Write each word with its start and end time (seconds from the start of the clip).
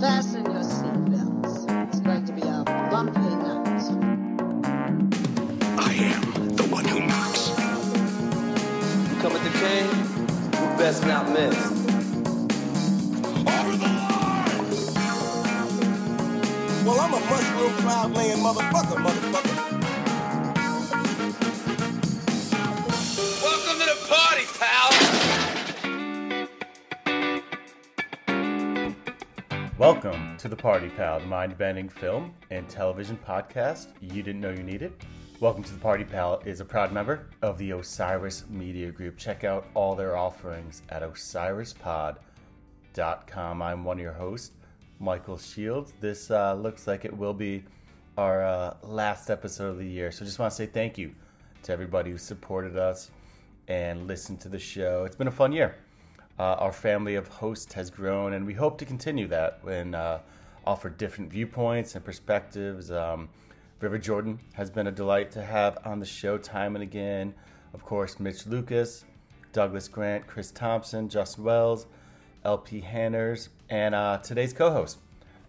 Fasten 0.00 0.44
your 0.46 0.62
seatbelts. 0.62 1.88
It's 1.88 2.00
going 2.00 2.24
to 2.26 2.32
be 2.32 2.42
a 2.42 2.64
bumpy 2.90 3.20
night. 3.20 4.14
I 5.78 5.92
am 5.94 6.50
the 6.56 6.64
one 6.64 6.84
who 6.84 7.00
knocks. 7.00 7.50
You 8.96 9.20
Come 9.22 9.32
at 9.32 9.44
the 9.44 9.58
king, 9.58 9.88
who 10.56 10.78
best 10.78 11.04
not 11.06 11.28
miss. 11.30 11.56
Over 13.36 13.76
the 13.76 13.86
line! 13.86 14.80
Well, 16.86 17.00
I'm 17.00 17.14
a 17.14 17.20
mushroom 17.20 17.72
cloud 17.82 18.12
laying 18.16 18.38
motherfucker, 18.38 18.96
motherfucker. 19.04 19.67
Welcome 29.88 30.36
to 30.36 30.48
the 30.48 30.54
Party 30.54 30.90
Pal, 30.90 31.18
the 31.18 31.24
mind-bending 31.24 31.88
film 31.88 32.34
and 32.50 32.68
television 32.68 33.18
podcast 33.26 33.86
you 34.02 34.22
didn't 34.22 34.42
know 34.42 34.50
you 34.50 34.62
needed. 34.62 34.92
Welcome 35.40 35.64
to 35.64 35.72
the 35.72 35.78
Party 35.78 36.04
Pal 36.04 36.42
is 36.44 36.60
a 36.60 36.64
proud 36.66 36.92
member 36.92 37.30
of 37.40 37.56
the 37.56 37.70
Osiris 37.70 38.44
Media 38.50 38.90
Group. 38.90 39.16
Check 39.16 39.44
out 39.44 39.66
all 39.72 39.94
their 39.94 40.14
offerings 40.14 40.82
at 40.90 41.00
osirispod.com. 41.00 43.62
I'm 43.62 43.82
one 43.82 43.96
of 43.96 44.02
your 44.02 44.12
hosts, 44.12 44.50
Michael 45.00 45.38
Shields. 45.38 45.94
This 46.00 46.30
uh, 46.30 46.52
looks 46.52 46.86
like 46.86 47.06
it 47.06 47.16
will 47.16 47.32
be 47.32 47.64
our 48.18 48.44
uh, 48.44 48.76
last 48.82 49.30
episode 49.30 49.70
of 49.70 49.78
the 49.78 49.88
year, 49.88 50.12
so 50.12 50.22
just 50.22 50.38
want 50.38 50.50
to 50.50 50.56
say 50.56 50.66
thank 50.66 50.98
you 50.98 51.14
to 51.62 51.72
everybody 51.72 52.10
who 52.10 52.18
supported 52.18 52.76
us 52.76 53.10
and 53.68 54.06
listened 54.06 54.38
to 54.40 54.50
the 54.50 54.58
show. 54.58 55.04
It's 55.04 55.16
been 55.16 55.28
a 55.28 55.32
fun 55.32 55.50
year 55.50 55.76
uh, 56.38 56.56
our 56.58 56.72
family 56.72 57.16
of 57.16 57.28
hosts 57.28 57.72
has 57.74 57.90
grown, 57.90 58.32
and 58.32 58.46
we 58.46 58.54
hope 58.54 58.78
to 58.78 58.84
continue 58.84 59.26
that 59.28 59.60
and 59.68 59.94
uh, 59.94 60.18
offer 60.64 60.88
different 60.88 61.30
viewpoints 61.30 61.94
and 61.94 62.04
perspectives. 62.04 62.90
Um, 62.90 63.28
River 63.80 63.98
Jordan 63.98 64.38
has 64.54 64.70
been 64.70 64.86
a 64.86 64.92
delight 64.92 65.30
to 65.32 65.42
have 65.42 65.78
on 65.84 66.00
the 66.00 66.06
show 66.06 66.38
time 66.38 66.76
and 66.76 66.82
again. 66.82 67.34
Of 67.74 67.84
course, 67.84 68.18
Mitch 68.18 68.46
Lucas, 68.46 69.04
Douglas 69.52 69.88
Grant, 69.88 70.26
Chris 70.26 70.50
Thompson, 70.50 71.08
Justin 71.08 71.44
Wells, 71.44 71.86
LP 72.44 72.80
Hanners, 72.80 73.50
and 73.68 73.94
uh, 73.94 74.18
today's 74.18 74.52
co 74.52 74.70
host, 74.70 74.98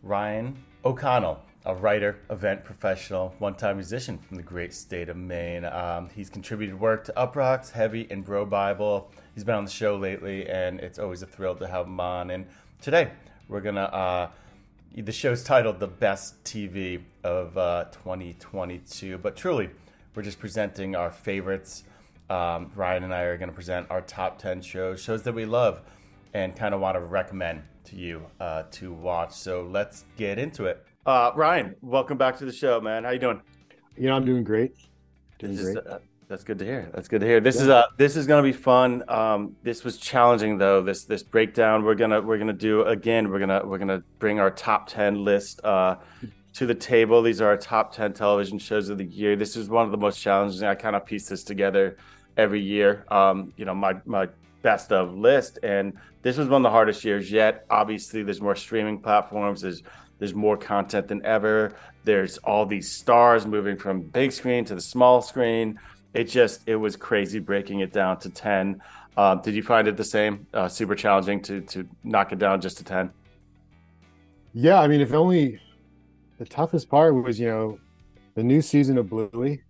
Ryan 0.04 0.64
O'Connell, 0.86 1.42
a 1.66 1.76
writer, 1.76 2.20
event 2.30 2.64
professional, 2.64 3.36
one 3.40 3.56
time 3.56 3.78
musician 3.78 4.18
from 4.18 4.38
the 4.38 4.44
great 4.44 4.74
state 4.74 5.10
of 5.10 5.18
Maine. 5.18 5.66
Um, 5.66 6.10
he's 6.16 6.30
contributed 6.30 6.80
work 6.80 7.04
to 7.06 7.14
Uproxx, 7.14 7.72
Heavy, 7.72 8.08
and 8.10 8.24
Bro 8.24 8.46
Bible. 8.46 9.12
He's 9.40 9.46
been 9.46 9.56
on 9.56 9.64
the 9.64 9.72
show 9.72 9.96
lately, 9.96 10.50
and 10.50 10.82
it's 10.82 11.00
always 11.00 11.22
a 11.22 11.26
thrill 11.26 11.56
to 11.56 11.66
have 11.66 11.86
him 11.86 11.98
on. 12.02 12.30
And 12.30 12.46
today, 12.82 13.10
we're 13.48 13.62
going 13.62 13.76
to. 13.76 13.84
Uh, 13.84 14.30
the 14.94 15.14
show's 15.14 15.46
titled 15.46 15.80
The 15.80 15.88
Best 15.88 16.44
TV 16.44 17.02
of 17.24 17.58
uh, 17.58 17.86
2022, 17.86 19.18
but 19.20 19.38
truly, 19.38 19.70
we're 20.14 20.24
just 20.24 20.40
presenting 20.40 20.94
our 20.94 21.10
favorites. 21.10 21.86
Um, 22.30 22.70
Ryan 22.76 23.06
and 23.06 23.14
I 23.14 23.22
are 23.22 23.38
going 23.38 23.48
to 23.48 23.56
present 23.56 23.88
our 23.90 24.02
top 24.02 24.40
10 24.40 24.62
shows, 24.62 25.02
shows 25.02 25.24
that 25.24 25.34
we 25.34 25.46
love 25.46 25.84
and 26.34 26.54
kind 26.54 26.74
of 26.74 26.82
want 26.82 26.96
to 26.96 27.00
recommend 27.00 27.62
to 27.86 27.96
you 27.96 28.26
uh, 28.42 28.64
to 28.72 28.92
watch. 28.92 29.32
So 29.32 29.62
let's 29.72 30.04
get 30.18 30.38
into 30.38 30.66
it. 30.66 30.86
Uh, 31.06 31.32
Ryan, 31.34 31.78
welcome 31.82 32.18
back 32.18 32.38
to 32.40 32.46
the 32.46 32.52
show, 32.52 32.82
man. 32.82 33.06
How 33.06 33.12
you 33.12 33.20
doing? 33.20 33.42
You 33.96 34.08
know, 34.08 34.18
I'm 34.18 34.26
doing 34.26 34.44
great. 34.44 34.76
Doing 35.38 35.56
This 35.56 35.66
is, 35.66 35.74
great. 35.76 35.88
uh, 35.88 36.00
that's 36.30 36.44
good 36.44 36.60
to 36.60 36.66
hear. 36.66 36.88
That's 36.94 37.08
good 37.08 37.22
to 37.22 37.28
hear. 37.28 37.42
This 37.42 37.60
is 37.60 37.70
uh 37.70 37.86
this 37.98 38.16
is 38.16 38.28
gonna 38.28 38.44
be 38.44 38.54
fun. 38.54 39.04
Um, 39.10 39.56
this 39.64 39.84
was 39.84 39.98
challenging 39.98 40.60
though. 40.60 40.82
This 40.82 41.06
this 41.06 41.24
breakdown 41.24 41.84
we're 41.84 41.96
gonna 41.96 42.22
we're 42.22 42.38
gonna 42.38 42.54
do 42.54 42.84
again. 42.84 43.32
We're 43.32 43.40
gonna 43.40 43.66
we're 43.66 43.80
gonna 43.80 44.04
bring 44.20 44.40
our 44.40 44.52
top 44.52 44.88
ten 44.88 45.26
list 45.26 45.60
uh 45.64 45.96
to 46.54 46.68
the 46.68 46.76
table. 46.76 47.24
These 47.24 47.42
are 47.42 47.48
our 47.48 47.58
top 47.58 47.94
ten 47.96 48.14
television 48.14 48.60
shows 48.60 48.90
of 48.90 49.00
the 49.00 49.06
year. 49.06 49.36
This 49.36 49.56
is 49.56 49.70
one 49.70 49.86
of 49.86 49.92
the 49.92 49.98
most 49.98 50.22
challenging. 50.22 50.68
I 50.68 50.76
kind 50.76 50.96
of 50.96 51.04
piece 51.04 51.28
this 51.28 51.44
together 51.44 51.98
every 52.38 52.62
year. 52.62 53.06
Um, 53.10 53.52
you 53.58 53.66
know, 53.66 53.74
my 53.74 53.96
my 54.06 54.30
best 54.62 54.92
of 54.92 55.16
list, 55.16 55.58
and 55.64 55.94
this 56.22 56.38
was 56.38 56.48
one 56.48 56.62
of 56.62 56.64
the 56.64 56.70
hardest 56.70 57.04
years 57.04 57.32
yet. 57.32 57.66
Obviously, 57.72 58.22
there's 58.22 58.42
more 58.42 58.56
streaming 58.56 59.00
platforms. 59.00 59.62
There's 59.62 59.82
there's 60.20 60.36
more 60.36 60.58
content 60.58 61.08
than 61.08 61.26
ever. 61.26 61.76
There's 62.04 62.38
all 62.40 62.68
these 62.68 62.92
stars 62.92 63.48
moving 63.48 63.78
from 63.78 64.02
big 64.02 64.32
screen 64.32 64.64
to 64.66 64.76
the 64.76 64.82
small 64.82 65.24
screen. 65.24 65.80
It 66.14 66.26
just 66.26 66.62
it 66.68 66.76
was 66.76 66.96
crazy 66.96 67.40
breaking 67.40 67.80
it 67.82 67.94
down 67.94 68.20
to 68.20 68.30
ten. 68.30 68.82
Uh, 69.18 69.36
did 69.36 69.54
you 69.54 69.64
find 69.64 69.88
it 69.88 69.98
the 69.98 70.04
same? 70.04 70.48
Uh, 70.54 70.68
super 70.68 70.96
challenging 70.96 71.42
to 71.44 71.62
to 71.62 71.88
knock 72.04 72.32
it 72.32 72.40
down 72.40 72.60
just 72.62 72.78
to 72.78 72.84
ten. 72.84 73.12
Yeah, 74.54 74.80
I 74.80 74.88
mean, 74.88 75.02
if 75.02 75.14
only 75.14 75.60
the 76.40 76.46
toughest 76.46 76.90
part 76.90 77.14
was, 77.14 77.40
you 77.40 77.48
know, 77.48 77.80
the 78.36 78.44
new 78.44 78.62
season 78.62 78.98
of 78.98 79.10
Bluey 79.10 79.62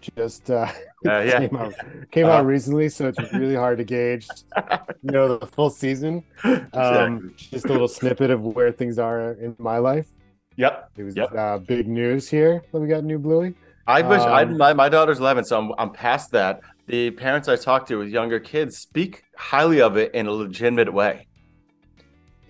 just 0.00 0.50
uh, 0.50 0.66
Uh, 1.06 1.20
yeah. 1.20 1.38
came 1.46 1.56
out 1.56 1.74
came 2.10 2.26
Uh-huh. 2.26 2.38
out 2.38 2.46
recently, 2.46 2.88
so 2.88 3.06
it's 3.08 3.32
really 3.32 3.54
hard 3.54 3.78
to 3.78 3.84
gauge, 3.84 4.26
you 5.02 5.12
know, 5.12 5.38
the 5.38 5.46
full 5.46 5.70
season. 5.70 6.22
Um, 6.74 7.34
just 7.36 7.64
a 7.66 7.72
little 7.72 7.88
snippet 7.88 8.30
of 8.30 8.42
where 8.42 8.70
things 8.72 8.98
are 8.98 9.32
in 9.32 9.54
my 9.58 9.78
life. 9.78 10.08
Yep. 10.56 10.90
It 10.96 11.02
was 11.04 11.16
Yep. 11.16 11.34
uh, 11.36 11.58
big 11.58 11.86
news 11.88 12.28
here 12.28 12.62
that 12.72 12.78
we 12.80 12.88
got 12.88 13.04
new 13.04 13.18
Bluey. 13.18 13.54
I 13.88 14.02
wish 14.02 14.20
I 14.20 14.42
Um, 14.42 14.58
my, 14.58 14.72
my 14.74 14.88
daughter's 14.90 15.18
eleven, 15.18 15.44
so 15.44 15.58
I'm 15.58 15.72
I'm 15.78 15.90
past 15.90 16.30
that. 16.32 16.60
The 16.86 17.10
parents 17.10 17.48
I 17.48 17.56
talk 17.56 17.86
to 17.88 17.96
with 17.96 18.08
younger 18.08 18.38
kids 18.38 18.76
speak 18.78 19.22
highly 19.36 19.80
of 19.80 19.96
it 19.96 20.14
in 20.14 20.26
a 20.26 20.32
legitimate 20.32 20.92
way. 20.92 21.26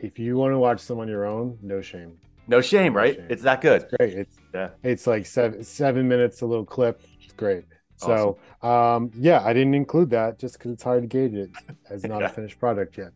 If 0.00 0.18
you 0.18 0.36
want 0.36 0.52
to 0.52 0.58
watch 0.58 0.80
some 0.80 0.98
on 0.98 1.08
your 1.08 1.24
own, 1.26 1.58
no 1.62 1.80
shame. 1.80 2.18
No 2.48 2.60
shame, 2.60 2.94
right? 2.94 3.16
shame. 3.16 3.26
It's 3.30 3.42
that 3.42 3.60
good. 3.60 3.86
Great. 3.98 4.14
It's 4.14 4.36
Yeah. 4.52 4.70
it's 4.82 5.06
like 5.06 5.26
seven 5.26 5.62
seven 5.62 6.08
minutes, 6.08 6.40
a 6.42 6.46
little 6.46 6.64
clip. 6.64 7.02
It's 7.22 7.32
great. 7.34 7.64
So 7.96 8.38
um 8.62 9.10
yeah, 9.16 9.42
I 9.44 9.52
didn't 9.52 9.74
include 9.74 10.10
that 10.10 10.38
just 10.38 10.58
because 10.58 10.72
it's 10.72 10.82
hard 10.82 11.02
to 11.02 11.08
gauge 11.08 11.34
it 11.34 11.50
as 11.90 12.04
not 12.04 12.20
Yeah. 12.22 12.26
a 12.26 12.30
finished 12.30 12.58
product 12.58 12.98
yet. 12.98 13.12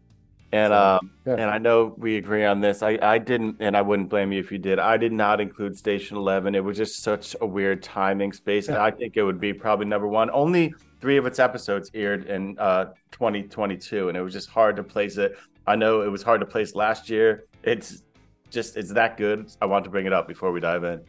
And 0.53 0.73
um 0.73 1.11
yeah. 1.27 1.33
and 1.35 1.51
I 1.51 1.57
know 1.57 1.95
we 1.97 2.19
agree 2.19 2.45
on 2.45 2.61
this. 2.61 2.83
I 2.83 2.99
I 3.01 3.17
didn't, 3.17 3.57
and 3.61 3.75
I 3.75 3.81
wouldn't 3.81 4.11
blame 4.11 4.33
you 4.33 4.41
if 4.41 4.53
you 4.53 4.59
did. 4.59 4.79
I 4.79 4.99
did 4.99 5.13
not 5.13 5.41
include 5.41 5.79
Station 5.79 6.19
Eleven. 6.19 6.55
It 6.55 6.63
was 6.63 6.77
just 6.77 7.03
such 7.03 7.35
a 7.41 7.47
weird 7.47 7.83
timing 7.83 8.33
space. 8.33 8.69
Yeah. 8.69 8.83
I 8.83 8.91
think 8.91 9.17
it 9.17 9.23
would 9.23 9.41
be 9.41 9.55
probably 9.55 9.87
number 9.87 10.07
one. 10.07 10.31
Only 10.31 10.75
three 11.01 11.17
of 11.17 11.25
its 11.25 11.39
episodes 11.39 11.91
aired 11.95 12.27
in 12.27 12.59
uh 12.59 12.87
2022, 13.13 14.09
and 14.09 14.17
it 14.17 14.21
was 14.21 14.35
just 14.35 14.51
hard 14.51 14.77
to 14.77 14.83
place 14.83 15.17
it. 15.17 15.39
I 15.67 15.75
know 15.75 16.03
it 16.03 16.09
was 16.09 16.23
hard 16.23 16.41
to 16.41 16.47
place 16.47 16.75
last 16.75 17.09
year. 17.09 17.45
It's 17.63 18.03
just 18.51 18.77
it's 18.77 18.93
that 18.93 19.17
good. 19.17 19.51
I 19.63 19.67
want 19.67 19.85
to 19.85 19.91
bring 19.91 20.05
it 20.05 20.13
up 20.13 20.29
before 20.29 20.53
we 20.53 20.61
dive 20.61 20.85
in. 20.85 21.01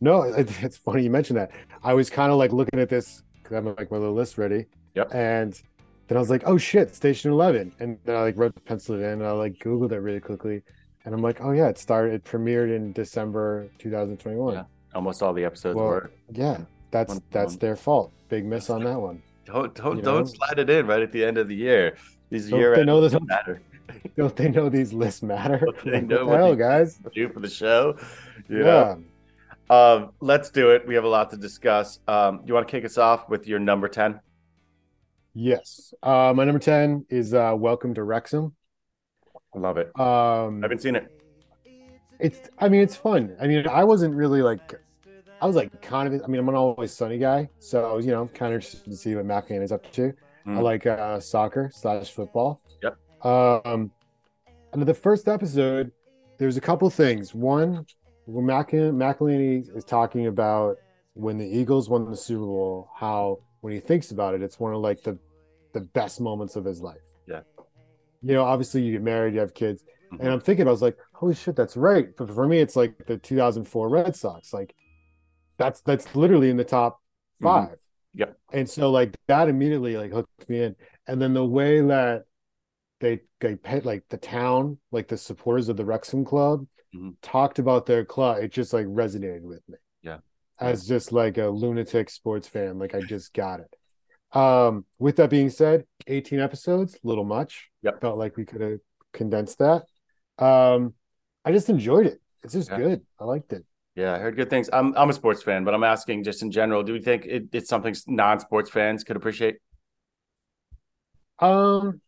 No, 0.00 0.22
it's 0.36 0.76
funny 0.76 1.04
you 1.04 1.10
mentioned 1.10 1.38
that. 1.38 1.52
I 1.84 1.94
was 1.94 2.10
kind 2.10 2.32
of 2.32 2.38
like 2.38 2.52
looking 2.52 2.80
at 2.80 2.88
this 2.88 3.22
because 3.42 3.56
I'm 3.56 3.66
like 3.76 3.92
my 3.92 3.96
little 3.96 4.14
list 4.14 4.38
ready. 4.38 4.66
Yep. 4.94 5.14
And 5.14 5.62
then 6.08 6.16
I 6.16 6.20
was 6.20 6.30
like, 6.30 6.42
oh 6.46 6.58
shit, 6.58 6.94
Station 6.94 7.30
Eleven. 7.30 7.72
And 7.80 7.98
then 8.04 8.16
I 8.16 8.22
like 8.22 8.36
wrote 8.36 8.54
penciled 8.64 9.00
it 9.00 9.04
in 9.04 9.12
and 9.20 9.26
I 9.26 9.32
like 9.32 9.58
Googled 9.58 9.92
it 9.92 9.98
really 10.00 10.20
quickly. 10.20 10.62
And 11.04 11.14
I'm 11.14 11.22
like, 11.22 11.40
oh 11.42 11.52
yeah, 11.52 11.68
it 11.68 11.78
started 11.78 12.14
it 12.14 12.24
premiered 12.24 12.74
in 12.74 12.92
December 12.92 13.68
2021. 13.78 14.54
Yeah. 14.54 14.64
Almost 14.94 15.22
all 15.22 15.32
the 15.32 15.44
episodes 15.44 15.76
Well, 15.76 15.86
were. 15.86 16.10
Yeah, 16.32 16.58
that's 16.90 17.14
One- 17.14 17.22
that's 17.30 17.52
one. 17.52 17.58
their 17.60 17.76
fault. 17.76 18.12
Big 18.28 18.44
miss 18.44 18.68
on 18.70 18.82
that 18.84 18.98
one. 19.00 19.22
Don't 19.46 19.74
don't 19.74 19.96
You 19.96 20.02
don't 20.02 20.26
slide 20.26 20.58
it 20.58 20.68
in 20.68 20.86
right 20.86 21.00
at 21.02 21.12
the 21.12 21.24
end 21.24 21.38
of 21.38 21.48
the 21.48 21.54
year. 21.54 21.96
These 22.30 22.50
Don't 22.50 22.58
year 22.60 22.74
they 22.76 22.84
know 22.84 23.00
this- 23.00 23.12
don't 23.12 23.26
matter. 23.26 23.62
Don't 24.18 24.36
they 24.36 24.50
know 24.50 24.68
these 24.68 24.92
lists 24.92 25.22
matter? 25.22 25.58
Don't 25.64 25.84
they 25.84 25.92
Like, 25.92 26.06
know 26.08 26.26
what 26.26 26.32
the 26.32 26.44
hell, 26.44 26.54
guys? 26.54 26.98
Do 27.14 27.28
for 27.30 27.40
the 27.40 27.48
show. 27.48 27.96
You 28.48 28.58
Yeah. 28.58 28.96
know? 29.70 29.74
Um, 29.74 30.10
let's 30.20 30.50
do 30.50 30.70
it. 30.70 30.86
We 30.86 30.94
have 30.94 31.04
a 31.04 31.08
lot 31.08 31.30
to 31.30 31.36
discuss. 31.38 31.98
Um, 32.06 32.40
you 32.44 32.52
want 32.52 32.68
to 32.68 32.70
kick 32.70 32.84
us 32.84 32.98
off 32.98 33.28
with 33.30 33.46
your 33.46 33.58
number 33.58 33.88
10? 33.88 34.20
Yes. 35.48 35.94
Uh, 36.02 36.32
my 36.34 36.42
number 36.44 36.58
10 36.58 37.06
is 37.10 37.32
uh, 37.32 37.54
Welcome 37.56 37.94
to 37.94 38.02
Wrexham. 38.02 38.56
I 39.54 39.58
love 39.60 39.76
it. 39.78 39.86
Um, 39.98 40.58
I 40.58 40.64
haven't 40.64 40.82
seen 40.82 40.96
it. 40.96 41.12
it's 42.18 42.40
I 42.58 42.68
mean 42.68 42.80
it's 42.80 42.96
fun. 42.96 43.36
I 43.40 43.46
mean 43.46 43.66
I 43.68 43.84
wasn't 43.84 44.16
really 44.16 44.42
like 44.42 44.74
I 45.40 45.46
was 45.46 45.54
like 45.54 45.80
kind 45.80 46.12
of 46.12 46.20
I 46.24 46.26
mean 46.26 46.40
I'm 46.40 46.48
an 46.48 46.56
always 46.56 46.92
sunny 46.92 47.18
guy, 47.18 47.48
so 47.60 47.98
you 47.98 48.08
know 48.10 48.26
kind 48.34 48.52
of 48.52 48.56
interested 48.56 48.90
to 48.90 48.96
see 48.96 49.14
what 49.14 49.26
McLean 49.26 49.62
is 49.62 49.70
up 49.70 49.90
to. 49.92 50.12
I 50.44 50.50
Mm. 50.50 50.62
like 50.62 50.86
uh, 50.86 51.20
soccer 51.20 51.70
slash 51.72 52.10
football. 52.10 52.60
Yep. 52.82 52.96
Um, 53.24 53.92
and 54.72 54.82
the 54.82 54.94
first 54.94 55.28
episode, 55.28 55.92
there's 56.38 56.56
a 56.56 56.60
couple 56.60 56.88
things. 56.90 57.32
One, 57.34 57.86
when 58.24 58.44
McElhenney 58.46 59.76
is 59.76 59.84
talking 59.84 60.26
about 60.26 60.78
when 61.14 61.38
the 61.38 61.46
Eagles 61.46 61.88
won 61.88 62.10
the 62.10 62.16
Super 62.16 62.44
Bowl, 62.46 62.88
how 62.96 63.38
when 63.60 63.72
he 63.72 63.78
thinks 63.80 64.10
about 64.10 64.34
it, 64.34 64.42
it's 64.42 64.58
one 64.58 64.72
of 64.74 64.80
like 64.80 65.02
the 65.02 65.18
the 65.78 65.84
best 65.86 66.20
moments 66.20 66.56
of 66.56 66.64
his 66.64 66.80
life. 66.80 67.00
Yeah. 67.26 67.42
You 68.22 68.34
know, 68.34 68.44
obviously 68.44 68.82
you 68.82 68.92
get 68.92 69.02
married, 69.02 69.34
you 69.34 69.40
have 69.40 69.54
kids, 69.54 69.84
Mhm. 70.12 70.20
and 70.20 70.28
I'm 70.28 70.40
thinking, 70.40 70.66
I 70.66 70.70
was 70.70 70.82
like, 70.82 70.96
holy 71.12 71.34
shit, 71.34 71.54
that's 71.56 71.76
right. 71.76 72.08
But 72.16 72.30
for 72.30 72.46
me, 72.48 72.58
it's 72.58 72.74
like 72.76 73.06
the 73.06 73.16
2004 73.18 73.88
Red 73.88 74.16
Sox. 74.16 74.52
Like, 74.52 74.74
that's 75.56 75.80
that's 75.82 76.14
literally 76.16 76.50
in 76.50 76.56
the 76.56 76.64
top 76.64 77.00
Mhm. 77.40 77.44
5 77.44 77.78
Yep. 78.14 78.36
And 78.52 78.68
so 78.68 78.90
like 78.90 79.14
that 79.26 79.48
immediately 79.48 79.96
like 79.96 80.12
hooked 80.12 80.48
me 80.48 80.62
in. 80.64 80.76
And 81.06 81.20
then 81.20 81.34
the 81.34 81.44
way 81.44 81.80
that 81.80 82.24
they 83.00 83.20
they 83.40 83.54
pay 83.54 83.80
like 83.80 84.04
the 84.08 84.16
town, 84.16 84.78
like 84.90 85.06
the 85.08 85.16
supporters 85.16 85.68
of 85.68 85.76
the 85.76 85.84
Wrexham 85.84 86.24
club, 86.24 86.66
Mhm. 86.94 87.16
talked 87.22 87.58
about 87.60 87.86
their 87.86 88.04
club, 88.04 88.38
it 88.42 88.50
just 88.50 88.72
like 88.72 88.86
resonated 88.86 89.42
with 89.42 89.62
me. 89.68 89.76
Yeah. 90.02 90.18
As 90.58 90.86
just 90.88 91.12
like 91.12 91.38
a 91.38 91.46
lunatic 91.48 92.10
sports 92.10 92.48
fan, 92.48 92.78
like 92.78 92.94
I 92.94 93.00
just 93.00 93.32
got 93.34 93.60
it. 93.60 93.72
Um, 94.32 94.84
with 94.98 95.16
that 95.16 95.30
being 95.30 95.50
said, 95.50 95.84
18 96.06 96.38
episodes, 96.40 96.98
little 97.02 97.24
much. 97.24 97.70
Yep. 97.82 98.00
Felt 98.00 98.18
like 98.18 98.36
we 98.36 98.44
could 98.44 98.60
have 98.60 98.78
condensed 99.12 99.58
that. 99.58 99.84
Um, 100.38 100.94
I 101.44 101.52
just 101.52 101.68
enjoyed 101.70 102.06
it. 102.06 102.20
It's 102.42 102.52
just 102.52 102.70
Yeah. 102.70 102.76
good. 102.78 103.06
I 103.18 103.24
liked 103.24 103.52
it. 103.52 103.64
Yeah, 103.96 104.14
I 104.14 104.18
heard 104.18 104.36
good 104.36 104.50
things. 104.50 104.68
I'm 104.72 104.94
I'm 104.96 105.10
a 105.10 105.12
sports 105.12 105.42
fan, 105.42 105.64
but 105.64 105.74
I'm 105.74 105.82
asking 105.82 106.22
just 106.24 106.42
in 106.42 106.50
general. 106.52 106.82
Do 106.82 106.92
we 106.92 107.00
think 107.00 107.24
it, 107.26 107.48
it's 107.52 107.68
something 107.68 107.94
non-sports 108.06 108.70
fans 108.70 109.02
could 109.02 109.16
appreciate? 109.16 109.56
Um, 111.40 112.00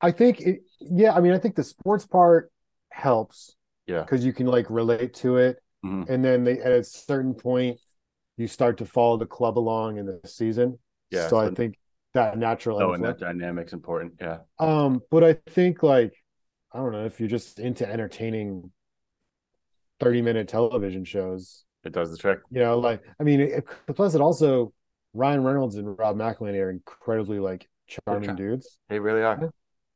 I 0.00 0.12
think 0.12 0.40
it, 0.40 0.60
yeah, 0.80 1.12
I 1.12 1.20
mean, 1.20 1.32
I 1.32 1.38
think 1.38 1.56
the 1.56 1.64
sports 1.64 2.06
part 2.06 2.50
helps 2.90 3.56
Yeah. 3.86 4.02
because 4.02 4.24
you 4.24 4.32
can 4.32 4.46
like 4.46 4.70
relate 4.70 5.14
to 5.14 5.36
it. 5.38 5.58
Mhm. 5.84 6.08
And 6.08 6.24
then 6.24 6.44
they, 6.44 6.60
at 6.60 6.72
a 6.72 6.84
certain 6.84 7.34
point, 7.34 7.80
you 8.36 8.46
start 8.46 8.78
to 8.78 8.86
follow 8.86 9.16
the 9.16 9.26
club 9.26 9.58
along 9.58 9.98
in 9.98 10.06
the 10.06 10.20
season. 10.24 10.78
Yeah, 11.10 11.28
So 11.28 11.38
I 11.38 11.50
think 11.50 11.76
that 12.14 12.38
natural 12.38 12.80
Oh, 12.82 12.92
and 12.92 13.04
that 13.04 13.18
dynamic's 13.18 13.72
important. 13.72 14.14
Yeah. 14.20 14.38
Um, 14.58 15.00
but 15.10 15.24
I 15.24 15.34
think 15.50 15.82
like, 15.82 16.14
I 16.72 16.78
don't 16.78 16.92
know, 16.92 17.04
if 17.06 17.18
you're 17.20 17.28
just 17.28 17.58
into 17.58 17.88
entertaining 17.90 18.70
30 20.00 20.22
minute 20.22 20.48
television 20.48 21.04
shows, 21.04 21.64
It 21.84 21.92
does 21.92 22.10
the 22.10 22.16
trick. 22.16 22.40
you 22.50 22.60
know, 22.60 22.78
like, 22.78 23.02
I 23.20 23.24
mean, 23.24 23.40
it, 23.40 23.64
plus 23.94 24.14
it 24.14 24.20
also, 24.20 24.72
Ryan 25.14 25.42
Reynolds 25.42 25.76
and 25.76 25.98
Rob 25.98 26.16
McElhenney 26.16 26.60
are 26.62 26.70
incredibly 26.70 27.38
like 27.40 27.68
charming 27.86 28.24
charm- 28.28 28.36
dudes. 28.36 28.78
They 28.88 28.98
really 29.00 29.22
are. 29.22 29.38
Yeah. 29.40 29.48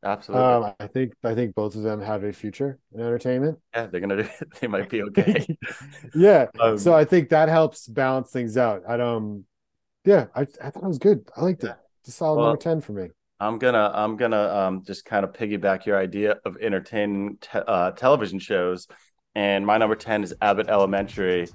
Absolutely. 0.05 0.45
Um, 0.45 0.75
I 0.81 0.87
think 0.89 1.13
I 1.23 1.33
think 1.37 1.55
both 1.55 1.77
of 1.77 1.83
them 1.85 2.01
have 2.01 2.25
a 2.25 2.33
future 2.33 2.81
in 2.93 3.01
entertainment. 3.01 3.61
yeah, 3.73 3.87
they're 3.87 4.01
gonna 4.01 4.25
do. 4.25 4.29
They 4.61 4.67
might 4.67 4.89
be 4.91 5.01
okay. 5.05 5.47
yeah. 6.13 6.47
Um, 6.59 6.77
so 6.77 6.93
I 6.93 7.05
think 7.05 7.29
that 7.29 7.49
helps 7.49 7.87
balance 7.87 8.33
things 8.33 8.57
out. 8.57 8.83
I 8.89 8.99
um 8.99 9.45
yeah, 10.05 10.27
I 10.35 10.43
I 10.43 10.71
thought 10.71 10.83
it 10.85 10.89
was 10.89 10.99
good. 10.99 11.29
I 11.37 11.43
liked 11.43 11.65
it. 11.65 11.77
It's 12.01 12.09
a 12.09 12.13
solid 12.13 12.37
Well, 12.37 12.47
number 12.49 12.61
10 12.61 12.81
for 12.81 12.93
me. 12.93 13.11
I'm 13.41 13.59
gonna 13.59 13.91
I'm 13.95 14.17
gonna 14.17 14.49
um 14.55 14.85
just 14.85 15.05
kind 15.05 15.25
of 15.25 15.33
piggyback 15.33 15.85
your 15.87 15.99
idea 15.99 16.37
of 16.45 16.57
entertaining 16.61 17.39
te- 17.41 17.59
uh, 17.67 17.91
television 17.93 18.39
shows, 18.39 18.87
and 19.35 19.67
my 19.67 19.79
number 19.79 19.97
ten 19.97 20.23
is 20.23 20.35
Abbott 20.41 20.69
Elementary. 20.69 21.49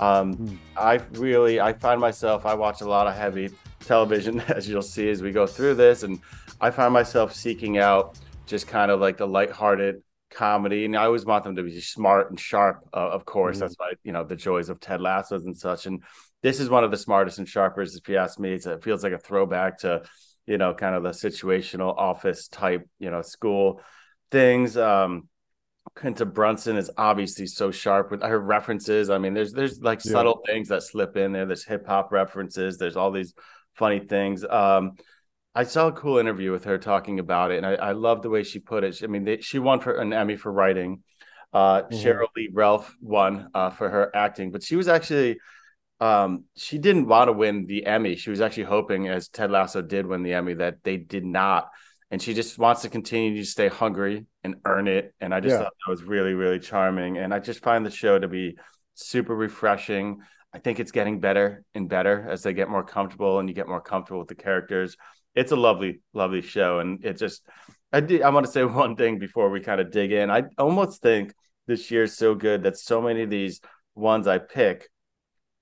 Um, 0.00 0.34
Hmm. 0.34 0.56
I 0.76 0.94
really 1.12 1.60
I 1.60 1.72
find 1.74 2.00
myself 2.00 2.46
I 2.46 2.54
watch 2.54 2.80
a 2.80 2.88
lot 2.88 3.06
of 3.06 3.14
heavy 3.14 3.50
television 3.80 4.40
as 4.48 4.68
you'll 4.68 4.82
see 4.82 5.08
as 5.10 5.22
we 5.22 5.32
go 5.32 5.46
through 5.46 5.74
this, 5.76 6.02
and 6.02 6.20
I 6.60 6.70
find 6.70 6.92
myself 6.92 7.34
seeking 7.34 7.78
out 7.78 8.18
just 8.46 8.66
kind 8.66 8.90
of 8.90 9.00
like 9.00 9.16
the 9.18 9.26
lighthearted 9.26 10.02
comedy, 10.30 10.84
and 10.84 10.96
I 10.96 11.04
always 11.04 11.24
want 11.26 11.44
them 11.44 11.56
to 11.56 11.62
be 11.62 11.80
smart 11.80 12.30
and 12.30 12.40
sharp. 12.40 12.80
Uh, 12.92 13.10
of 13.10 13.24
course, 13.24 13.58
Mhm. 13.58 13.60
that's 13.60 13.74
why 13.78 13.92
you 14.02 14.12
know 14.12 14.24
the 14.24 14.36
joys 14.36 14.68
of 14.70 14.80
Ted 14.80 15.00
Lasso's 15.00 15.44
and 15.46 15.56
such, 15.56 15.86
and 15.86 16.02
this 16.44 16.60
is 16.60 16.70
one 16.70 16.84
of 16.84 16.92
the 16.92 16.96
smartest 16.96 17.38
and 17.38 17.48
sharpest, 17.48 17.98
if 17.98 18.08
you 18.08 18.18
ask 18.18 18.38
me. 18.38 18.52
It's, 18.52 18.66
it 18.66 18.84
feels 18.84 19.02
like 19.02 19.12
a 19.12 19.18
throwback 19.18 19.78
to 19.78 20.02
you 20.46 20.58
know, 20.58 20.74
kind 20.74 20.94
of 20.94 21.02
the 21.02 21.08
situational 21.08 21.96
office 21.96 22.48
type, 22.48 22.86
you 22.98 23.10
know, 23.10 23.22
school 23.22 23.80
things. 24.30 24.76
Um, 24.76 25.28
Quinta 25.96 26.26
Brunson 26.26 26.76
is 26.76 26.90
obviously 26.96 27.46
so 27.46 27.70
sharp 27.70 28.10
with 28.10 28.22
her 28.22 28.38
references. 28.38 29.10
I 29.10 29.18
mean, 29.18 29.32
there's 29.34 29.52
there's 29.52 29.80
like 29.80 30.04
Yeah. 30.04 30.12
subtle 30.12 30.42
things 30.46 30.68
that 30.68 30.82
slip 30.82 31.16
in 31.16 31.32
there. 31.32 31.46
There's 31.46 31.64
hip 31.64 31.86
hop 31.86 32.12
references. 32.12 32.76
There's 32.76 32.96
all 32.96 33.10
these 33.10 33.34
funny 33.74 34.00
things. 34.00 34.44
Um, 34.44 34.92
I 35.54 35.64
saw 35.64 35.88
a 35.88 35.92
cool 35.92 36.18
interview 36.18 36.52
with 36.52 36.64
her 36.64 36.78
talking 36.78 37.20
about 37.20 37.52
it, 37.52 37.58
and 37.58 37.66
I, 37.66 37.74
I 37.74 37.92
love 37.92 38.22
the 38.22 38.30
way 38.30 38.42
she 38.42 38.58
put 38.58 38.82
it. 38.84 39.00
I 39.02 39.06
mean, 39.06 39.24
they, 39.24 39.40
she 39.40 39.58
won 39.58 39.80
for 39.80 39.94
an 39.94 40.12
Emmy 40.12 40.36
for 40.36 40.52
writing. 40.52 41.02
Uh, 41.52 41.82
Mhm. 41.82 41.92
Sheryl 41.92 42.28
Lee 42.36 42.50
Ralph 42.52 42.94
won 43.00 43.48
uh, 43.54 43.70
for 43.70 43.88
her 43.88 44.14
acting, 44.14 44.50
but 44.50 44.62
she 44.62 44.74
was 44.76 44.88
actually 44.88 45.38
um, 46.00 46.44
she 46.56 46.78
didn't 46.78 47.06
want 47.06 47.28
to 47.28 47.32
win 47.32 47.66
the 47.66 47.86
Emmy. 47.86 48.16
She 48.16 48.30
was 48.30 48.40
actually 48.40 48.64
hoping, 48.64 49.08
as 49.08 49.28
Ted 49.28 49.50
Lasso 49.50 49.82
did 49.82 50.06
win 50.06 50.22
the 50.22 50.34
Emmy, 50.34 50.54
that 50.54 50.78
they 50.82 50.96
did 50.96 51.24
not. 51.24 51.68
And 52.10 52.20
she 52.20 52.34
just 52.34 52.58
wants 52.58 52.82
to 52.82 52.88
continue 52.88 53.36
to 53.40 53.46
stay 53.48 53.68
hungry 53.68 54.26
and 54.42 54.56
earn 54.64 54.88
it. 54.88 55.14
And 55.20 55.34
I 55.34 55.40
just 55.40 55.54
Yeah. 55.54 55.62
thought 55.64 55.72
that 55.86 55.90
was 55.90 56.02
really, 56.04 56.34
really 56.34 56.58
charming. 56.60 57.18
And 57.18 57.32
I 57.32 57.38
just 57.38 57.62
find 57.62 57.84
the 57.84 57.90
show 57.90 58.18
to 58.18 58.28
be 58.28 58.56
super 58.94 59.34
refreshing. 59.34 60.20
I 60.52 60.58
think 60.58 60.78
it's 60.78 60.92
getting 60.92 61.20
better 61.20 61.64
and 61.74 61.88
better 61.88 62.26
as 62.28 62.42
they 62.42 62.52
get 62.52 62.68
more 62.68 62.84
comfortable 62.84 63.38
and 63.38 63.48
you 63.48 63.54
get 63.54 63.68
more 63.68 63.80
comfortable 63.80 64.20
with 64.20 64.28
the 64.28 64.34
characters. 64.36 64.96
It's 65.34 65.50
a 65.52 65.56
lovely, 65.56 66.02
lovely 66.12 66.42
show. 66.42 66.78
And 66.78 67.04
it 67.04 67.14
just, 67.16 67.48
I 67.92 68.00
did, 68.00 68.22
I 68.22 68.30
want 68.30 68.46
to 68.46 68.52
say 68.52 68.64
one 68.84 68.94
thing 68.96 69.18
before 69.18 69.50
we 69.50 69.60
kind 69.60 69.80
of 69.80 69.90
dig 69.90 70.12
in. 70.12 70.30
I 70.30 70.44
almost 70.58 71.02
think 71.02 71.32
this 71.66 71.90
year 71.90 72.04
is 72.04 72.16
so 72.16 72.34
good 72.34 72.64
that 72.64 72.76
so 72.76 73.00
many 73.00 73.22
of 73.22 73.30
these 73.30 73.60
ones 73.94 74.26
I 74.28 74.38
pick 74.38 74.88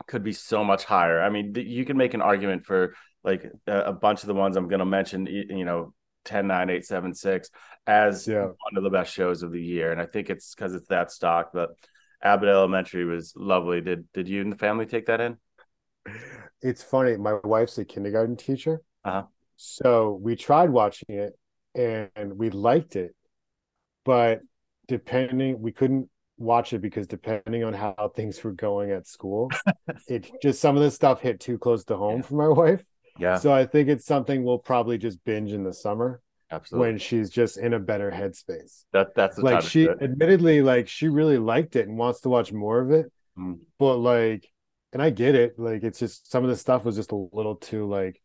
could 0.06 0.22
be 0.22 0.32
so 0.32 0.64
much 0.64 0.84
higher. 0.84 1.20
I 1.20 1.31
mean, 1.31 1.54
th- 1.54 1.66
you 1.66 1.84
can 1.84 1.96
make 1.96 2.14
an 2.14 2.22
argument 2.22 2.64
for 2.64 2.94
like 3.25 3.44
a, 3.66 3.81
a 3.81 3.93
bunch 3.93 4.22
of 4.22 4.26
the 4.26 4.34
ones 4.34 4.56
I'm 4.56 4.69
going 4.69 4.81
to 4.81 4.84
mention, 4.87 5.26
you 5.26 5.64
know, 5.64 5.94
10, 6.25 6.46
9, 6.46 6.70
8, 6.70 6.84
7, 6.84 7.14
6 7.14 7.50
as 7.87 8.26
Yeah. 8.28 8.44
one 8.44 8.76
of 8.76 8.82
the 8.84 8.90
best 8.90 9.12
shows 9.12 9.43
of 9.43 9.52
the 9.52 9.62
year. 9.62 9.93
And 9.93 10.00
I 10.00 10.06
think 10.06 10.31
it's 10.31 10.54
because 10.54 10.75
it's 10.75 10.88
that 10.88 11.10
stock. 11.10 11.50
But 11.52 11.70
Abbott 12.22 12.49
Elementary 12.49 13.04
was 13.04 13.32
lovely. 13.37 13.81
Did 13.81 14.10
did 14.12 14.28
you 14.28 14.40
and 14.40 14.52
the 14.52 14.56
family 14.56 14.87
take 14.87 15.06
that 15.06 15.20
in? 15.20 15.37
It's 16.60 16.82
funny. 16.82 17.16
My 17.16 17.34
wife's 17.43 17.78
a 17.78 17.84
kindergarten 17.84 18.37
teacher. 18.37 18.82
Uh-huh. 19.04 19.25
So 19.56 20.19
we 20.22 20.37
tried 20.37 20.70
watching 20.70 21.16
it 21.16 21.38
and 21.75 22.38
we 22.38 22.50
liked 22.50 22.96
it. 22.96 23.14
But 24.04 24.40
depending, 24.88 25.60
we 25.60 25.72
couldn't 25.72 26.08
watch 26.43 26.73
it 26.73 26.81
because 26.81 27.06
depending 27.06 27.65
on 27.65 27.73
how 27.73 28.12
things 28.15 28.43
were 28.43 28.53
going 28.53 28.91
at 28.91 29.06
school, 29.06 29.50
it 30.09 30.31
just 30.43 30.61
some 30.61 30.77
of 30.77 30.83
the 30.83 30.91
stuff 30.91 31.21
hit 31.21 31.41
too 31.41 31.59
close 31.59 31.85
to 31.87 31.97
home 31.97 32.17
Yeah. 32.19 32.23
for 32.23 32.35
my 32.35 32.49
wife. 32.62 32.85
Yeah, 33.19 33.37
So 33.39 33.53
I 33.53 33.67
think 33.67 33.89
it's 33.89 34.06
something 34.06 34.43
we'll 34.43 34.59
probably 34.59 34.97
just 34.99 35.23
binge 35.25 35.53
in 35.53 35.65
the 35.65 35.73
summer 35.75 36.21
absolutely. 36.50 36.89
when 36.89 36.99
she's 36.99 37.29
just 37.31 37.59
in 37.59 37.75
a 37.75 37.79
better 37.79 38.11
headspace. 38.11 38.85
that 38.93 39.15
that's 39.15 39.37
the 39.37 39.43
like 39.43 39.62
she 39.62 39.89
admittedly 39.89 40.62
like 40.62 40.89
she 40.89 41.09
really 41.09 41.37
liked 41.39 41.77
it 41.77 41.89
and 41.89 41.99
wants 41.99 42.21
to 42.23 42.29
watch 42.29 42.53
more 42.53 42.81
of 42.81 42.91
it 42.91 43.11
Mm. 43.38 43.61
but 43.79 43.97
like 43.97 44.47
and 44.93 45.00
i 45.00 45.09
get 45.09 45.35
it 45.35 45.59
like 45.59 45.83
it's 45.85 45.99
just 45.99 46.31
some 46.31 46.45
of 46.45 46.50
the 46.50 46.56
stuff 46.56 46.85
was 46.85 46.97
just 46.97 47.12
a 47.12 47.27
little 47.33 47.56
too 47.56 47.88
like 47.88 48.21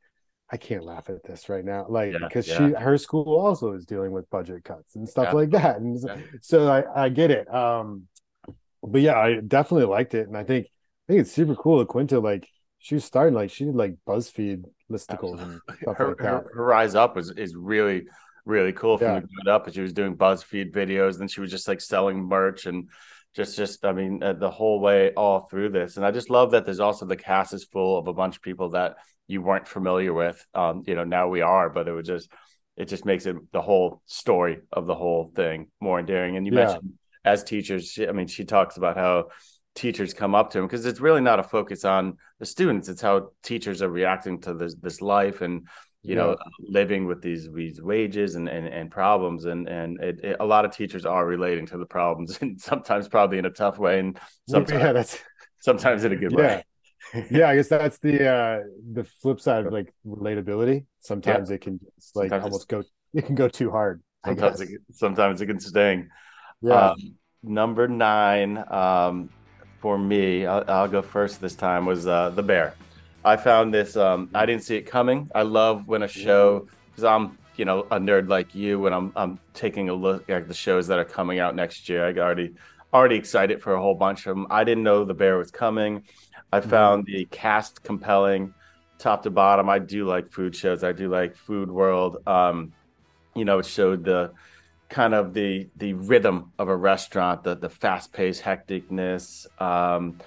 i 0.52 0.58
can't 0.58 0.84
laugh 0.84 1.10
at 1.10 1.24
this 1.24 1.48
right 1.48 1.64
now 1.64 1.86
like 1.88 2.12
because 2.20 2.46
yeah. 2.46 2.58
she 2.58 2.74
her 2.74 2.98
school 2.98 3.40
also 3.40 3.72
is 3.72 3.86
dealing 3.86 4.12
with 4.12 4.30
budget 4.30 4.66
cuts 4.66 4.98
and 4.98 5.08
stuff 5.08 5.28
Yeah. 5.30 5.32
like 5.34 5.50
that 5.52 5.78
and 5.80 5.98
so, 5.98 6.08
Yeah. 6.14 6.22
so 6.42 6.68
i 6.70 7.06
i 7.06 7.08
get 7.10 7.32
it 7.32 7.48
um 7.54 8.04
but 8.92 9.02
yeah 9.02 9.18
i 9.18 9.40
definitely 9.40 9.86
liked 9.86 10.14
it 10.14 10.28
and 10.28 10.38
i 10.38 10.44
think 10.44 10.66
i 10.68 11.14
think 11.14 11.22
it's 11.22 11.32
super 11.32 11.56
cool 11.56 11.80
that 11.80 11.88
quinta 11.88 12.20
like 12.20 12.48
she 12.80 12.96
was 12.96 13.06
starting 13.06 13.34
like 13.34 13.50
she 13.50 13.66
did 13.66 13.76
like 13.76 13.96
buzzfeed 14.08 14.64
listicles 14.92 15.42
and 15.42 15.62
stuff 15.82 15.98
her, 15.98 16.06
like 16.06 16.20
that 16.22 16.44
her, 16.44 16.50
her 16.54 16.64
rise 16.66 16.96
up 16.96 17.16
was 17.16 17.32
is 17.32 17.56
really 17.56 18.06
really 18.46 18.72
cool 18.72 18.98
from 18.98 19.14
Yeah. 19.14 19.22
the 19.22 19.28
good 19.44 19.50
up. 19.50 19.70
She 19.74 19.82
was 19.82 19.92
doing 19.92 20.16
BuzzFeed 20.16 20.72
videos, 20.72 21.18
then 21.18 21.28
she 21.28 21.42
was 21.42 21.52
just 21.52 21.68
like 21.68 21.82
selling 21.82 22.20
merch 22.24 22.66
and 22.66 22.90
just 23.36 23.58
just 23.58 23.84
I 23.84 23.92
mean 23.92 24.24
uh, 24.24 24.34
the 24.34 24.50
whole 24.50 24.80
way 24.80 25.12
all 25.16 25.42
through 25.42 25.70
this. 25.72 25.98
And 25.98 26.06
I 26.06 26.12
just 26.12 26.30
love 26.30 26.52
that 26.52 26.64
there's 26.66 26.80
also 26.80 27.06
the 27.06 27.18
cast 27.18 27.54
is 27.54 27.66
full 27.66 27.98
of 27.98 28.08
a 28.08 28.14
bunch 28.14 28.38
of 28.38 28.42
people 28.42 28.70
that 28.70 28.96
you 29.28 29.42
weren't 29.42 29.68
familiar 29.68 30.14
with. 30.14 30.44
Um, 30.54 30.84
you 30.88 30.96
know, 30.96 31.04
now 31.04 31.28
we 31.28 31.42
are, 31.42 31.70
but 31.70 31.88
it 31.90 31.92
was 31.92 32.08
just 32.08 32.30
it 32.78 32.86
just 32.86 33.06
makes 33.06 33.26
it 33.26 33.36
the 33.52 33.62
whole 33.62 34.02
story 34.06 34.60
of 34.72 34.86
the 34.86 34.96
whole 34.96 35.32
thing 35.36 35.68
more 35.82 36.00
endearing. 36.00 36.38
And 36.38 36.46
you 36.46 36.52
Yeah. 36.52 36.78
mentioned 36.78 36.94
as 37.28 37.44
teachers, 37.44 37.92
she, 37.92 38.08
I 38.08 38.12
mean, 38.12 38.28
she 38.28 38.46
talks 38.46 38.78
about 38.78 38.98
how 38.98 39.28
teachers 39.76 40.14
come 40.14 40.34
up 40.34 40.50
to 40.52 40.60
him 40.60 40.66
because 40.66 40.86
it's 40.86 41.00
really 41.00 41.22
not 41.22 41.40
a 41.40 41.44
focus 41.44 41.86
on 41.86 42.18
the 42.40 42.46
students 42.48 42.90
it's 42.90 43.00
how 43.02 43.30
teachers 43.44 43.84
are 43.84 43.90
reacting 43.90 44.42
to 44.42 44.56
this 44.56 44.74
this 44.82 45.02
life 45.02 45.42
and 45.42 45.68
you 46.04 46.16
know 46.16 46.36
living 46.68 47.06
with 47.06 47.22
these 47.22 47.48
these 47.54 47.80
wages 47.80 48.34
and 48.34 48.50
and, 48.50 48.66
and 48.68 48.90
problems 48.90 49.46
and 49.46 49.68
and 49.68 50.02
it, 50.02 50.20
it- 50.24 50.38
a 50.40 50.46
lot 50.46 50.66
of 50.66 50.72
teachers 50.72 51.06
are 51.06 51.28
relating 51.28 51.64
to 51.68 51.78
the 51.78 51.86
problems 51.86 52.38
and 52.42 52.60
sometimes 52.60 53.08
probably 53.08 53.38
in 53.38 53.46
a 53.46 53.52
tough 53.52 53.78
way 53.78 54.00
and 54.00 54.20
sometimes 54.48 54.82
yeah 54.82 54.94
that's 54.94 55.20
sometimes 55.60 56.04
in 56.04 56.12
a 56.12 56.16
good 56.16 56.34
Yeah. 56.34 56.36
way 56.36 56.64
yeah, 57.30 57.50
I 57.50 57.56
guess 57.56 57.70
that's 57.70 58.00
the 58.00 58.28
uh 58.30 58.60
the 58.94 59.04
flip 59.04 59.40
side 59.40 59.66
of 59.66 59.72
like 59.72 59.94
relatability. 60.06 60.86
Sometimes 61.00 61.50
it 61.52 61.60
can 61.60 61.80
just 61.96 62.16
like 62.16 62.30
Sometimes 62.30 62.44
almost 62.44 62.68
go 62.68 62.84
it 63.14 63.26
can 63.26 63.36
go 63.36 63.48
too 63.48 63.72
hard. 63.72 64.02
Sometimes 64.26 64.60
it, 64.62 64.70
sometimes 64.92 65.42
it 65.42 65.46
can 65.48 65.60
sting 65.60 66.10
yeah. 66.62 66.92
Um, 66.92 67.16
number 67.44 67.88
nine 67.88 68.64
um, 68.70 69.30
for 69.80 69.98
me, 69.98 70.46
I'll, 70.46 70.64
I'll 70.68 70.88
go 70.88 71.02
first 71.02 71.40
this 71.42 71.56
time, 71.56 71.86
was 71.86 72.08
uh, 72.08 72.30
The 72.32 72.44
Bear. 72.44 72.76
I 73.24 73.38
found 73.38 73.74
this, 73.74 73.96
um, 73.96 74.30
I 74.34 74.46
didn't 74.46 74.64
see 74.64 74.78
it 74.78 74.84
coming. 74.84 75.30
I 75.36 75.42
love 75.42 75.88
when 75.88 76.04
a 76.04 76.08
show, 76.08 76.68
because 76.90 77.04
I'm, 77.04 77.38
you 77.56 77.66
know, 77.66 77.82
a 77.92 78.00
nerd 78.00 78.30
like 78.30 78.56
you, 78.56 78.80
when 78.80 78.94
I'm, 78.94 79.12
I'm 79.16 79.40
taking 79.54 79.90
a 79.90 79.94
look 79.94 80.30
at 80.30 80.48
the 80.48 80.54
shows 80.54 80.88
that 80.88 81.00
are 81.00 81.06
coming 81.06 81.40
out 81.40 81.56
next 81.56 81.90
year. 81.90 82.06
I 82.06 82.12
got 82.12 82.24
already, 82.24 82.56
already 82.94 83.16
excited 83.16 83.62
for 83.62 83.74
a 83.74 83.82
whole 83.82 83.96
bunch 83.96 84.26
of 84.28 84.36
them. 84.36 84.48
I 84.50 84.64
didn't 84.64 84.84
know 84.84 85.04
The 85.04 85.14
Bear 85.14 85.38
was 85.38 85.52
coming. 85.52 86.04
I 86.52 86.62
found 86.62 87.06
the 87.06 87.26
cast 87.26 87.84
compelling 87.84 88.54
top 89.00 89.24
to 89.24 89.30
bottom. 89.30 89.70
I 89.70 89.80
do 89.80 90.06
like 90.06 90.32
food 90.32 90.56
shows. 90.56 90.84
I 90.84 90.94
do 90.94 91.10
like 91.10 91.36
Food 91.36 91.70
World. 91.70 92.26
Um, 92.26 92.72
you 93.36 93.44
know, 93.44 93.60
it 93.60 93.66
showed 93.66 94.06
the 94.06 94.32
kind 94.90 95.14
of 95.14 95.34
the 95.34 95.68
the 95.76 95.94
rhythm 95.94 96.52
of 96.60 96.70
a 96.70 96.76
restaurant, 96.76 97.44
the 97.44 97.56
the 97.56 97.70
fast 97.70 98.14
paced 98.14 98.44
hecticness. 98.44 99.46
Um, 99.62 100.20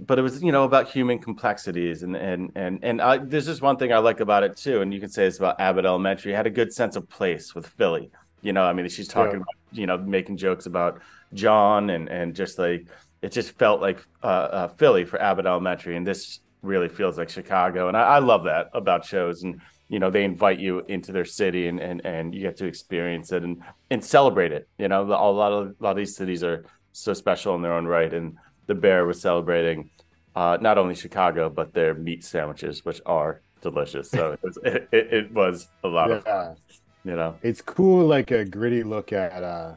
but 0.00 0.18
it 0.18 0.22
was 0.22 0.42
you 0.42 0.52
know 0.52 0.64
about 0.64 0.88
human 0.88 1.18
complexities 1.18 2.02
and 2.04 2.16
and 2.16 2.52
and 2.54 2.78
and 2.82 3.00
I, 3.02 3.18
there's 3.18 3.46
just 3.46 3.62
one 3.62 3.76
thing 3.76 3.92
I 3.92 3.98
like 3.98 4.20
about 4.20 4.42
it 4.44 4.56
too, 4.56 4.80
and 4.80 4.94
you 4.94 5.00
can 5.00 5.08
say 5.10 5.26
it's 5.26 5.38
about 5.38 5.60
Abbott 5.60 5.84
Elementary. 5.84 6.32
It 6.32 6.36
had 6.36 6.46
a 6.46 6.50
good 6.50 6.72
sense 6.72 6.96
of 6.96 7.08
place 7.08 7.54
with 7.54 7.66
Philly. 7.66 8.10
You 8.42 8.52
know, 8.52 8.62
I 8.64 8.72
mean, 8.72 8.88
she's 8.88 9.08
talking 9.08 9.32
Yeah. 9.32 9.36
about 9.38 9.54
you 9.72 9.86
know 9.86 9.98
making 9.98 10.36
jokes 10.36 10.66
about 10.66 11.00
John 11.34 11.90
and 11.90 12.08
and 12.08 12.34
just 12.34 12.58
like 12.58 12.86
it 13.22 13.32
just 13.32 13.58
felt 13.58 13.80
like 13.80 13.98
uh, 14.22 14.26
uh, 14.26 14.68
Philly 14.68 15.04
for 15.04 15.20
Abbott 15.20 15.46
Elementary, 15.46 15.96
and 15.96 16.06
this 16.06 16.40
really 16.62 16.88
feels 16.88 17.18
like 17.18 17.28
Chicago, 17.28 17.88
and 17.88 17.96
I, 17.96 18.02
I 18.02 18.18
love 18.20 18.44
that 18.44 18.70
about 18.72 19.04
shows 19.04 19.42
and. 19.42 19.60
You 19.88 19.98
know, 19.98 20.10
they 20.10 20.24
invite 20.24 20.58
you 20.58 20.82
into 20.88 21.12
their 21.12 21.24
city, 21.24 21.66
and, 21.68 21.80
and, 21.80 22.04
and 22.04 22.34
you 22.34 22.42
get 22.42 22.56
to 22.58 22.66
experience 22.66 23.32
it 23.32 23.42
and, 23.42 23.62
and 23.90 24.04
celebrate 24.04 24.52
it. 24.52 24.68
You 24.78 24.88
know, 24.88 25.02
a 25.02 25.30
lot 25.32 25.52
of 25.52 25.68
a 25.68 25.82
lot 25.82 25.90
of 25.92 25.96
these 25.96 26.16
cities 26.16 26.44
are 26.44 26.64
so 26.92 27.14
special 27.14 27.54
in 27.54 27.62
their 27.62 27.72
own 27.72 27.86
right, 27.86 28.12
and 28.12 28.36
the 28.66 28.74
Bear 28.74 29.06
was 29.06 29.20
celebrating 29.20 29.90
uh, 30.34 30.58
not 30.60 30.78
only 30.78 30.94
Chicago 30.94 31.48
but 31.48 31.72
their 31.72 31.94
meat 31.94 32.22
sandwiches, 32.24 32.84
which 32.84 33.00
are 33.06 33.42
delicious. 33.62 34.10
So 34.12 34.32
it 34.32 34.40
was, 34.42 34.58
it, 34.64 34.88
it, 34.92 35.32
was 35.32 35.68
a 35.82 35.88
lot 35.88 36.10
of 36.12 36.22
fun, 36.24 36.56
Yeah, 37.04 37.10
you 37.10 37.16
know. 37.16 37.38
it's 37.42 37.62
cool, 37.62 38.06
like 38.06 38.30
a 38.30 38.44
gritty 38.44 38.82
look 38.82 39.12
at 39.12 39.42
uh, 39.42 39.74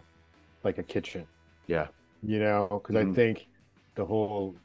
like 0.63 0.77
a 0.77 0.83
kitchen. 0.83 1.25
Yeah, 1.67 1.87
you 2.21 2.39
know 2.39 2.67
because 2.69 2.95
Mhm. 2.95 3.11
i 3.11 3.15
think 3.15 3.47
the 3.95 4.05
whole 4.05 4.55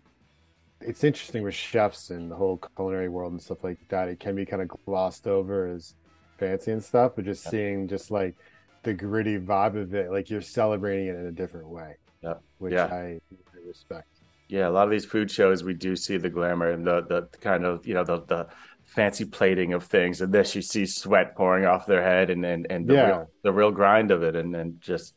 it's 0.81 1.05
interesting 1.05 1.43
with 1.43 1.55
chefs 1.55 2.11
and 2.11 2.31
the 2.31 2.37
whole 2.37 2.59
culinary 2.77 3.09
world 3.09 3.33
and 3.33 3.41
stuff 3.41 3.65
like 3.65 3.79
that 3.89 4.09
it 4.09 4.21
can 4.21 4.35
be 4.35 4.45
kind 4.45 4.63
of 4.63 4.69
glossed 4.87 5.27
over 5.27 5.69
as 5.69 5.95
fancy 6.39 6.73
and 6.73 6.85
stuff 6.85 7.13
but 7.17 7.25
just 7.25 7.45
Yeah. 7.47 7.51
seeing 7.51 7.89
just 7.89 8.11
like 8.11 8.37
the 8.83 8.93
gritty 8.95 9.39
vibe 9.39 9.81
of 9.81 9.95
it 9.95 10.11
like 10.11 10.29
you're 10.31 10.41
celebrating 10.43 11.09
it 11.09 11.17
in 11.17 11.27
a 11.27 11.33
different 11.33 11.69
way 11.69 11.97
Yeah. 12.23 12.35
which 12.59 12.73
Yeah. 12.75 12.87
I, 12.87 13.19
respect 13.67 14.07
yeah. 14.49 14.69
A 14.69 14.71
lot 14.71 14.85
of 14.85 14.91
these 14.93 15.05
food 15.05 15.29
shows, 15.29 15.65
we 15.65 15.75
do 15.75 15.97
see 15.97 16.19
the 16.19 16.31
glamour 16.31 16.71
and 16.71 16.87
the 16.87 17.03
the 17.09 17.23
kind 17.41 17.65
of 17.65 17.85
you 17.85 17.95
know 17.95 18.05
the 18.05 18.23
the 18.27 18.47
fancy 18.85 19.25
plating 19.25 19.73
of 19.73 19.83
things. 19.83 20.21
And 20.21 20.33
this, 20.33 20.55
you 20.55 20.63
see 20.63 20.87
sweat 20.87 21.35
pouring 21.35 21.65
off 21.65 21.85
their 21.87 22.01
head, 22.01 22.31
and 22.31 22.47
and 22.47 22.65
and 22.71 22.87
the 22.87 22.95
Yeah. 22.95 23.07
real, 23.09 23.31
the 23.43 23.53
real 23.53 23.73
grind 23.73 24.13
of 24.13 24.23
it, 24.23 24.37
and 24.37 24.55
and 24.55 24.81
just 24.81 25.17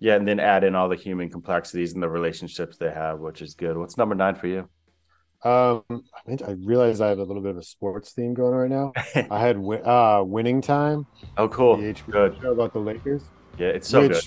yeah, 0.00 0.16
and 0.16 0.28
then 0.28 0.38
add 0.38 0.64
in 0.64 0.74
all 0.74 0.90
the 0.90 0.96
human 0.96 1.30
complexities 1.30 1.94
and 1.94 2.02
the 2.02 2.10
relationships 2.10 2.76
they 2.76 2.90
have, 2.90 3.20
which 3.20 3.40
is 3.40 3.54
good. 3.54 3.74
What's 3.78 3.96
number 3.96 4.14
nine 4.14 4.34
for 4.34 4.48
you? 4.48 4.68
Um 5.44 5.84
i 5.90 6.20
mean 6.26 6.38
i 6.46 6.50
realize 6.52 7.00
i 7.00 7.08
have 7.08 7.18
a 7.18 7.22
little 7.24 7.42
bit 7.42 7.52
of 7.52 7.58
a 7.58 7.62
sports 7.62 8.10
theme 8.12 8.34
going 8.34 8.52
right 8.54 8.70
now 8.70 8.92
i 9.30 9.38
had 9.38 9.56
wi- 9.56 9.82
uh 9.82 10.22
winning 10.24 10.60
time 10.60 11.06
oh, 11.36 11.48
cool, 11.48 11.76
the 11.76 11.94
HBO 11.94 12.12
good. 12.12 12.38
show 12.42 12.52
about 12.52 12.72
the 12.72 12.80
lakers 12.80 13.22
Yeah, 13.56 13.68
it's 13.68 13.88
so 13.88 14.08
good. 14.08 14.20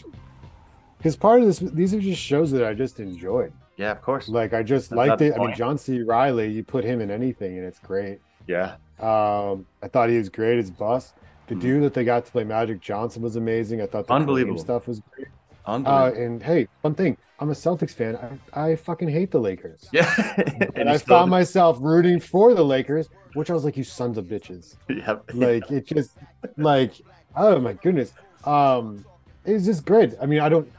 because 0.97 1.17
part 1.17 1.41
of 1.41 1.47
this 1.47 1.59
these 1.59 1.93
are 1.93 1.99
just 1.99 2.21
shows 2.21 2.51
that 2.51 2.63
i 2.63 2.73
just 2.73 2.99
enjoyed 2.99 3.51
Yeah, 3.77 3.91
of 3.91 4.01
course. 4.01 4.27
Like 4.29 4.53
I 4.53 4.63
just 4.63 4.89
That's 4.91 4.97
liked 4.97 5.21
it. 5.21 5.33
I 5.35 5.39
mean. 5.39 5.55
John 5.55 5.77
C. 5.77 6.01
Reilly, 6.03 6.49
you 6.51 6.63
put 6.63 6.83
him 6.83 7.01
in 7.01 7.09
anything 7.09 7.57
and 7.57 7.65
it's 7.65 7.79
great. 7.79 8.19
Yeah, 8.47 8.75
Um, 8.99 9.65
I 9.81 9.87
thought 9.91 10.09
he 10.09 10.17
was 10.17 10.29
great 10.29 10.59
as 10.59 10.69
Buss. 10.69 11.13
The 11.47 11.55
Mhm. 11.55 11.61
dude 11.61 11.83
that 11.83 11.93
they 11.95 12.03
got 12.05 12.25
to 12.25 12.31
play 12.31 12.43
Magic 12.43 12.79
Johnson 12.79 13.21
was 13.23 13.35
amazing. 13.35 13.81
I 13.81 13.87
thought 13.87 14.05
the 14.07 14.13
Unbelievable. 14.13 14.59
Stuff 14.59 14.87
was 14.87 14.99
great. 15.11 15.27
Uh, 15.65 16.11
and 16.15 16.41
hey, 16.41 16.67
one 16.81 16.95
thing, 16.95 17.17
I'm 17.39 17.49
a 17.49 17.53
Celtics 17.53 17.91
fan. 17.93 18.39
I, 18.53 18.61
I 18.71 18.75
fucking 18.75 19.09
hate 19.09 19.31
the 19.31 19.39
Lakers. 19.39 19.87
yeah, 19.91 20.11
And 20.75 20.89
I 20.89 20.97
found 20.97 21.29
myself 21.31 21.77
rooting 21.79 22.19
for 22.19 22.53
the 22.53 22.63
Lakers, 22.65 23.09
which 23.33 23.49
I 23.49 23.53
was 23.53 23.63
like, 23.63 23.77
you 23.77 23.83
sons 23.83 24.17
of 24.17 24.25
bitches. 24.25 24.75
Yep. 24.89 25.31
Like 25.33 25.69
it 25.71 25.85
just 25.85 26.17
like 26.57 26.93
oh 27.35 27.59
my 27.59 27.73
goodness. 27.73 28.13
Um 28.43 29.05
it's 29.45 29.65
just 29.65 29.85
great. 29.85 30.13
I 30.21 30.25
mean, 30.25 30.39
I 30.41 30.49
don't 30.49 30.69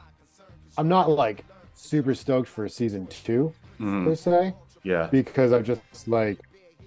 I'm 0.77 0.87
not 0.87 1.09
like 1.09 1.45
super 1.73 2.13
stoked 2.13 2.47
for 2.49 2.67
season 2.67 3.07
two 3.07 3.53
Mhm. 3.79 4.05
per 4.05 4.15
se. 4.15 4.53
yeah, 4.83 5.07
because 5.11 5.51
I'm 5.51 5.63
just 5.63 5.81
like, 6.07 6.39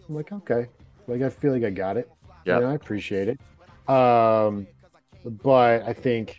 I'm 0.09 0.15
like, 0.15 0.31
okay, 0.33 0.67
like 1.09 1.23
I 1.23 1.29
feel 1.31 1.53
like 1.53 1.65
I 1.65 1.71
got 1.71 1.97
it. 1.97 2.09
Yeah. 2.45 2.59
and 2.59 2.67
I 2.67 2.75
appreciate 2.75 3.29
it. 3.29 3.41
Um, 3.93 4.67
but 5.43 5.83
I 5.83 5.93
think 5.93 6.39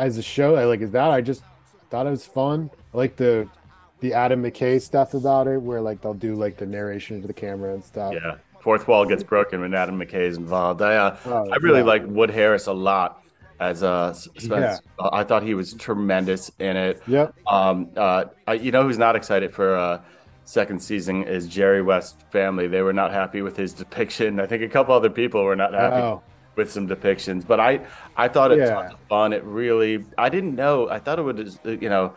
as 0.00 0.16
a 0.18 0.22
show, 0.22 0.56
I 0.56 0.64
like 0.64 0.80
is 0.80 0.90
that 0.92 1.10
I 1.10 1.20
just 1.20 1.42
thought 1.90 2.06
it 2.06 2.10
was 2.10 2.26
fun. 2.26 2.70
I 2.92 2.96
like 2.96 3.16
the 3.16 3.48
the 4.00 4.14
Adam 4.14 4.42
McKay 4.42 4.80
stuff 4.80 5.12
about 5.14 5.46
it, 5.46 5.60
where 5.60 5.80
like 5.80 6.00
they'll 6.00 6.14
do 6.14 6.34
like 6.34 6.56
the 6.56 6.66
narration 6.66 7.20
to 7.20 7.26
the 7.26 7.34
camera 7.34 7.74
and 7.74 7.84
stuff. 7.84 8.14
yeah. 8.14 8.36
Fourth 8.60 8.88
wall 8.88 9.06
gets 9.06 9.22
broken 9.22 9.60
when 9.60 9.74
Adam 9.74 9.98
McKay 9.98 10.22
is 10.26 10.36
involved. 10.36 10.82
I 10.82 10.96
uh, 10.96 11.16
Oh, 11.26 11.48
I 11.50 11.56
really 11.56 11.78
yeah. 11.80 11.84
like 11.84 12.02
Wood 12.06 12.30
Harris 12.30 12.66
a 12.66 12.72
lot 12.72 13.22
as 13.58 13.82
uh, 13.82 14.12
Spence. 14.12 14.80
Yeah. 15.00 15.08
I 15.12 15.24
thought 15.24 15.42
he 15.42 15.54
was 15.54 15.74
tremendous 15.74 16.50
in 16.58 16.76
it. 16.76 17.02
Yep. 17.06 17.34
Um, 17.46 17.90
uh, 17.96 18.24
I, 18.46 18.54
you 18.54 18.70
know 18.70 18.82
who's 18.82 18.98
not 18.98 19.16
excited 19.16 19.54
for 19.54 19.76
uh, 19.76 20.02
second 20.44 20.82
season 20.82 21.24
is 21.24 21.46
Jerry 21.46 21.82
West 21.82 22.22
family. 22.30 22.66
They 22.68 22.82
were 22.82 22.92
not 22.92 23.12
happy 23.12 23.40
with 23.42 23.56
his 23.56 23.72
depiction. 23.72 24.40
I 24.40 24.46
think 24.46 24.62
a 24.62 24.68
couple 24.68 24.94
other 24.94 25.10
people 25.10 25.44
were 25.44 25.56
not 25.56 25.72
happy 25.72 25.96
Oh, 25.96 26.22
with 26.56 26.70
some 26.72 26.88
depictions, 26.88 27.46
but 27.46 27.60
I 27.60 27.86
I 28.16 28.28
thought 28.28 28.52
it 28.52 28.58
Yeah. 28.58 28.66
tons 28.66 28.92
fun. 29.08 29.32
It 29.32 29.44
really 29.44 30.06
I 30.18 30.28
didn't 30.28 30.54
know. 30.54 30.88
I 30.88 30.98
thought 30.98 31.18
it 31.18 31.22
would 31.22 31.50
you 31.64 31.88
know 31.88 32.16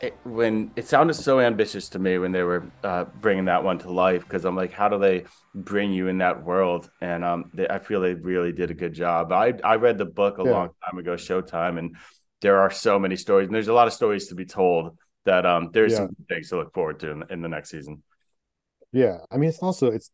it, 0.00 0.20
when 0.24 0.72
it 0.76 0.88
sounded 0.88 1.14
so 1.14 1.38
ambitious 1.40 1.90
to 1.90 1.98
me 1.98 2.18
when 2.18 2.32
they 2.32 2.42
were 2.42 2.72
uh, 2.82 3.04
bringing 3.14 3.44
that 3.46 3.62
one 3.62 3.78
to 3.80 3.90
life 3.92 4.22
because 4.22 4.44
I'm 4.44 4.56
like, 4.56 4.72
how 4.72 4.88
do 4.88 4.98
they 4.98 5.24
bring 5.54 5.92
you 5.92 6.08
in 6.08 6.18
that 6.18 6.42
world? 6.44 6.90
And 7.00 7.24
um, 7.24 7.50
they, 7.52 7.68
I 7.68 7.78
feel 7.78 8.00
they 8.00 8.14
really 8.14 8.52
did 8.52 8.70
a 8.70 8.74
good 8.74 8.94
job. 8.94 9.32
I 9.32 9.52
I 9.62 9.76
read 9.76 9.98
the 9.98 10.06
book 10.06 10.38
a 10.38 10.42
Yeah. 10.42 10.50
long 10.52 10.70
time 10.84 10.98
ago, 10.98 11.14
Showtime, 11.14 11.78
and 11.78 11.96
there 12.40 12.58
are 12.60 12.70
so 12.70 12.98
many 12.98 13.16
stories, 13.16 13.46
and 13.48 13.54
there's 13.54 13.68
a 13.68 13.74
lot 13.74 13.86
of 13.86 13.92
stories 13.92 14.28
to 14.28 14.34
be 14.34 14.44
told. 14.46 14.96
That 15.24 15.44
um, 15.44 15.70
there's 15.72 15.92
Yeah. 15.92 16.06
some 16.06 16.14
things 16.28 16.50
to 16.50 16.56
look 16.56 16.72
forward 16.72 17.00
to 17.00 17.10
in, 17.10 17.24
in 17.30 17.42
the 17.42 17.48
next 17.48 17.70
season. 17.70 18.02
yeah. 18.92 19.18
I 19.30 19.36
mean, 19.36 19.48
it's 19.48 19.58
also 19.58 19.90
it's. 19.90 20.10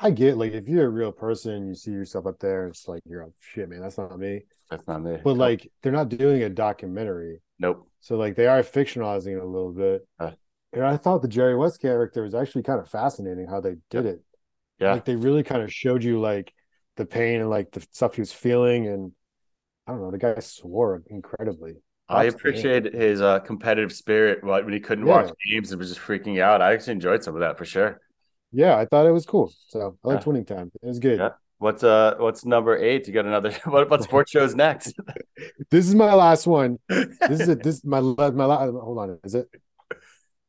I 0.00 0.10
get 0.10 0.36
like 0.36 0.52
if 0.52 0.68
you're 0.68 0.86
a 0.86 0.90
real 0.90 1.12
person, 1.12 1.66
you 1.66 1.74
see 1.74 1.90
yourself 1.90 2.26
up 2.26 2.38
there. 2.38 2.66
It's 2.66 2.86
like 2.86 3.02
you're 3.04 3.24
oh, 3.24 3.32
shit, 3.40 3.68
man. 3.68 3.80
That's 3.80 3.98
not 3.98 4.18
me. 4.18 4.42
That's 4.70 4.86
not 4.86 5.02
me. 5.02 5.18
But 5.22 5.36
like 5.36 5.70
they're 5.82 5.92
not 5.92 6.08
doing 6.08 6.42
a 6.42 6.48
documentary. 6.48 7.40
nope. 7.58 7.88
So 8.00 8.16
like 8.16 8.36
they 8.36 8.46
are 8.46 8.62
fictionalizing 8.62 9.36
it 9.36 9.42
a 9.42 9.46
little 9.46 9.72
bit. 9.72 10.06
Uh. 10.20 10.30
and 10.72 10.84
I 10.84 10.96
thought 10.96 11.22
the 11.22 11.28
Jerry 11.28 11.56
West 11.56 11.80
character 11.80 12.22
was 12.22 12.34
actually 12.34 12.62
kind 12.62 12.80
of 12.80 12.88
fascinating 12.88 13.46
how 13.48 13.60
they 13.60 13.76
did 13.90 14.06
it. 14.06 14.22
Yeah. 14.78 14.92
Like 14.92 15.04
they 15.04 15.16
really 15.16 15.42
kind 15.42 15.62
of 15.62 15.72
showed 15.72 16.04
you 16.04 16.20
like 16.20 16.52
the 16.96 17.04
pain 17.04 17.40
and 17.40 17.50
like 17.50 17.72
the 17.72 17.80
stuff 17.92 18.14
he 18.14 18.20
was 18.20 18.32
feeling 18.32 18.86
and 18.86 19.12
I 19.86 19.92
don't 19.92 20.02
know, 20.02 20.10
the 20.10 20.18
guy 20.18 20.38
swore 20.40 21.02
incredibly. 21.06 21.74
I 22.08 22.30
Props 22.30 22.36
to 22.42 22.52
him. 22.52 22.62
appreciate 22.62 22.94
his 22.94 23.20
uh, 23.20 23.40
competitive 23.40 23.92
spirit 23.92 24.44
like, 24.44 24.64
when 24.64 24.72
he 24.74 24.80
couldn't 24.80 25.06
Yeah. 25.06 25.22
watch 25.22 25.32
games 25.50 25.72
and 25.72 25.78
was 25.78 25.88
just 25.88 26.00
freaking 26.00 26.40
out. 26.40 26.62
I 26.62 26.72
actually 26.74 26.92
enjoyed 26.94 27.24
some 27.24 27.34
of 27.34 27.40
that 27.40 27.58
for 27.58 27.64
sure. 27.64 28.00
Yeah, 28.52 28.76
I 28.76 28.86
thought 28.86 29.06
it 29.06 29.12
was 29.12 29.26
cool. 29.26 29.52
So 29.68 29.96
I 30.04 30.08
liked 30.08 30.22
Yeah. 30.24 30.28
winning 30.28 30.44
time. 30.44 30.70
It 30.82 30.86
was 30.86 30.98
good. 30.98 31.18
Yeah. 31.18 31.30
What's 31.58 31.82
uh 31.82 32.14
what's 32.18 32.44
number 32.44 32.76
eight? 32.78 33.06
You 33.08 33.12
got 33.12 33.26
another 33.26 33.52
what 33.64 33.90
what 33.90 34.02
sports 34.02 34.30
shows 34.30 34.54
next? 34.54 34.94
This 35.70 35.86
is 35.88 35.94
my 35.94 36.14
last 36.14 36.46
one. 36.46 36.78
This 36.88 37.40
is 37.40 37.48
it. 37.48 37.62
This 37.62 37.76
is 37.76 37.84
my 37.84 37.98
la- 37.98 38.30
my 38.30 38.44
last 38.44 38.70
hold 38.72 38.98
on, 38.98 39.18
is 39.24 39.34
it? 39.34 39.48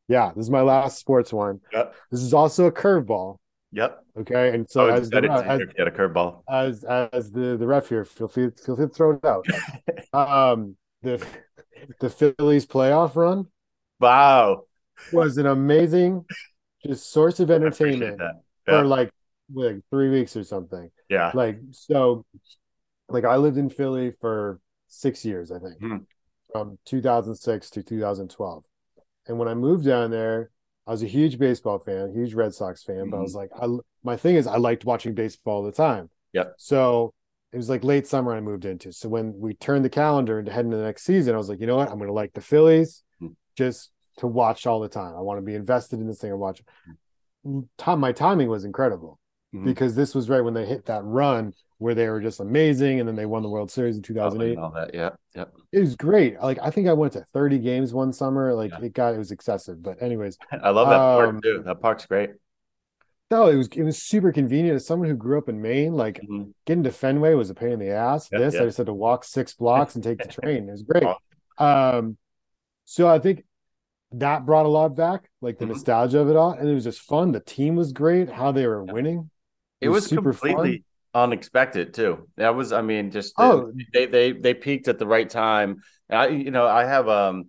Yeah, 0.08 0.32
this 0.36 0.46
is 0.46 0.50
my 0.50 0.62
last 0.62 0.98
sports 0.98 1.32
one. 1.34 1.60
Yep. 1.74 1.96
This 2.12 2.22
is 2.22 2.34
also 2.34 2.66
a 2.66 2.72
curveball. 2.72 3.38
Yep. 3.72 4.04
Okay. 4.22 4.54
And 4.54 4.70
so 4.70 4.88
So 4.90 4.96
as 4.96 5.10
the, 5.10 5.18
as, 5.32 5.58
see 5.60 5.64
if 5.64 5.70
you 5.78 5.86
had 5.86 5.88
a 5.94 5.98
curveball. 5.98 6.42
as 6.50 6.84
as 6.84 7.32
the 7.32 7.58
the 7.58 7.68
ref 7.68 7.90
here, 7.90 8.06
feel 8.06 8.28
free 8.28 8.50
feel 8.66 8.76
free 8.76 8.88
to 8.88 8.94
throw 8.94 9.12
it 9.12 9.26
out. 9.26 9.46
um, 10.14 10.76
the 11.04 11.24
the 12.00 12.10
Phillies 12.10 12.66
playoff 12.66 13.16
run 13.16 13.48
Wow. 14.00 14.64
was 15.14 15.38
an 15.38 15.46
amazing 15.46 16.26
just 16.86 17.12
source 17.12 17.40
of 17.40 17.52
entertainment 17.52 18.18
that. 18.20 18.42
for 18.66 18.84
like 18.86 19.12
like 19.54 19.78
three 19.90 20.10
weeks 20.10 20.36
or 20.38 20.44
something. 20.44 20.90
Yeah. 21.10 21.32
Like 21.34 21.60
so, 21.72 22.26
like 23.08 23.26
I 23.26 23.38
lived 23.38 23.58
in 23.58 23.70
Philly 23.70 24.14
for 24.22 24.60
six 24.88 25.26
years, 25.26 25.52
I 25.52 25.60
think, 25.60 25.80
Hmm. 25.80 25.98
from 26.52 26.78
2006 26.86 27.70
to 27.72 27.84
2012. 27.84 28.64
And 29.28 29.38
when 29.40 29.48
I 29.48 29.54
moved 29.56 29.86
down 29.86 30.12
there, 30.12 30.50
I 30.88 30.92
was 30.92 31.04
a 31.04 31.08
huge 31.08 31.38
baseball 31.38 31.80
fan, 31.80 32.14
huge 32.14 32.34
Red 32.34 32.54
Sox 32.54 32.84
fan. 32.84 33.10
But 33.10 33.18
I 33.18 33.22
was 33.22 33.36
like, 33.36 33.50
I 33.60 33.68
my 34.04 34.18
thing 34.18 34.36
is 34.36 34.48
I 34.48 34.58
liked 34.58 34.86
watching 34.86 35.14
baseball 35.14 35.58
all 35.58 35.64
the 35.64 35.72
time. 35.72 36.10
Yeah. 36.34 36.46
So 36.58 37.14
it 37.52 37.58
was 37.58 37.70
like 37.70 37.84
late 37.84 38.06
summer 38.08 38.34
I 38.34 38.42
moved 38.42 38.66
into. 38.66 38.92
So 38.94 39.10
when 39.10 39.34
we 39.40 39.56
turned 39.56 39.84
the 39.84 39.90
calendar 39.90 40.38
and 40.40 40.48
heading 40.48 40.72
to 40.72 40.78
the 40.78 40.84
next 40.84 41.04
season, 41.04 41.34
I 41.34 41.38
was 41.38 41.50
like, 41.50 41.60
you 41.60 41.66
know 41.68 41.78
what? 41.78 41.90
I'm 41.90 41.98
going 41.98 42.08
to 42.08 42.14
like 42.14 42.34
the 42.34 42.42
Phillies 42.42 43.04
Hmm. 43.20 43.30
just 43.58 43.92
to 44.20 44.28
watch 44.28 44.66
all 44.68 44.80
the 44.80 44.90
time. 44.90 45.16
I 45.16 45.22
want 45.22 45.38
to 45.40 45.42
be 45.46 45.56
invested 45.56 46.00
in 46.00 46.08
this 46.08 46.20
thing 46.20 46.32
and 46.32 46.40
watch. 46.40 46.62
Time, 47.78 48.00
my 48.00 48.12
timing 48.12 48.50
was 48.50 48.66
incredible 48.66 49.18
Mhm. 49.54 49.66
because 49.66 49.96
this 49.96 50.14
was 50.14 50.30
right 50.30 50.42
when 50.42 50.54
they 50.54 50.66
hit 50.66 50.86
that 50.86 51.04
run 51.04 51.54
where 51.78 51.96
they 51.96 52.10
were 52.10 52.20
just 52.20 52.40
amazing, 52.42 53.00
and 53.00 53.08
then 53.08 53.16
they 53.16 53.26
won 53.26 53.42
the 53.42 53.50
World 53.50 53.72
Series 53.72 53.96
in 53.96 54.02
2008. 54.04 54.58
All 54.58 54.72
that. 54.72 54.94
Yeah. 54.94 55.12
Yep. 55.36 55.54
It 55.72 55.80
was 55.80 55.96
great. 55.96 56.40
Like 56.42 56.60
I 56.62 56.70
think 56.70 56.88
I 56.88 56.94
went 56.94 57.14
to 57.14 57.24
30 57.34 57.58
games 57.60 57.94
one 57.94 58.12
summer. 58.14 58.54
Like 58.54 58.72
Yeah. 58.72 58.82
it 58.86 58.94
got 58.94 59.16
it 59.16 59.18
was 59.18 59.32
excessive, 59.32 59.82
but 59.82 60.02
anyways, 60.02 60.38
I 60.64 60.70
love 60.72 60.90
that 60.90 61.00
Um, 61.00 61.32
park 61.34 61.44
too. 61.44 61.64
That 61.66 61.82
park's 61.82 62.06
great. 62.06 62.32
No, 63.32 63.48
it 63.48 63.56
was 63.56 63.68
it 63.70 63.84
was 63.84 64.02
super 64.02 64.32
convenient. 64.34 64.76
As 64.76 64.86
someone 64.86 65.08
who 65.08 65.16
grew 65.16 65.38
up 65.38 65.48
in 65.50 65.62
Maine, 65.62 65.94
like 65.94 66.20
Mhm. 66.22 66.52
getting 66.66 66.84
to 66.84 66.92
Fenway 66.92 67.34
was 67.36 67.50
a 67.50 67.56
pain 67.56 67.72
in 67.72 67.80
the 67.80 67.92
ass. 67.92 68.28
Yeah, 68.32 68.40
this 68.40 68.56
yeah. 68.56 68.62
I 68.62 68.66
just 68.66 68.78
had 68.78 68.88
to 68.88 68.94
walk 68.94 69.24
six 69.24 69.54
blocks 69.54 69.96
and 69.96 70.04
take 70.04 70.18
the 70.18 70.28
train. 70.44 70.68
It 70.68 70.72
was 70.72 70.84
great. 70.84 71.08
Um, 71.58 72.18
so 72.86 73.08
I 73.08 73.20
think 73.20 73.46
that 74.14 74.46
brought 74.46 74.66
a 74.66 74.70
lot 74.70 74.96
back, 74.96 75.30
like 75.42 75.60
the 75.60 75.66
Mhm. 75.66 75.68
nostalgia 75.68 76.20
of 76.20 76.30
it 76.30 76.36
all, 76.36 76.52
and 76.52 76.68
it 76.68 76.74
was 76.74 76.84
just 76.84 77.02
fun. 77.02 77.32
The 77.32 77.40
team 77.40 77.76
was 77.76 77.94
great. 77.94 78.30
How 78.30 78.52
they 78.52 78.66
were 78.68 78.84
winning. 78.84 79.30
It 79.82 79.90
was 79.90 80.06
super 80.08 80.34
fun. 80.34 80.84
unexpected 81.14 81.94
too. 81.94 82.28
That 82.38 82.56
was, 82.56 82.72
I 82.72 82.82
mean, 82.82 83.12
just 83.12 83.36
Oh. 83.38 83.72
they 83.94 84.06
they 84.06 84.32
they 84.32 84.54
peaked 84.54 84.88
at 84.88 85.00
the 85.00 85.08
right 85.08 85.30
time. 85.30 85.82
I, 86.10 86.28
you 86.28 86.52
know, 86.52 86.68
I 86.68 86.86
have 86.86 87.08
um, 87.08 87.48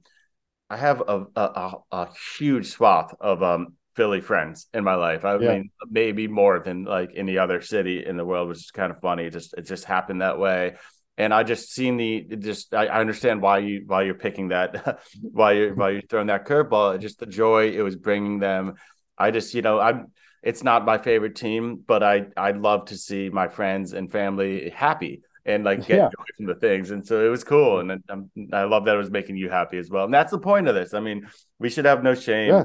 I 0.71 0.76
have 0.76 1.00
a 1.02 1.26
a, 1.37 1.43
a, 1.43 1.75
a 1.93 2.09
huge 2.38 2.69
swath 2.69 3.14
of 3.21 3.43
um 3.43 3.75
Philly 3.97 4.21
friends 4.21 4.67
in 4.75 4.85
my 4.85 4.95
life. 4.95 5.25
I 5.25 5.38
Yeah. 5.38 5.50
mean, 5.55 5.71
maybe 5.90 6.29
more 6.29 6.61
than 6.61 6.85
like 6.85 7.11
any 7.17 7.38
other 7.38 7.61
city 7.61 8.05
in 8.07 8.17
the 8.17 8.25
world, 8.25 8.49
which 8.49 8.59
is 8.59 8.71
kind 8.71 8.93
of 8.93 9.00
funny. 9.00 9.25
It 9.25 9.33
just 9.33 9.55
it 9.59 9.62
just 9.62 9.85
happened 9.85 10.23
that 10.23 10.38
way. 10.38 10.76
And 11.21 11.35
I 11.35 11.43
just 11.43 11.71
seen 11.73 11.97
the 11.99 12.23
just 12.39 12.73
I, 12.75 12.87
I 12.87 13.00
understand 13.00 13.43
why 13.43 13.59
you 13.59 13.85
why 13.87 14.03
you're 14.05 14.15
picking 14.15 14.49
that 14.49 15.00
why 15.21 15.53
you 15.53 15.73
why 15.75 15.91
you're 15.91 16.03
throwing 16.03 16.29
that 16.29 16.47
curveball. 16.47 16.99
Just 16.99 17.19
the 17.19 17.27
joy 17.27 17.71
it 17.71 17.83
was 17.83 17.97
bringing 17.97 18.39
them. 18.39 18.75
I 19.19 19.31
just 19.31 19.53
you 19.53 19.62
know 19.62 19.79
I'm 19.79 20.12
it's 20.43 20.62
not 20.65 20.87
my 20.87 20.97
favorite 20.97 21.37
team, 21.37 21.83
but 21.87 22.03
I 22.03 22.27
I 22.37 22.53
love 22.53 22.87
to 22.87 22.97
see 22.97 23.29
my 23.29 23.49
friends 23.49 23.93
and 23.93 24.11
family 24.11 24.71
happy 24.71 25.23
and 25.45 25.62
like 25.65 25.87
get 25.87 25.99
Yeah. 25.99 26.09
joy 26.11 26.25
from 26.37 26.47
the 26.47 26.55
things. 26.55 26.91
And 26.91 27.07
so 27.07 27.25
it 27.25 27.29
was 27.29 27.45
cool, 27.45 27.81
and 27.81 28.03
I'm, 28.09 28.31
I 28.53 28.65
love 28.65 28.87
that 28.87 28.95
it 28.95 28.99
was 28.99 29.11
making 29.11 29.37
you 29.37 29.50
happy 29.50 29.77
as 29.79 29.91
well. 29.91 30.05
And 30.05 30.15
that's 30.15 30.31
the 30.31 30.39
point 30.39 30.69
of 30.69 30.75
this. 30.75 30.95
I 30.95 31.00
mean, 31.00 31.27
we 31.59 31.69
should 31.69 31.85
have 31.85 32.03
no 32.03 32.15
shame 32.15 32.55
Yeah. 32.55 32.65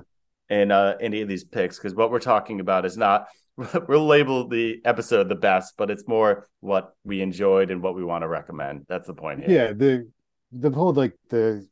in 0.50 0.72
uh, 0.72 0.96
any 1.02 1.22
of 1.22 1.28
these 1.28 1.44
picks 1.44 1.78
because 1.78 1.94
what 1.96 2.12
we're 2.12 2.20
talking 2.20 2.60
about 2.62 2.86
is 2.86 2.98
not. 2.98 3.28
We'll 3.88 4.06
label 4.06 4.48
the 4.48 4.82
episode 4.84 5.30
the 5.30 5.36
best, 5.36 5.76
but 5.78 5.90
it's 5.90 6.08
more 6.08 6.48
what 6.60 6.94
we 7.04 7.22
enjoyed 7.22 7.72
and 7.72 7.82
what 7.82 7.96
we 7.96 8.04
want 8.04 8.24
to 8.24 8.28
recommend. 8.28 8.86
That's 8.88 9.08
the 9.08 9.14
point 9.14 9.46
here. 9.46 9.68
Yeah, 9.68 9.74
the 9.74 10.12
the 10.52 10.72
whole 10.72 10.94
like 10.94 11.14
the 11.30 11.68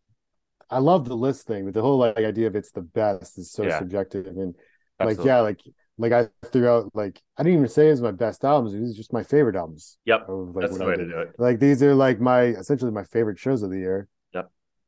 I 0.70 0.80
love 0.80 1.08
the 1.08 1.16
list 1.16 1.46
thing, 1.46 1.66
but 1.66 1.74
the 1.74 1.82
whole 1.82 1.98
like 1.98 2.18
idea 2.18 2.48
of 2.48 2.56
it's 2.56 2.72
the 2.72 2.82
best 2.82 3.38
is 3.38 3.52
so 3.52 3.64
Yeah. 3.64 3.80
subjective 3.80 4.28
and 4.28 4.56
Absolutely. 5.00 5.24
like 5.24 5.26
yeah, 5.28 5.40
like 5.42 5.62
like 5.98 6.12
I 6.12 6.48
threw 6.48 6.68
out 6.68 6.92
like 6.96 7.22
I 7.38 7.44
didn't 7.44 7.58
even 7.60 7.70
say 7.70 7.88
it's 7.90 8.02
my 8.02 8.12
best 8.12 8.44
albums. 8.44 8.74
These 8.74 8.94
are 8.94 8.98
just 8.98 9.14
my 9.14 9.24
favorite 9.24 9.56
albums. 9.56 9.98
Yep. 10.06 10.30
of, 10.30 10.56
like, 10.56 10.66
That's 10.66 10.78
the 10.78 10.86
way 10.86 10.96
to 10.96 11.06
do 11.06 11.18
it. 11.20 11.36
Like 11.38 11.60
these 11.60 11.84
are 11.84 11.94
like 11.94 12.20
my 12.20 12.44
essentially 12.44 12.92
my 12.92 13.04
favorite 13.04 13.40
shows 13.40 13.62
of 13.62 13.70
the 13.72 13.78
year. 13.80 14.08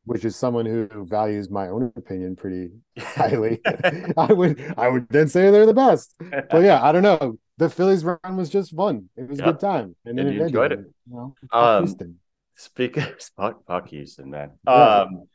Yep. 0.08 0.16
Which 0.16 0.26
is 0.26 0.36
someone 0.36 0.66
who 0.66 0.88
values 1.06 1.50
my 1.50 1.70
own 1.70 1.92
opinion 1.96 2.36
pretty 2.36 2.72
highly. 3.00 3.60
I 4.18 4.32
would 4.32 4.74
I 4.78 4.88
would 4.88 5.08
then 5.10 5.28
say 5.28 5.50
they're 5.52 5.66
the 5.66 5.74
best. 5.74 6.16
But 6.20 6.64
yeah, 6.64 6.84
I 6.84 6.92
don't 6.92 7.04
know. 7.04 7.38
The 7.58 7.70
Phillies 7.70 8.04
run 8.04 8.20
was 8.38 8.50
just 8.50 8.76
fun. 8.76 9.10
It 9.16 9.30
was 9.30 9.40
a 9.40 9.44
good 9.44 9.60
time. 9.60 9.96
And 10.06 10.18
And 10.20 10.28
then 10.28 10.34
you 10.34 10.42
it 10.42 10.46
enjoyed 10.48 10.72
ended, 10.72 10.94
You 11.10 11.16
know, 11.16 11.36
Um, 11.52 11.84
Houston. 11.86 12.20
Speak 12.56 13.00
fuck, 13.38 13.66
fuck 13.66 13.88
Houston, 13.90 14.30
man. 14.30 14.52
Um, 14.68 15.28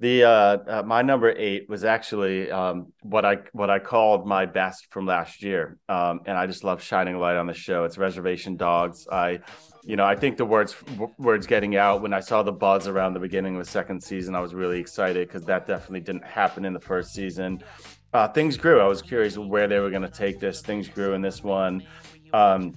the 0.00 0.24
uh, 0.24 0.30
uh, 0.30 0.82
my 0.84 1.02
number 1.02 1.30
eight 1.36 1.68
was 1.68 1.84
actually 1.84 2.50
um 2.50 2.92
what 3.02 3.26
I 3.26 3.38
what 3.52 3.68
I 3.68 3.78
called 3.78 4.26
my 4.26 4.46
best 4.46 4.86
from 4.90 5.06
last 5.06 5.42
year. 5.42 5.76
Um, 5.88 6.20
and 6.26 6.36
I 6.38 6.46
just 6.46 6.64
love 6.64 6.82
shining 6.82 7.18
light 7.18 7.36
on 7.36 7.46
the 7.46 7.54
show. 7.54 7.84
It's 7.84 7.98
Reservation 7.98 8.56
Dogs. 8.56 9.06
I, 9.12 9.40
you 9.84 9.96
know, 9.96 10.04
I 10.04 10.16
think 10.16 10.38
the 10.38 10.46
words 10.46 10.74
words 11.18 11.46
getting 11.46 11.76
out 11.76 12.00
when 12.00 12.14
I 12.14 12.20
saw 12.20 12.42
the 12.42 12.52
buzz 12.52 12.88
around 12.88 13.12
the 13.12 13.20
beginning 13.20 13.56
of 13.56 13.64
the 13.64 13.70
second 13.70 14.02
season, 14.02 14.34
I 14.34 14.40
was 14.40 14.54
really 14.54 14.80
excited 14.80 15.28
because 15.28 15.44
that 15.44 15.66
definitely 15.66 16.00
didn't 16.00 16.24
happen 16.24 16.64
in 16.64 16.72
the 16.72 16.80
first 16.80 17.12
season. 17.12 17.62
Uh, 18.14 18.26
things 18.26 18.56
grew. 18.56 18.80
I 18.80 18.86
was 18.86 19.02
curious 19.02 19.36
where 19.36 19.68
they 19.68 19.78
were 19.78 19.90
going 19.90 20.02
to 20.02 20.08
take 20.08 20.40
this. 20.40 20.62
Things 20.62 20.88
grew 20.88 21.12
in 21.12 21.20
this 21.20 21.44
one. 21.44 21.82
Um, 22.32 22.74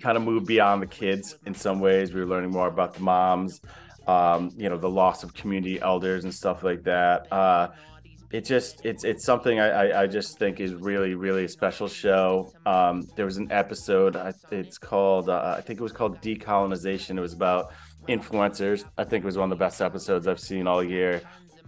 kind 0.00 0.16
of 0.16 0.22
moved 0.22 0.46
beyond 0.46 0.80
the 0.80 0.86
kids 0.86 1.36
in 1.46 1.54
some 1.54 1.80
ways. 1.80 2.14
We 2.14 2.20
were 2.20 2.26
learning 2.26 2.50
more 2.50 2.68
about 2.68 2.94
the 2.94 3.00
moms, 3.00 3.60
um, 4.10 4.50
you 4.56 4.68
know, 4.68 4.76
the 4.76 4.90
loss 4.90 5.22
of 5.22 5.32
community 5.34 5.80
elders 5.80 6.24
and 6.24 6.34
stuff 6.34 6.62
like 6.64 6.82
that. 6.82 7.32
Uh, 7.32 7.68
it 8.32 8.44
just 8.44 8.84
it's 8.84 9.04
it's 9.04 9.24
something 9.24 9.58
I, 9.58 9.68
I 9.68 10.02
I 10.02 10.06
just 10.06 10.38
think 10.38 10.60
is 10.60 10.72
really 10.74 11.14
really 11.14 11.44
a 11.44 11.48
special 11.48 11.88
show. 11.88 12.52
Um, 12.66 13.08
there 13.16 13.24
was 13.24 13.38
an 13.38 13.50
episode. 13.50 14.16
It's 14.50 14.78
called 14.78 15.28
uh, 15.28 15.54
I 15.58 15.60
think 15.60 15.80
it 15.80 15.82
was 15.82 15.92
called 15.92 16.20
decolonization. 16.20 17.18
It 17.18 17.20
was 17.20 17.32
about 17.32 17.72
influencers. 18.08 18.84
I 18.98 19.04
think 19.04 19.24
it 19.24 19.26
was 19.26 19.38
one 19.38 19.50
of 19.50 19.58
the 19.58 19.64
best 19.64 19.80
episodes 19.80 20.26
I've 20.26 20.40
seen 20.40 20.66
all 20.66 20.82
year. 20.82 21.22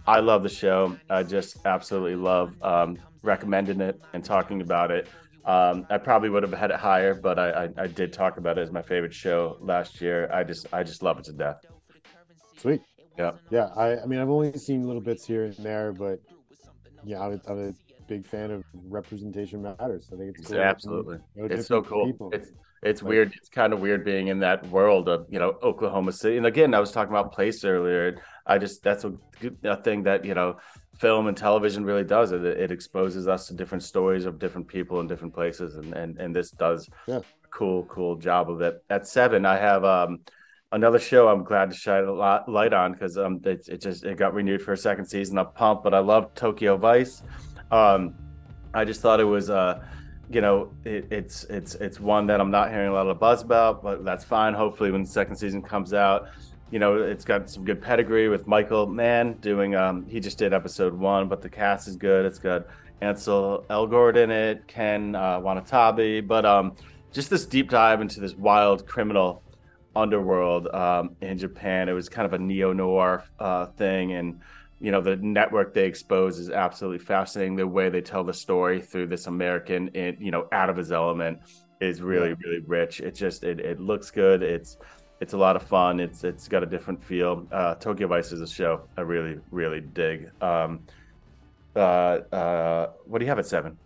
I 0.05 0.19
love 0.19 0.43
the 0.43 0.49
show. 0.49 0.97
I 1.09 1.23
just 1.23 1.65
absolutely 1.65 2.15
love 2.15 2.53
um, 2.61 2.97
recommending 3.21 3.79
it 3.79 4.01
and 4.13 4.23
talking 4.23 4.61
about 4.61 4.91
it. 4.91 5.07
Um, 5.45 5.85
I 5.89 5.97
probably 5.97 6.29
would 6.29 6.43
have 6.43 6.53
had 6.53 6.71
it 6.71 6.77
higher, 6.77 7.13
but 7.13 7.37
I, 7.37 7.65
I, 7.65 7.69
I 7.83 7.87
did 7.87 8.13
talk 8.13 8.37
about 8.37 8.57
it 8.57 8.61
as 8.61 8.71
my 8.71 8.81
favorite 8.81 9.13
show 9.13 9.57
last 9.61 10.01
year. 10.01 10.29
I 10.31 10.43
just 10.43 10.67
I 10.73 10.83
just 10.83 11.03
love 11.03 11.19
it 11.19 11.25
to 11.25 11.33
death. 11.33 11.59
Sweet. 12.63 12.81
Yeah. 13.19 13.31
Yeah. 13.51 13.65
I, 13.75 13.99
I 14.01 14.05
mean, 14.05 14.19
I've 14.19 14.29
only 14.29 14.57
seen 14.57 14.87
little 14.87 15.01
bits 15.01 15.25
here 15.25 15.43
and 15.43 15.55
there, 15.57 15.91
but 15.91 16.19
yeah, 17.03 17.19
I'm 17.19 17.33
a, 17.45 17.51
I'm 17.51 17.69
a 17.69 17.73
big 18.07 18.25
fan 18.25 18.51
of 18.51 18.63
representation 18.89 19.61
matters. 19.61 20.09
I 20.13 20.15
think 20.15 20.37
it's 20.39 20.47
cool. 20.49 20.61
Absolutely. 20.61 21.17
You 21.35 21.41
know, 21.49 21.53
It's 21.53 21.67
so 21.67 21.81
cool. 21.81 22.05
people. 22.05 22.31
It's 22.33 22.51
it's 22.81 23.01
Like- 23.01 23.09
weird. 23.09 23.33
It's 23.37 23.49
kind 23.49 23.73
of 23.73 23.79
weird 23.81 24.03
being 24.05 24.27
in 24.29 24.39
that 24.39 24.65
world 24.69 25.09
of 25.09 25.25
you 25.29 25.39
know 25.39 25.57
Oklahoma 25.61 26.13
City. 26.13 26.37
And 26.37 26.45
again, 26.45 26.73
I 26.73 26.79
was 26.79 26.91
talking 26.91 27.11
about 27.11 27.33
place 27.33 27.65
earlier. 27.65 28.15
I 28.45 28.57
just 28.57 28.81
that's 28.81 29.03
a, 29.03 29.13
good- 29.41 29.57
a 29.65 29.75
thing 29.83 30.03
that 30.03 30.23
you 30.23 30.33
know 30.33 30.57
film 30.97 31.27
and 31.27 31.35
television 31.35 31.83
really 31.83 32.03
does. 32.05 32.31
It, 32.31 32.45
it 32.45 32.71
exposes 32.71 33.27
us 33.27 33.47
to 33.47 33.53
different 33.53 33.83
stories 33.83 34.25
of 34.25 34.39
different 34.39 34.67
people 34.69 35.01
in 35.01 35.07
different 35.07 35.33
places, 35.33 35.75
and 35.75 35.93
and 35.93 36.17
and 36.17 36.33
this 36.33 36.49
does 36.51 36.89
Yeah. 37.07 37.17
a 37.17 37.23
cool 37.51 37.83
cool 37.85 38.15
job 38.15 38.49
of 38.49 38.61
it. 38.61 38.81
At 38.89 39.05
seven, 39.07 39.45
I 39.45 39.57
have 39.57 39.83
um 39.83 40.19
another 40.73 40.99
show 40.99 41.27
I'm 41.27 41.43
glad 41.43 41.69
to 41.69 41.77
shine 41.77 42.03
a 42.03 42.11
lot 42.11 42.49
light 42.49 42.73
on 42.73 42.91
because 42.91 43.17
um 43.17 43.39
it, 43.45 43.69
it 43.69 43.79
just 43.79 44.03
it 44.03 44.17
got 44.17 44.33
renewed 44.33 44.61
for 44.61 44.73
a 44.73 44.77
second 44.77 45.05
season. 45.05 45.37
I'm 45.37 45.51
pumped, 45.51 45.83
but 45.83 45.93
I 45.93 45.99
love 45.99 46.33
Tokyo 46.35 46.75
Vice. 46.75 47.23
Um, 47.71 48.15
I 48.73 48.83
just 48.83 49.01
thought 49.01 49.19
it 49.19 49.25
was 49.25 49.49
uh 49.49 49.83
you 50.29 50.41
know 50.41 50.73
it, 50.83 51.07
it's 51.11 51.45
it's 51.45 51.75
it's 51.75 51.99
one 51.99 52.27
that 52.27 52.41
I'm 52.41 52.51
not 52.51 52.71
hearing 52.71 52.89
a 52.89 52.93
lot 52.93 53.07
of 53.07 53.19
buzz 53.19 53.43
about, 53.43 53.83
but 53.83 54.03
that's 54.03 54.23
fine. 54.23 54.53
Hopefully, 54.53 54.91
when 54.91 55.03
the 55.03 55.09
second 55.09 55.35
season 55.35 55.61
comes 55.61 55.93
out, 55.93 56.29
you 56.71 56.79
know 56.79 56.97
it's 56.97 57.23
got 57.23 57.49
some 57.49 57.63
good 57.63 57.81
pedigree 57.81 58.27
with 58.27 58.47
Michael 58.47 58.87
Mann 58.87 59.33
doing. 59.33 59.75
Um, 59.75 60.05
he 60.07 60.19
just 60.19 60.37
did 60.37 60.53
episode 60.53 60.93
one, 60.93 61.29
but 61.29 61.41
the 61.41 61.49
cast 61.49 61.87
is 61.87 61.95
good. 61.95 62.25
It's 62.25 62.39
got 62.39 62.65
Ansel 63.01 63.65
Elgort 63.69 64.15
in 64.17 64.31
it, 64.31 64.67
Ken 64.67 65.15
uh, 65.15 65.39
but 66.21 66.45
um, 66.45 66.75
just 67.11 67.29
this 67.29 67.45
deep 67.45 67.69
dive 67.69 68.01
into 68.01 68.19
this 68.19 68.33
wild 68.33 68.87
criminal 68.87 69.42
underworld 69.95 70.67
um, 70.67 71.15
in 71.21 71.37
Japan. 71.37 71.89
It 71.89 71.93
was 71.93 72.09
kind 72.09 72.25
of 72.25 72.33
a 72.33 72.39
neo 72.39 72.73
noir 72.73 73.23
uh, 73.39 73.67
thing, 73.67 74.13
and 74.13 74.39
you 74.79 74.91
know 74.91 75.01
the 75.01 75.15
network 75.17 75.73
they 75.73 75.85
expose 75.85 76.39
is 76.39 76.49
absolutely 76.49 76.99
fascinating. 77.05 77.55
The 77.55 77.67
way 77.67 77.89
they 77.89 78.01
tell 78.01 78.23
the 78.23 78.33
story 78.33 78.81
through 78.81 79.07
this 79.07 79.27
American, 79.27 79.89
in, 79.89 80.17
you 80.19 80.31
know, 80.31 80.47
out 80.51 80.69
of 80.69 80.75
his 80.77 80.91
element 80.91 81.39
is 81.81 82.01
really 82.01 82.29
Yeah. 82.29 82.35
really 82.45 82.59
rich. 82.59 82.99
It 83.01 83.15
just 83.15 83.43
it, 83.43 83.59
it 83.59 83.79
looks 83.79 84.11
good. 84.11 84.43
It's 84.43 84.77
it's 85.21 85.33
a 85.33 85.37
lot 85.37 85.55
of 85.55 85.63
fun. 85.63 85.99
It's 85.99 86.23
it's 86.23 86.47
got 86.47 86.63
a 86.63 86.65
different 86.65 87.03
feel. 87.03 87.47
Uh, 87.51 87.75
Tokyo 87.75 88.07
Vice 88.07 88.31
is 88.31 88.41
a 88.41 88.47
show 88.47 88.81
I 88.97 89.01
really 89.01 89.39
really 89.51 89.81
dig. 89.81 90.31
Um, 90.41 90.81
uh, 91.75 91.79
uh, 92.31 92.91
what 93.05 93.19
do 93.19 93.25
you 93.25 93.29
have 93.29 93.39
at 93.39 93.45
seven? 93.47 93.77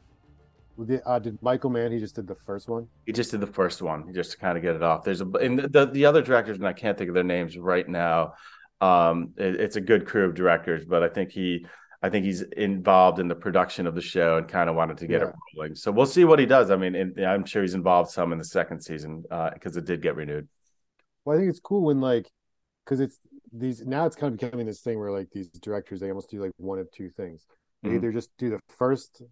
Uh, 1.05 1.19
did 1.19 1.41
Michael 1.41 1.69
Mann? 1.69 1.91
He 1.91 1.99
just 1.99 2.15
did 2.15 2.27
the 2.27 2.35
first 2.35 2.69
one. 2.69 2.87
He 3.05 3.11
just 3.11 3.31
did 3.31 3.41
the 3.41 3.47
first 3.47 3.81
one, 3.81 4.13
just 4.13 4.31
to 4.31 4.37
kind 4.37 4.57
of 4.57 4.63
get 4.63 4.75
it 4.75 4.83
off. 4.83 5.03
There's 5.03 5.21
a 5.21 5.25
and 5.25 5.59
the 5.59 5.87
the 5.87 6.05
other 6.05 6.21
directors, 6.21 6.57
and 6.57 6.67
I 6.67 6.73
can't 6.73 6.97
think 6.97 7.07
of 7.09 7.15
their 7.15 7.23
names 7.23 7.57
right 7.57 7.87
now. 7.87 8.33
Um, 8.79 9.33
it- 9.37 9.59
it's 9.59 9.75
a 9.75 9.81
good 9.81 10.05
crew 10.05 10.25
of 10.25 10.35
directors, 10.35 10.85
but 10.85 11.01
I 11.01 11.09
think 11.09 11.31
he, 11.31 11.65
I 12.03 12.09
think 12.11 12.25
he's 12.25 12.43
involved 12.43 13.19
in 13.19 13.27
the 13.27 13.33
production 13.35 13.87
of 13.87 13.95
the 13.95 14.01
show 14.01 14.37
and 14.37 14.47
kind 14.47 14.69
of 14.69 14.75
wanted 14.75 14.97
to 14.99 15.07
get 15.07 15.21
Yeah. 15.21 15.29
it 15.29 15.35
rolling. 15.57 15.73
So 15.75 15.91
we'll 15.91 16.05
see 16.05 16.25
what 16.25 16.37
he 16.37 16.45
does. 16.45 16.69
I 16.69 16.75
mean, 16.75 16.93
and 16.93 17.19
I'm 17.25 17.43
sure 17.43 17.63
he's 17.63 17.73
involved 17.73 18.11
some 18.11 18.31
in 18.31 18.37
the 18.37 18.43
second 18.45 18.81
season 18.81 19.23
because 19.53 19.77
it 19.77 19.85
did 19.85 20.03
get 20.03 20.15
renewed. 20.15 20.47
Well, 21.25 21.35
I 21.35 21.39
think 21.39 21.49
it's 21.49 21.59
cool 21.59 21.81
when 21.85 21.99
like, 22.01 22.29
because 22.85 22.99
it's 22.99 23.17
these 23.51 23.83
now 23.85 24.05
it's 24.05 24.15
kind 24.15 24.31
of 24.33 24.39
becoming 24.39 24.67
this 24.67 24.81
thing 24.81 24.99
where 24.99 25.11
like 25.11 25.29
these 25.31 25.47
directors 25.49 25.99
they 26.01 26.09
almost 26.09 26.29
do 26.29 26.39
like 26.39 26.51
one 26.57 26.77
of 26.77 26.91
two 26.91 27.09
things. 27.09 27.45
They 27.81 27.89
Mhm. 27.89 27.95
either 27.95 28.11
just 28.11 28.29
do 28.37 28.49
the 28.51 28.59
first 28.77 29.23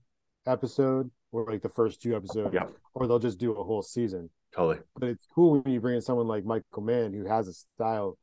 episode 0.48 1.12
or 1.36 1.52
like 1.52 1.62
the 1.62 1.70
first 1.70 2.02
two 2.02 2.16
episodes, 2.16 2.54
Yeah. 2.54 2.68
or 2.94 3.08
they'll 3.08 3.20
just 3.20 3.40
do 3.40 3.52
a 3.54 3.64
whole 3.64 3.82
season. 3.82 4.30
Totally. 4.56 4.78
But 4.98 5.10
it's 5.10 5.28
cool 5.34 5.62
when 5.62 5.74
you 5.74 5.82
bring 5.82 5.96
in 5.96 6.02
someone 6.02 6.28
like 6.28 6.46
Michael 6.46 6.82
Mann 6.84 7.14
who 7.14 7.26
has 7.26 7.48
a 7.48 7.54
style. 7.54 8.18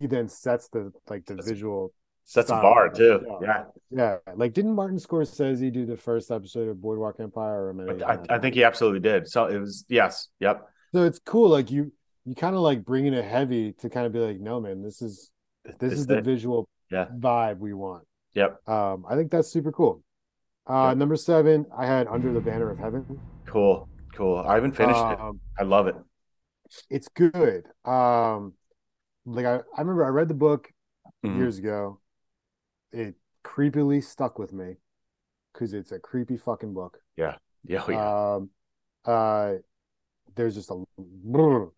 He 0.00 0.06
then 0.06 0.28
sets 0.28 0.68
the 0.68 0.92
like 1.08 1.26
the 1.26 1.34
That's- 1.34 1.48
visual. 1.48 1.92
Sets 2.28 2.50
a 2.50 2.54
bar 2.54 2.88
too. 2.88 3.24
Yeah. 3.40 3.64
Yeah, 3.92 4.16
Yeah, 4.26 4.32
like 4.34 4.52
didn't 4.52 4.74
Martin 4.74 4.98
Scorsese 4.98 5.72
do 5.72 5.86
the 5.86 5.96
first 5.96 6.32
episode 6.32 6.68
of 6.68 6.80
Boardwalk 6.80 7.20
Empire? 7.20 7.70
Or 7.72 8.04
I, 8.04 8.18
I 8.28 8.38
think 8.40 8.56
he 8.56 8.64
absolutely 8.64 8.98
did. 8.98 9.28
So 9.28 9.44
it 9.46 9.58
was 9.58 9.84
yes, 9.88 10.26
yep. 10.40 10.66
so. 10.92 11.04
It's 11.04 11.20
cool. 11.20 11.48
Like 11.50 11.70
you, 11.70 11.92
you 12.24 12.34
kind 12.34 12.56
of 12.56 12.62
like 12.62 12.84
bring 12.84 13.06
in 13.06 13.14
a 13.14 13.22
heavy 13.22 13.74
to 13.74 13.88
kind 13.88 14.06
of 14.06 14.12
be 14.12 14.18
like, 14.18 14.40
no, 14.40 14.58
man, 14.60 14.82
this 14.82 15.02
is 15.02 15.30
this 15.78 15.92
is 15.92 16.06
the 16.08 16.18
it. 16.18 16.24
visual 16.24 16.68
Yeah. 16.90 17.06
vibe 17.16 17.58
we 17.58 17.72
want. 17.74 18.02
Yep. 18.34 18.68
Um, 18.68 19.06
I 19.08 19.14
think 19.14 19.30
that's 19.30 19.46
super 19.48 19.70
cool. 19.70 20.02
Uh, 20.66 20.94
number 20.94 21.16
seven, 21.16 21.66
I 21.76 21.86
had 21.86 22.08
Under 22.08 22.32
the 22.32 22.40
Banner 22.40 22.70
of 22.70 22.78
Heaven. 22.78 23.20
Cool, 23.46 23.88
cool. 24.14 24.38
I 24.38 24.54
haven't 24.54 24.72
finished 24.72 24.98
it. 24.98 25.20
Um, 25.20 25.40
I 25.58 25.62
love 25.62 25.86
it. 25.86 25.94
It's 26.90 27.08
good. 27.08 27.64
Um, 27.84 28.54
like 29.24 29.46
I, 29.46 29.56
I 29.76 29.80
remember 29.80 30.04
I 30.04 30.08
read 30.08 30.28
the 30.28 30.34
book 30.34 30.72
Mhm. 31.24 31.36
years 31.38 31.58
ago. 31.58 32.00
It 32.92 33.14
creepily 33.44 34.02
stuck 34.02 34.38
with 34.38 34.52
me 34.52 34.76
because 35.52 35.72
it's 35.72 35.92
a 35.92 35.98
creepy 36.00 36.36
fucking 36.36 36.74
book. 36.74 36.98
Yeah, 37.16 37.36
oh, 37.86 37.90
yeah. 37.90 38.34
Um, 38.34 38.50
uh, 39.04 39.54
there's 40.34 40.54
just 40.56 40.70
a, 40.70 40.84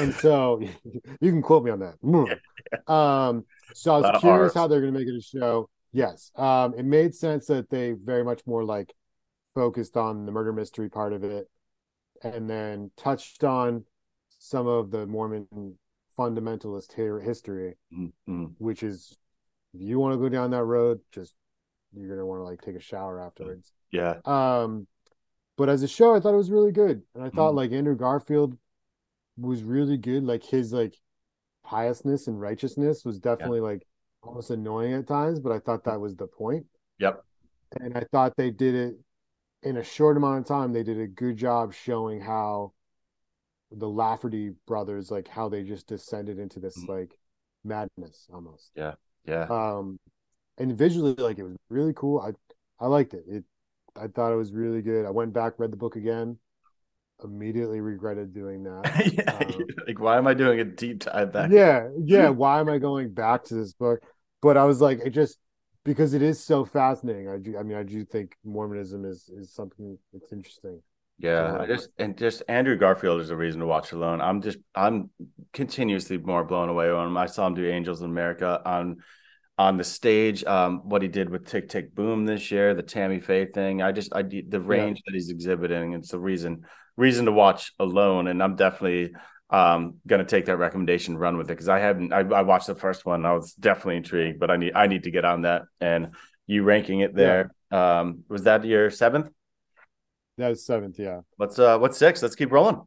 and 0.00 0.14
so 0.14 0.60
you 1.20 1.30
can 1.30 1.42
quote 1.42 1.64
me 1.64 1.70
on 1.70 1.80
that. 1.80 1.96
Um, 2.92 3.44
so 3.74 3.94
I 3.94 3.98
was 3.98 4.20
curious 4.20 4.54
how 4.54 4.66
they're 4.66 4.80
going 4.80 4.92
to 4.92 4.98
make 4.98 5.08
it 5.08 5.16
a 5.16 5.20
show. 5.20 5.68
Yes, 5.92 6.30
um, 6.36 6.74
it 6.74 6.84
made 6.84 7.14
sense 7.14 7.46
that 7.46 7.68
they 7.70 7.92
very 7.92 8.24
much 8.24 8.46
more 8.46 8.64
like 8.64 8.94
focused 9.54 9.96
on 9.96 10.26
the 10.26 10.32
murder 10.32 10.52
mystery 10.52 10.88
part 10.88 11.12
of 11.12 11.24
it, 11.24 11.50
and 12.22 12.48
then 12.48 12.90
touched 12.96 13.44
on 13.44 13.84
some 14.38 14.66
of 14.66 14.90
the 14.90 15.06
Mormon 15.06 15.78
fundamentalist 16.18 16.92
history, 17.22 17.74
Mhm, 17.90 18.12
mhm. 18.26 18.54
which 18.58 18.82
is 18.82 19.16
if 19.74 19.80
you 19.80 19.98
want 19.98 20.14
to 20.14 20.18
go 20.18 20.28
down 20.28 20.50
that 20.52 20.64
road, 20.64 21.00
just 21.12 21.34
you're 21.92 22.08
gonna 22.08 22.26
want 22.26 22.40
to 22.40 22.44
like 22.44 22.62
take 22.62 22.76
a 22.76 22.80
shower 22.80 23.20
afterwards. 23.20 23.72
Yeah, 23.90 24.20
Um, 24.24 24.86
but 25.56 25.68
as 25.68 25.82
a 25.82 25.88
show, 25.88 26.14
I 26.14 26.20
thought 26.20 26.34
it 26.34 26.38
was 26.38 26.50
really 26.50 26.72
good, 26.72 27.02
and 27.14 27.24
I 27.24 27.30
thought 27.30 27.50
Mhm. 27.50 27.56
like 27.56 27.72
Andrew 27.72 27.96
Garfield 27.96 28.56
was 29.38 29.62
really 29.62 29.96
good. 29.96 30.24
Like 30.24 30.44
his 30.44 30.72
like 30.72 30.96
piousness 31.64 32.28
and 32.28 32.40
righteousness 32.40 33.04
was 33.04 33.18
definitely 33.18 33.60
like 33.60 33.86
almost 34.22 34.50
annoying 34.50 34.94
at 34.94 35.06
times, 35.08 35.40
but 35.40 35.52
I 35.52 35.58
thought 35.58 35.84
that 35.84 36.00
was 36.00 36.16
the 36.16 36.26
point. 36.26 36.66
yep. 36.98 37.24
And 37.80 37.96
I 37.96 38.04
thought 38.12 38.36
they 38.36 38.50
did 38.50 38.74
it 38.74 38.94
in 39.62 39.76
a 39.78 39.84
short 39.84 40.16
amount 40.16 40.40
of 40.40 40.46
time. 40.46 40.72
They 40.72 40.82
did 40.82 40.98
a 41.00 41.06
good 41.06 41.36
job 41.36 41.72
showing 41.72 42.20
how 42.20 42.72
the 43.70 43.88
Lafferty 43.88 44.50
brothers, 44.66 45.10
like 45.10 45.28
how 45.28 45.48
they 45.48 45.62
just 45.62 45.86
descended 45.86 46.38
into 46.38 46.60
this 46.60 46.76
Mhm. 46.78 46.88
like 46.88 47.18
madness 47.64 48.28
almost. 48.32 48.70
Yeah. 48.74 48.94
Yeah, 49.24 49.46
Um, 49.48 49.98
and 50.58 50.76
visually, 50.76 51.14
like 51.14 51.38
it 51.38 51.44
was 51.44 51.56
really 51.68 51.94
cool. 51.94 52.20
I 52.20 52.32
I 52.80 52.88
liked 52.88 53.14
it. 53.14 53.24
It 53.28 53.44
I 53.96 54.08
thought 54.08 54.32
it 54.32 54.36
was 54.36 54.52
really 54.52 54.82
good. 54.82 55.06
I 55.06 55.10
went 55.10 55.32
back, 55.32 55.58
read 55.58 55.70
the 55.72 55.76
book 55.76 55.96
again. 55.96 56.38
Immediately 57.24 57.80
regretted 57.80 58.32
doing 58.34 58.64
that. 58.64 58.90
yeah. 59.12 59.22
Um, 59.44 59.74
like, 59.86 60.00
why 60.00 60.18
am 60.18 60.26
I 60.26 60.34
doing 60.34 60.60
a 60.60 60.64
deep 60.64 61.00
dive 61.00 61.32
back? 61.32 61.52
yeah, 61.52 61.88
yeah. 61.98 62.28
Why 62.28 62.60
am 62.60 62.68
I 62.68 62.78
going 62.78 63.12
back 63.14 63.44
to 63.44 63.54
this 63.54 63.72
book? 63.72 64.00
But 64.40 64.56
I 64.56 64.64
was 64.64 64.80
like, 64.80 65.00
it 65.04 65.10
just 65.10 65.38
because 65.84 66.14
it 66.14 66.22
is 66.22 66.42
so 66.42 66.64
fascinating. 66.64 67.28
I 67.28 67.38
do. 67.38 67.56
I 67.58 67.62
mean, 67.62 67.76
I 67.76 67.82
do 67.82 68.04
think 68.04 68.36
Mormonism 68.44 69.04
is 69.04 69.28
is 69.36 69.52
something 69.52 69.98
that's 70.12 70.32
interesting. 70.32 70.82
Yeah, 71.18 71.56
I 71.60 71.66
Um, 71.66 71.66
just 71.66 71.90
and 71.98 72.16
just 72.18 72.42
Andrew 72.48 72.76
Garfield 72.76 73.20
is 73.20 73.30
a 73.30 73.36
reason 73.36 73.60
to 73.60 73.66
watch 73.66 73.92
alone. 73.92 74.20
I'm 74.20 74.42
just 74.42 74.58
I'm 74.74 75.10
continuously 75.52 76.18
more 76.18 76.44
blown 76.44 76.68
away 76.68 76.90
on 76.90 77.06
him. 77.08 77.16
I 77.16 77.26
saw 77.26 77.46
him 77.46 77.54
do 77.54 77.68
Angels 77.68 78.00
in 78.02 78.10
America 78.10 78.60
on 78.64 79.02
on 79.58 79.76
the 79.76 79.84
stage. 79.84 80.44
Um, 80.44 80.88
what 80.88 81.02
he 81.02 81.08
did 81.08 81.30
with 81.30 81.46
Tick 81.46 81.68
Tick 81.68 81.94
Boom 81.94 82.24
this 82.26 82.50
year, 82.50 82.74
the 82.74 82.82
Tammy 82.82 83.20
Faye 83.20 83.46
thing. 83.46 83.82
I 83.82 83.92
just 83.92 84.14
I 84.14 84.22
the 84.22 84.60
range 84.60 85.02
that 85.06 85.14
he's 85.14 85.30
exhibiting. 85.30 85.92
It's 85.92 86.10
the 86.10 86.18
reason 86.18 86.66
reason 86.96 87.26
to 87.26 87.32
watch 87.32 87.72
alone, 87.78 88.28
and 88.28 88.42
I'm 88.42 88.56
definitely 88.56 89.14
um 89.50 89.96
gonna 90.06 90.24
take 90.24 90.46
that 90.46 90.56
recommendation, 90.56 91.16
run 91.16 91.36
with 91.36 91.48
it 91.50 91.54
because 91.54 91.68
I 91.68 91.78
haven't. 91.78 92.12
I, 92.12 92.20
I 92.20 92.42
watched 92.42 92.66
the 92.66 92.74
first 92.74 93.04
one. 93.04 93.26
I 93.26 93.32
was 93.34 93.52
definitely 93.54 93.96
intrigued, 93.98 94.38
but 94.40 94.50
I 94.50 94.56
need 94.56 94.72
I 94.74 94.86
need 94.86 95.04
to 95.04 95.10
get 95.10 95.24
on 95.24 95.42
that. 95.42 95.62
And 95.80 96.14
you 96.46 96.64
ranking 96.64 97.00
it 97.00 97.14
there. 97.14 97.52
Um, 97.70 98.24
was 98.28 98.44
that 98.44 98.64
your 98.64 98.90
seventh? 98.90 99.28
That 100.38 100.48
was 100.48 100.64
seventh, 100.64 100.98
yeah. 100.98 101.20
What's 101.36 101.58
uh 101.58 101.78
what's 101.78 101.98
six? 101.98 102.22
Let's 102.22 102.34
keep 102.34 102.50
rolling. 102.50 102.80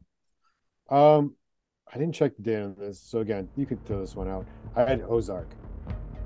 Um, 0.90 1.34
I 1.92 1.98
didn't 1.98 2.14
check 2.14 2.36
the 2.36 2.42
date 2.42 2.62
on 2.62 2.74
this, 2.78 3.00
so 3.00 3.20
again, 3.20 3.48
you 3.56 3.66
could 3.66 3.84
throw 3.86 4.00
this 4.00 4.14
one 4.14 4.28
out. 4.28 4.46
I 4.74 4.84
had 4.84 5.02
Ozark. 5.08 5.48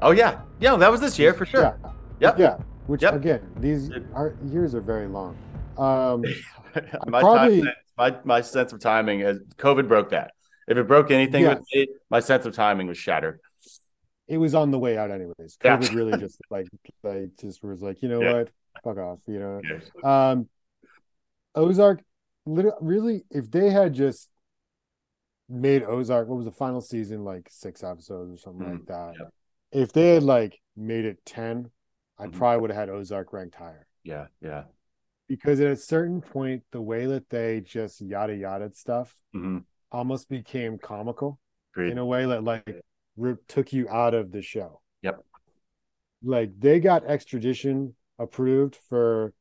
Oh 0.02 0.10
yeah, 0.12 0.40
yeah, 0.58 0.76
that 0.76 0.90
was 0.90 1.00
this 1.00 1.18
year 1.18 1.34
for 1.34 1.44
sure. 1.44 1.78
Yeah, 1.82 1.90
Yep. 2.20 2.38
yeah. 2.38 2.56
Which 2.86 3.02
Yep. 3.02 3.14
again, 3.14 3.52
these 3.58 3.90
are 4.14 4.34
years 4.44 4.74
are 4.74 4.80
very 4.80 5.06
long. 5.06 5.36
Um, 5.80 6.22
my 7.06 7.20
probably- 7.20 7.62
time, 7.62 7.72
my 7.96 8.16
my 8.24 8.40
sense 8.40 8.72
of 8.72 8.80
timing 8.80 9.20
is 9.20 9.38
COVID 9.56 9.88
broke 9.88 10.10
that. 10.10 10.32
If 10.68 10.76
it 10.78 10.86
broke 10.86 11.10
anything 11.10 11.46
with 11.46 11.62
me, 11.74 11.88
my 12.10 12.20
sense 12.20 12.46
of 12.46 12.54
timing 12.54 12.86
was 12.86 12.96
shattered. 12.98 13.40
it 14.28 14.38
was 14.38 14.54
on 14.54 14.70
the 14.70 14.78
way 14.78 14.96
out 14.96 15.10
anyways. 15.10 15.58
Yeah. 15.64 15.76
COVID 15.78 15.94
really 15.94 16.18
just 16.18 16.40
like 16.50 16.68
like 17.02 17.30
just 17.40 17.62
was 17.64 17.82
like, 17.82 18.02
you 18.02 18.08
know 18.08 18.20
Yeah. 18.22 18.32
what? 18.34 18.50
Fuck 18.84 18.98
off, 18.98 19.18
you 19.26 19.40
know. 19.40 20.08
Um 20.08 20.48
Ozark 21.54 22.02
literally 22.46 22.76
really 22.80 23.24
if 23.30 23.50
they 23.50 23.70
had 23.70 23.92
just 23.94 24.28
made 25.48 25.82
Ozark 25.82 26.28
what 26.28 26.36
was 26.36 26.44
the 26.46 26.52
final 26.52 26.80
season 26.80 27.24
like 27.24 27.48
6 27.50 27.82
episodes 27.82 28.32
or 28.32 28.36
something 28.38 28.66
Mhm. 28.66 28.72
like 28.72 28.86
that. 28.86 29.14
If 29.72 29.92
they 29.92 30.14
had 30.14 30.22
like 30.22 30.60
made 30.76 31.04
it 31.04 31.24
10, 31.26 31.70
I 32.18 32.26
Mhm. 32.26 32.32
probably 32.32 32.60
would 32.60 32.70
have 32.70 32.88
had 32.88 32.88
Ozark 32.90 33.32
ranked 33.32 33.56
higher. 33.56 33.86
Yeah, 34.04 34.28
yeah. 34.40 34.64
Because 35.30 35.60
at 35.60 35.68
a 35.70 35.76
certain 35.76 36.20
point 36.20 36.64
the 36.72 36.82
way 36.82 37.06
that 37.06 37.30
they 37.30 37.60
just 37.60 38.00
yada 38.00 38.34
yada 38.34 38.70
stuff 38.74 39.16
hmm 39.32 39.58
almost 39.92 40.28
became 40.28 40.76
comical. 40.78 41.38
Agreed. 41.74 41.92
in 41.92 41.98
a 41.98 42.04
way 42.04 42.26
that 42.26 42.42
like 42.44 42.68
took 43.48 43.72
you 43.72 43.88
out 43.88 44.12
of 44.12 44.32
the 44.32 44.42
show. 44.42 44.80
Yep. 45.02 45.24
Like 46.22 46.50
they 46.58 46.80
got 46.80 47.04
extradition 47.04 47.94
approved 48.18 48.76
for 48.88 49.32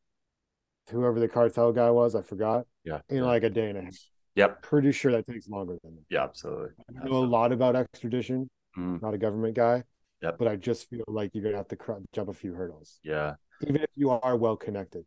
whoever 0.92 1.20
the 1.20 1.28
cartel 1.28 1.72
guy 1.72 1.90
was, 1.92 2.14
I 2.16 2.22
forgot, 2.22 2.66
yeah. 2.84 3.00
in 3.10 3.18
yeah. 3.18 3.24
like 3.24 3.44
a 3.44 3.50
day 3.50 3.70
and 3.70 3.78
a 3.80 3.82
half. 3.82 3.96
Yep. 4.36 4.62
Pretty 4.62 4.92
sure 4.92 5.12
that 5.12 5.26
takes 5.26 5.48
longer 5.50 5.78
than 5.84 5.96
that. 5.96 6.04
Yeah, 6.10 6.24
absolutely. 6.24 6.70
I 6.90 7.04
know 7.06 7.18
a 7.18 7.26
lot 7.26 7.52
about 7.52 7.76
extradition, 7.76 8.48
Mhm. 8.78 9.02
not 9.02 9.14
a 9.16 9.18
government 9.18 9.56
guy, 9.56 9.84
Yep. 10.22 10.38
but 10.38 10.48
I 10.48 10.56
just 10.56 10.88
feel 10.90 11.04
like 11.08 11.32
you're 11.34 11.44
gonna 11.44 11.58
have 11.58 11.68
to 11.70 11.76
cr- 11.76 11.94
jump 12.14 12.30
a 12.30 12.34
few 12.34 12.54
hurdles, 12.54 13.00
Yeah. 13.04 13.36
even 13.68 13.78
if 13.82 13.90
you 13.96 14.12
are 14.12 14.36
well 14.38 14.56
connected. 14.56 15.06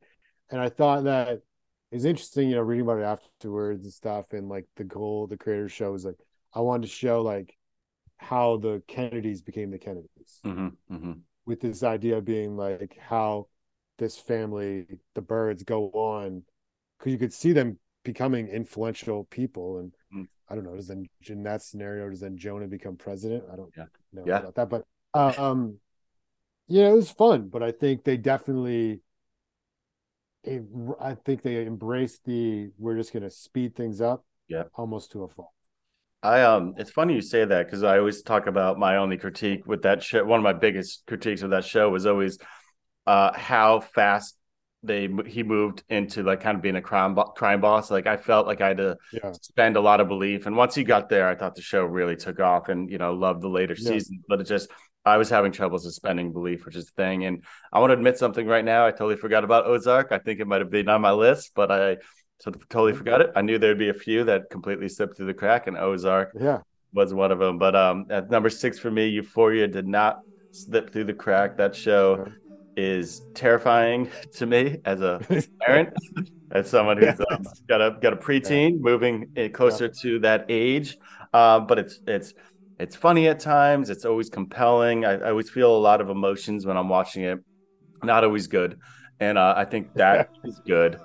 And 0.50 0.60
I 0.60 0.68
thought 0.68 1.04
that 1.04 1.42
is 1.90 2.04
interesting, 2.04 2.48
you 2.50 2.56
know, 2.56 2.62
reading 2.62 2.84
about 2.84 2.98
it 2.98 3.04
afterwards 3.04 3.84
and 3.84 3.92
stuff, 3.92 4.32
and 4.32 4.48
like 4.48 4.66
the 4.76 4.84
goal 4.84 5.26
the 5.26 5.36
creator 5.36 5.68
show 5.68 5.92
was 5.92 6.04
like, 6.04 6.18
I 6.54 6.60
wanted 6.60 6.82
to 6.86 6.92
show 6.92 7.22
like 7.22 7.56
how 8.18 8.58
the 8.58 8.82
Kennedys 8.88 9.42
became 9.42 9.70
the 9.70 9.78
Kennedys. 9.78 10.42
hmm 10.44 10.68
hmm 10.88 11.24
with 11.46 11.60
this 11.60 11.82
idea 11.82 12.18
of 12.18 12.24
being 12.24 12.56
like 12.56 12.96
how 13.00 13.48
this 13.98 14.16
family, 14.16 14.86
the 15.14 15.20
Byrdes, 15.22 15.62
go 15.64 15.90
on 15.90 16.42
because 16.98 17.12
you 17.12 17.18
could 17.18 17.32
see 17.32 17.52
them 17.52 17.78
becoming 18.04 18.48
influential 18.48 19.24
people. 19.24 19.78
And 19.78 19.92
Mm. 20.12 20.28
I 20.48 20.54
don't 20.54 20.64
know, 20.64 20.76
does 20.76 20.88
then 20.88 21.08
in 21.26 21.42
that 21.44 21.62
scenario, 21.62 22.08
does 22.10 22.20
then 22.20 22.36
Jonah 22.36 22.66
become 22.66 22.96
president? 22.96 23.44
I 23.52 23.56
don't 23.56 23.72
Yeah. 23.76 23.86
know 24.12 24.26
Yeah. 24.26 24.38
about 24.38 24.54
that, 24.56 24.68
but 24.70 24.84
um, 25.14 25.78
yeah, 26.68 26.88
it 26.88 26.94
was 26.94 27.10
fun. 27.10 27.48
But 27.48 27.62
I 27.62 27.72
think 27.72 28.04
they 28.04 28.16
definitely, 28.16 29.00
it, 30.44 30.62
I 31.00 31.14
think 31.14 31.42
they 31.42 31.66
embraced 31.66 32.24
the 32.24 32.70
we're 32.78 32.96
just 32.96 33.12
going 33.12 33.22
to 33.22 33.30
speed 33.30 33.74
things 33.76 34.00
up, 34.00 34.24
Yeah. 34.48 34.64
almost 34.74 35.12
to 35.12 35.24
a 35.24 35.28
fault. 35.28 35.52
I 36.22 36.42
um, 36.42 36.74
it's 36.76 36.90
funny 36.90 37.14
you 37.14 37.20
say 37.20 37.44
that 37.44 37.66
because 37.66 37.82
I 37.82 37.98
always 37.98 38.22
talk 38.22 38.46
about 38.46 38.78
my 38.78 38.96
only 38.96 39.16
critique 39.18 39.66
with 39.66 39.82
that 39.82 40.02
show. 40.02 40.24
One 40.24 40.38
of 40.38 40.44
my 40.44 40.52
biggest 40.52 41.02
critiques 41.06 41.42
of 41.42 41.50
that 41.50 41.64
show 41.64 41.90
was 41.90 42.06
always 42.06 42.38
uh 43.06 43.32
how 43.36 43.80
fast 43.80 44.36
they 44.84 45.08
he 45.26 45.42
moved 45.42 45.84
into 45.88 46.22
like 46.22 46.40
kind 46.40 46.56
of 46.56 46.62
being 46.62 46.76
a 46.76 46.82
crime 46.82 47.14
bo- 47.14 47.32
crime 47.32 47.60
boss. 47.60 47.90
Like 47.90 48.06
I 48.06 48.16
felt 48.16 48.46
like 48.46 48.60
I 48.60 48.68
had 48.68 48.78
to 48.78 48.98
Yeah, 49.12 49.36
spend 49.42 49.76
a 49.76 49.80
lot 49.80 50.00
of 50.00 50.08
belief, 50.08 50.46
and 50.46 50.56
once 50.56 50.74
he 50.76 50.84
got 50.84 51.08
there, 51.08 51.28
I 51.28 51.34
thought 51.36 51.56
the 51.56 51.62
show 51.62 51.84
really 51.84 52.16
took 52.16 52.40
off, 52.40 52.68
and 52.68 52.90
you 52.90 52.98
know 52.98 53.14
loved 53.14 53.42
the 53.42 53.48
later 53.48 53.76
Yeah. 53.76 53.98
seasons. 53.98 54.20
But 54.28 54.40
it 54.40 54.44
just 54.44 54.70
I 55.04 55.16
was 55.16 55.28
having 55.28 55.52
trouble 55.52 55.78
suspending 55.78 56.32
belief, 56.32 56.64
which 56.64 56.76
is 56.76 56.86
the 56.86 56.92
thing. 56.92 57.24
And 57.24 57.42
I 57.72 57.80
want 57.80 57.90
to 57.90 57.94
admit 57.94 58.18
something 58.18 58.46
right 58.46 58.64
now. 58.64 58.86
I 58.86 58.90
totally 58.90 59.16
forgot 59.16 59.44
about 59.44 59.66
Ozark. 59.66 60.12
I 60.12 60.18
think 60.18 60.40
it 60.40 60.46
might 60.46 60.60
have 60.60 60.70
been 60.70 60.88
on 60.88 61.00
my 61.00 61.12
list, 61.12 61.52
but 61.54 61.72
I 61.72 61.96
totally 62.68 62.92
forgot 62.92 63.20
it. 63.20 63.30
I 63.34 63.42
knew 63.42 63.58
there'd 63.58 63.78
be 63.78 63.88
a 63.88 63.94
few 63.94 64.24
that 64.24 64.50
completely 64.50 64.88
slipped 64.88 65.16
through 65.16 65.26
the 65.26 65.34
crack, 65.34 65.66
and 65.66 65.76
Ozark 65.76 66.32
yeah, 66.38 66.60
was 66.92 67.12
one 67.12 67.32
of 67.32 67.38
them. 67.38 67.58
But 67.58 67.74
um, 67.74 68.06
at 68.10 68.30
number 68.30 68.50
six 68.50 68.78
for 68.78 68.90
me, 68.90 69.08
Euphoria 69.08 69.66
did 69.66 69.86
not 69.86 70.20
slip 70.52 70.92
through 70.92 71.04
the 71.04 71.14
crack. 71.14 71.56
That 71.56 71.74
show 71.74 72.26
is 72.76 73.22
terrifying 73.34 74.10
to 74.34 74.46
me 74.46 74.78
as 74.84 75.00
a 75.00 75.20
parent, 75.66 75.94
as 76.50 76.68
someone 76.68 76.98
who's 76.98 77.20
um, 77.30 77.44
got 77.68 77.80
a 77.80 77.96
got 78.00 78.12
a 78.12 78.16
preteen 78.16 78.80
moving 78.80 79.30
it 79.34 79.52
closer 79.54 79.88
to 79.88 80.20
that 80.20 80.46
age. 80.48 80.96
Uh, 81.32 81.60
but 81.60 81.78
it's 81.78 82.00
it's 82.06 82.34
it's 82.82 82.96
funny 82.96 83.28
at 83.28 83.38
times. 83.38 83.90
It's 83.90 84.04
always 84.04 84.28
compelling. 84.28 85.04
I, 85.04 85.12
I 85.12 85.30
always 85.30 85.48
feel 85.48 85.74
a 85.74 85.78
lot 85.78 86.00
of 86.00 86.10
emotions 86.10 86.66
when 86.66 86.76
I'm 86.76 86.88
watching 86.88 87.22
it. 87.22 87.38
Not 88.02 88.24
always 88.24 88.48
good, 88.48 88.80
and 89.20 89.38
uh, 89.38 89.54
I 89.56 89.64
think 89.64 89.94
that 89.94 90.30
is 90.44 90.60
good. 90.66 90.98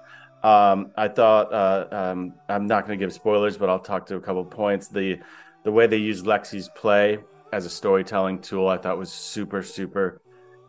Um, 0.44 0.92
I 0.98 1.08
thought 1.08 1.54
uh, 1.54 1.88
um, 1.92 2.34
I'm 2.50 2.66
not 2.66 2.88
going 2.88 2.98
to 2.98 3.06
give 3.06 3.14
spoilers, 3.14 3.58
but 3.58 3.70
I'll 3.70 3.80
talk 3.80 4.08
to 4.08 4.16
a 4.16 4.20
couple 4.20 4.42
of 4.42 4.50
points. 4.50 4.88
The 4.88 5.20
the 5.64 5.72
way 5.72 5.86
they 5.86 5.98
use 5.98 6.24
Lexi's 6.24 6.70
play 6.70 7.20
as 7.54 7.68
a 7.68 7.70
storytelling 7.70 8.40
tool, 8.40 8.68
I 8.68 8.78
thought 8.78 8.98
was 8.98 9.12
super 9.12 9.62
super 9.62 10.20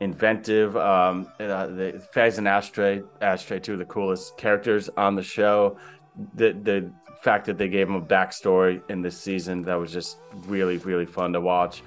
inventive. 0.01 0.77
Um, 0.77 1.27
uh, 1.41 1.69
the 1.69 2.07
Fez 2.13 2.37
and 2.37 2.47
Ashtray, 2.47 3.03
Ashtray, 3.23 3.61
two 3.61 3.73
of 3.73 3.79
the 3.79 3.87
coolest 3.87 4.37
characters 4.37 4.91
on 4.99 5.15
the 5.15 5.23
show. 5.23 5.79
The 6.35 6.53
the 6.53 6.93
fact 7.23 7.47
that 7.47 7.59
they 7.59 7.69
gave 7.69 7.89
him 7.89 7.95
a 7.95 8.03
backstory 8.03 8.83
in 8.91 9.03
this 9.03 9.17
season 9.17 9.63
that 9.63 9.75
was 9.75 9.93
just 9.93 10.19
really 10.47 10.79
really 10.79 11.07
fun 11.07 11.33
to 11.33 11.41
watch. 11.41 11.83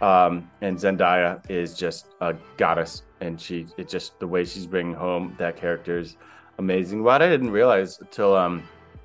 Um, 0.00 0.50
and 0.60 0.76
Zendaya 0.76 1.48
is 1.48 1.74
just 1.74 2.08
a 2.20 2.34
goddess, 2.56 3.02
and 3.20 3.40
she 3.40 3.66
it 3.76 3.88
just 3.88 4.18
the 4.18 4.26
way 4.26 4.44
she's 4.44 4.66
bringing 4.66 4.94
home 4.94 5.34
that 5.38 5.56
character 5.56 5.98
is 5.98 6.16
amazing. 6.58 7.02
What 7.02 7.22
I 7.22 7.28
didn't 7.28 7.50
realize 7.50 8.00
until 8.00 8.34
um, 8.36 8.62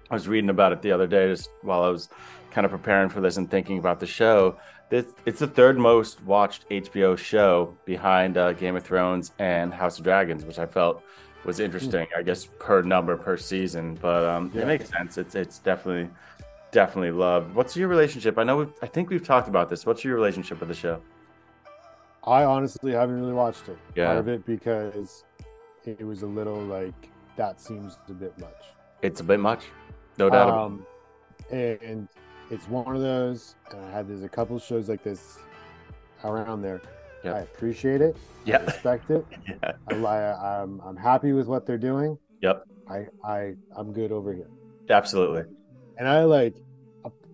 I 0.10 0.16
was 0.16 0.28
reading 0.28 0.50
about 0.50 0.72
it 0.72 0.82
the 0.82 0.92
other 0.92 1.08
day, 1.08 1.28
just 1.28 1.50
while 1.62 1.84
I 1.84 1.90
was 1.90 2.10
kind 2.50 2.66
of 2.66 2.72
preparing 2.72 3.10
for 3.10 3.22
this 3.22 3.38
and 3.38 3.50
thinking 3.50 3.78
about 3.78 4.00
the 4.00 4.08
show. 4.08 4.58
This, 4.90 5.06
it's 5.26 5.40
the 5.40 5.48
third 5.48 5.78
most 5.78 6.24
watched 6.24 6.68
HBO 6.70 7.18
show 7.18 7.78
behind 7.84 8.38
uh, 8.38 8.54
Game 8.54 8.76
of 8.78 8.84
Thrones 8.84 9.34
and 9.38 9.74
House 9.74 9.98
of 9.98 10.06
Dragons, 10.06 10.46
which 10.46 10.58
I 10.58 10.66
felt 10.66 11.04
was 11.48 11.60
interesting. 11.60 12.06
I 12.16 12.22
guess 12.22 12.46
per 12.60 12.84
number 12.84 13.18
per 13.18 13.38
season, 13.38 13.98
but 14.00 14.24
um, 14.26 14.52
Yeah. 14.54 14.64
it 14.64 14.68
makes 14.68 14.90
sense. 14.90 15.18
It's 15.18 15.34
it's 15.34 15.58
definitely 15.60 16.10
definitely 16.72 17.12
loved. 17.12 17.56
What's 17.56 17.76
your 17.76 17.88
relationship? 17.88 18.38
I 18.38 18.44
know 18.44 18.58
we've, 18.58 18.74
I 18.84 18.86
think 18.88 19.10
we've 19.10 19.26
talked 19.26 19.48
about 19.48 19.70
this. 19.70 19.86
What's 19.86 20.04
your 20.04 20.14
relationship 20.16 20.60
with 20.60 20.70
the 20.70 20.76
show? 20.76 21.02
I 22.26 22.44
honestly 22.44 22.92
haven't 22.92 23.20
really 23.22 23.34
watched 23.34 23.70
it. 23.70 23.78
Yeah. 23.96 24.08
Part 24.08 24.18
of 24.18 24.28
it 24.28 24.46
because 24.46 25.24
it 25.86 26.06
was 26.06 26.22
a 26.24 26.28
little 26.28 26.60
like 26.62 27.10
that 27.38 27.60
seems 27.62 27.98
a 28.10 28.14
bit 28.14 28.38
much. 28.38 28.62
It's 29.02 29.22
a 29.22 29.24
bit 29.24 29.40
much, 29.40 29.64
no 30.18 30.30
doubt. 30.30 30.50
about 30.50 30.58
it. 30.58 30.66
Um, 30.66 30.86
and 31.82 32.08
it's 32.52 32.68
one 32.68 32.94
of 32.94 33.02
those. 33.02 33.56
And 33.72 33.86
I 33.86 33.92
had 33.92 34.10
there's 34.10 34.24
a 34.24 34.30
couple 34.30 34.60
shows 34.60 34.90
like 34.90 35.04
this 35.04 35.40
around 36.26 36.62
there. 36.62 36.82
Yep. 37.28 37.36
I 37.36 37.40
appreciate 37.42 38.02
it. 38.02 38.16
I 38.18 38.50
Yeah, 38.50 38.58
respect 38.64 39.10
it. 39.12 39.26
yeah, 39.48 39.72
I, 39.90 39.94
li- 39.94 40.06
I'm 40.08 40.82
I'm 40.82 40.96
happy 40.98 41.34
with 41.34 41.48
what 41.48 41.66
they're 41.66 41.78
doing. 41.78 42.18
yep, 42.42 42.64
I 42.90 43.08
I 43.24 43.56
I'm 43.76 43.92
good 43.94 44.12
over 44.12 44.34
here. 44.34 44.50
absolutely. 44.90 45.44
And 45.98 46.08
I 46.08 46.24
like 46.24 46.56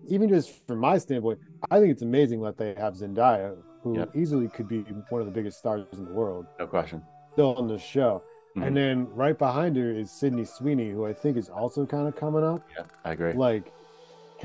even 0.08 0.28
just 0.28 0.66
from 0.66 0.78
my 0.78 0.98
standpoint, 0.98 1.38
I 1.70 1.78
think 1.80 1.90
it's 1.90 2.02
amazing 2.02 2.42
that 2.42 2.58
they 2.58 2.74
have 2.74 2.94
Zendaya, 2.94 3.56
who 3.82 3.98
Yep. 3.98 4.10
easily 4.16 4.48
could 4.48 4.68
be 4.68 4.80
one 5.08 5.20
of 5.22 5.26
the 5.26 5.32
biggest 5.32 5.58
stars 5.58 5.86
in 5.92 6.04
the 6.04 6.12
world, 6.12 6.46
No 6.58 6.66
question. 6.66 7.02
still 7.32 7.54
on 7.54 7.68
the 7.68 7.78
show. 7.78 8.22
Mhm. 8.56 8.66
And 8.66 8.76
then 8.76 9.08
right 9.14 9.36
behind 9.38 9.76
her 9.76 9.90
is 9.90 10.10
Sydney 10.10 10.44
Sweeney, 10.44 10.90
who 10.90 11.06
I 11.06 11.12
think 11.12 11.36
is 11.36 11.48
also 11.48 11.86
kind 11.86 12.06
of 12.06 12.14
coming 12.16 12.44
up. 12.44 12.62
Yeah, 12.76 12.84
I 13.04 13.12
agree. 13.12 13.32
Like, 13.32 13.72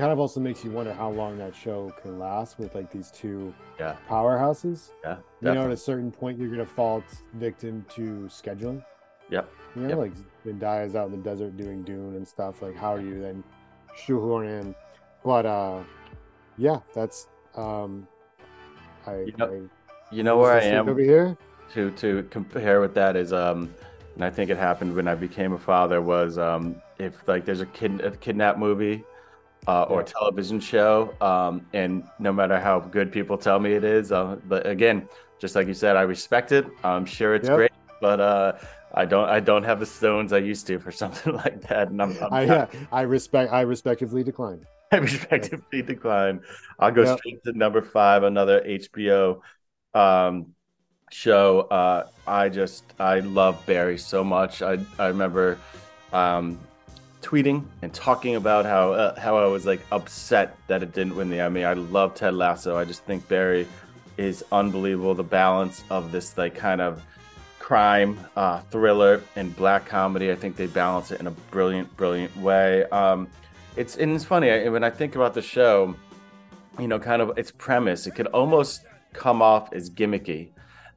kind 0.00 0.12
of 0.12 0.18
also 0.18 0.40
makes 0.40 0.64
you 0.64 0.70
wonder 0.70 0.92
how 0.94 1.10
long 1.10 1.36
that 1.38 1.54
show 1.54 1.92
can 2.02 2.18
last 2.18 2.58
with 2.58 2.74
like 2.74 2.90
these 2.90 3.10
two 3.10 3.52
Yeah, 3.78 3.96
powerhouses. 4.08 4.90
yeah, 5.04 5.16
You 5.42 5.52
know, 5.54 5.66
at 5.66 5.70
a 5.72 5.76
certain 5.76 6.10
point, 6.10 6.38
you're 6.38 6.48
gonna 6.50 6.64
fall 6.64 7.04
victim 7.34 7.84
to 7.90 8.02
scheduling. 8.28 8.82
Yep. 9.28 9.48
You 9.76 9.82
know, 9.82 9.88
Yep. 9.90 9.98
like 9.98 10.12
Zendaya's 10.44 10.96
out 10.96 11.06
in 11.06 11.12
the 11.12 11.18
desert 11.18 11.56
doing 11.56 11.82
Dune 11.82 12.16
and 12.16 12.26
stuff. 12.26 12.62
Like, 12.62 12.74
how 12.76 12.96
do 12.96 13.04
you 13.04 13.20
then 13.20 13.44
shoehorn 13.94 14.48
in? 14.48 14.74
But 15.22 15.44
uh, 15.46 15.80
yeah, 16.56 16.78
that's 16.94 17.28
um, 17.54 18.08
I, 19.06 19.18
You 19.20 19.34
know- 19.36 19.46
I 20.10 20.14
You 20.14 20.22
know 20.22 20.38
where 20.38 20.52
I 20.52 20.62
am 20.62 20.88
over 20.88 21.00
here. 21.00 21.36
to 21.74 21.90
to 21.92 22.22
compare 22.30 22.80
with 22.80 22.94
that 22.94 23.16
is 23.16 23.32
um, 23.34 23.72
and 24.14 24.24
I 24.24 24.30
think 24.30 24.50
it 24.50 24.56
happened 24.56 24.94
when 24.96 25.06
I 25.06 25.14
became 25.14 25.52
a 25.52 25.58
father 25.58 26.00
was 26.00 26.38
um, 26.38 26.76
if 26.98 27.14
like 27.28 27.44
there's 27.44 27.60
a 27.60 27.66
kid 27.66 28.00
a 28.00 28.10
kidnap 28.12 28.58
movie. 28.58 29.04
Uh, 29.66 29.82
or 29.84 30.02
television 30.02 30.58
show, 30.58 31.16
um, 31.20 31.66
and 31.74 32.08
no 32.18 32.32
matter 32.32 32.58
how 32.58 32.80
good 32.80 33.12
people 33.12 33.38
tell 33.38 33.60
me 33.60 33.72
it 33.74 33.84
is, 33.84 34.10
uh, 34.10 34.36
but 34.44 34.66
again, 34.66 35.08
just 35.40 35.54
like 35.54 35.68
you 35.68 35.74
said, 35.74 35.96
I 35.96 36.02
respect 36.02 36.50
it. 36.50 36.66
I'm 36.82 37.04
sure 37.04 37.34
it's 37.34 37.48
Yep. 37.48 37.50
great, 37.50 37.70
but 38.00 38.20
uh, 38.20 38.54
I 38.94 39.04
don't 39.04 39.28
I 39.28 39.38
don't 39.40 39.62
have 39.64 39.78
the 39.78 39.86
stones 39.86 40.32
I 40.32 40.38
used 40.38 40.66
to 40.68 40.80
for 40.80 40.90
something 41.02 41.34
like 41.34 41.60
that, 41.68 41.88
and 41.88 42.00
I'm, 42.02 42.16
I'm 42.20 42.30
I 42.30 42.42
yeah, 42.44 42.66
I 42.92 43.02
respect. 43.02 43.52
I 43.52 43.62
respectively 43.62 44.22
decline. 44.22 44.66
I 44.92 44.96
respectively 44.96 45.82
decline. 45.82 46.42
I'll 46.78 46.90
go 46.92 47.04
Yep. 47.04 47.04
straight 47.04 47.42
to 47.44 47.52
number 47.52 47.82
five, 47.82 48.22
another 48.22 48.62
HBO 48.64 49.42
um, 49.94 50.54
show. 51.10 51.60
Uh, 51.62 52.06
I 52.26 52.48
just 52.50 52.94
I 52.98 53.20
love 53.20 53.66
Barry 53.66 53.98
so 53.98 54.24
much. 54.24 54.62
I 54.62 54.78
I 54.98 55.08
remember 55.08 55.64
um, 56.12 56.69
tweeting 57.20 57.64
and 57.82 57.92
talking 57.92 58.36
about 58.36 58.64
how 58.64 58.92
uh, 58.92 59.20
how 59.20 59.36
I 59.36 59.46
was 59.46 59.66
like 59.66 59.80
upset 59.92 60.56
that 60.66 60.82
it 60.82 60.92
didn't 60.92 61.16
win 61.16 61.30
the 61.30 61.40
Emmy. 61.40 61.64
I 61.64 61.74
love 61.74 62.14
Ted 62.14 62.34
Lasso. 62.34 62.76
I 62.76 62.84
just 62.84 63.04
think 63.04 63.26
Barry 63.28 63.66
is 64.16 64.44
unbelievable. 64.52 65.14
The 65.14 65.22
balance 65.22 65.84
of 65.90 66.12
this 66.12 66.36
like 66.36 66.54
kind 66.54 66.80
of 66.80 67.02
crime, 67.58 68.18
uh, 68.36 68.60
thriller, 68.70 69.22
and 69.36 69.54
black 69.54 69.86
comedy. 69.86 70.30
I 70.32 70.34
think 70.34 70.56
they 70.56 70.66
balance 70.66 71.10
it 71.10 71.20
in 71.20 71.26
a 71.26 71.30
brilliant, 71.30 71.96
brilliant 71.96 72.36
way. 72.36 72.84
Um, 72.84 73.28
it's 73.76 73.96
and 73.96 74.12
it's 74.14 74.24
funny 74.24 74.50
I, 74.50 74.68
when 74.68 74.84
I 74.84 74.90
think 74.90 75.16
about 75.16 75.34
the 75.34 75.42
show. 75.42 75.94
You 76.78 76.88
know, 76.88 76.98
kind 76.98 77.20
of 77.20 77.36
its 77.36 77.50
premise. 77.50 78.06
It 78.06 78.14
could 78.14 78.28
almost 78.28 78.84
come 79.12 79.42
off 79.42 79.72
as 79.72 79.90
gimmicky, 79.90 80.50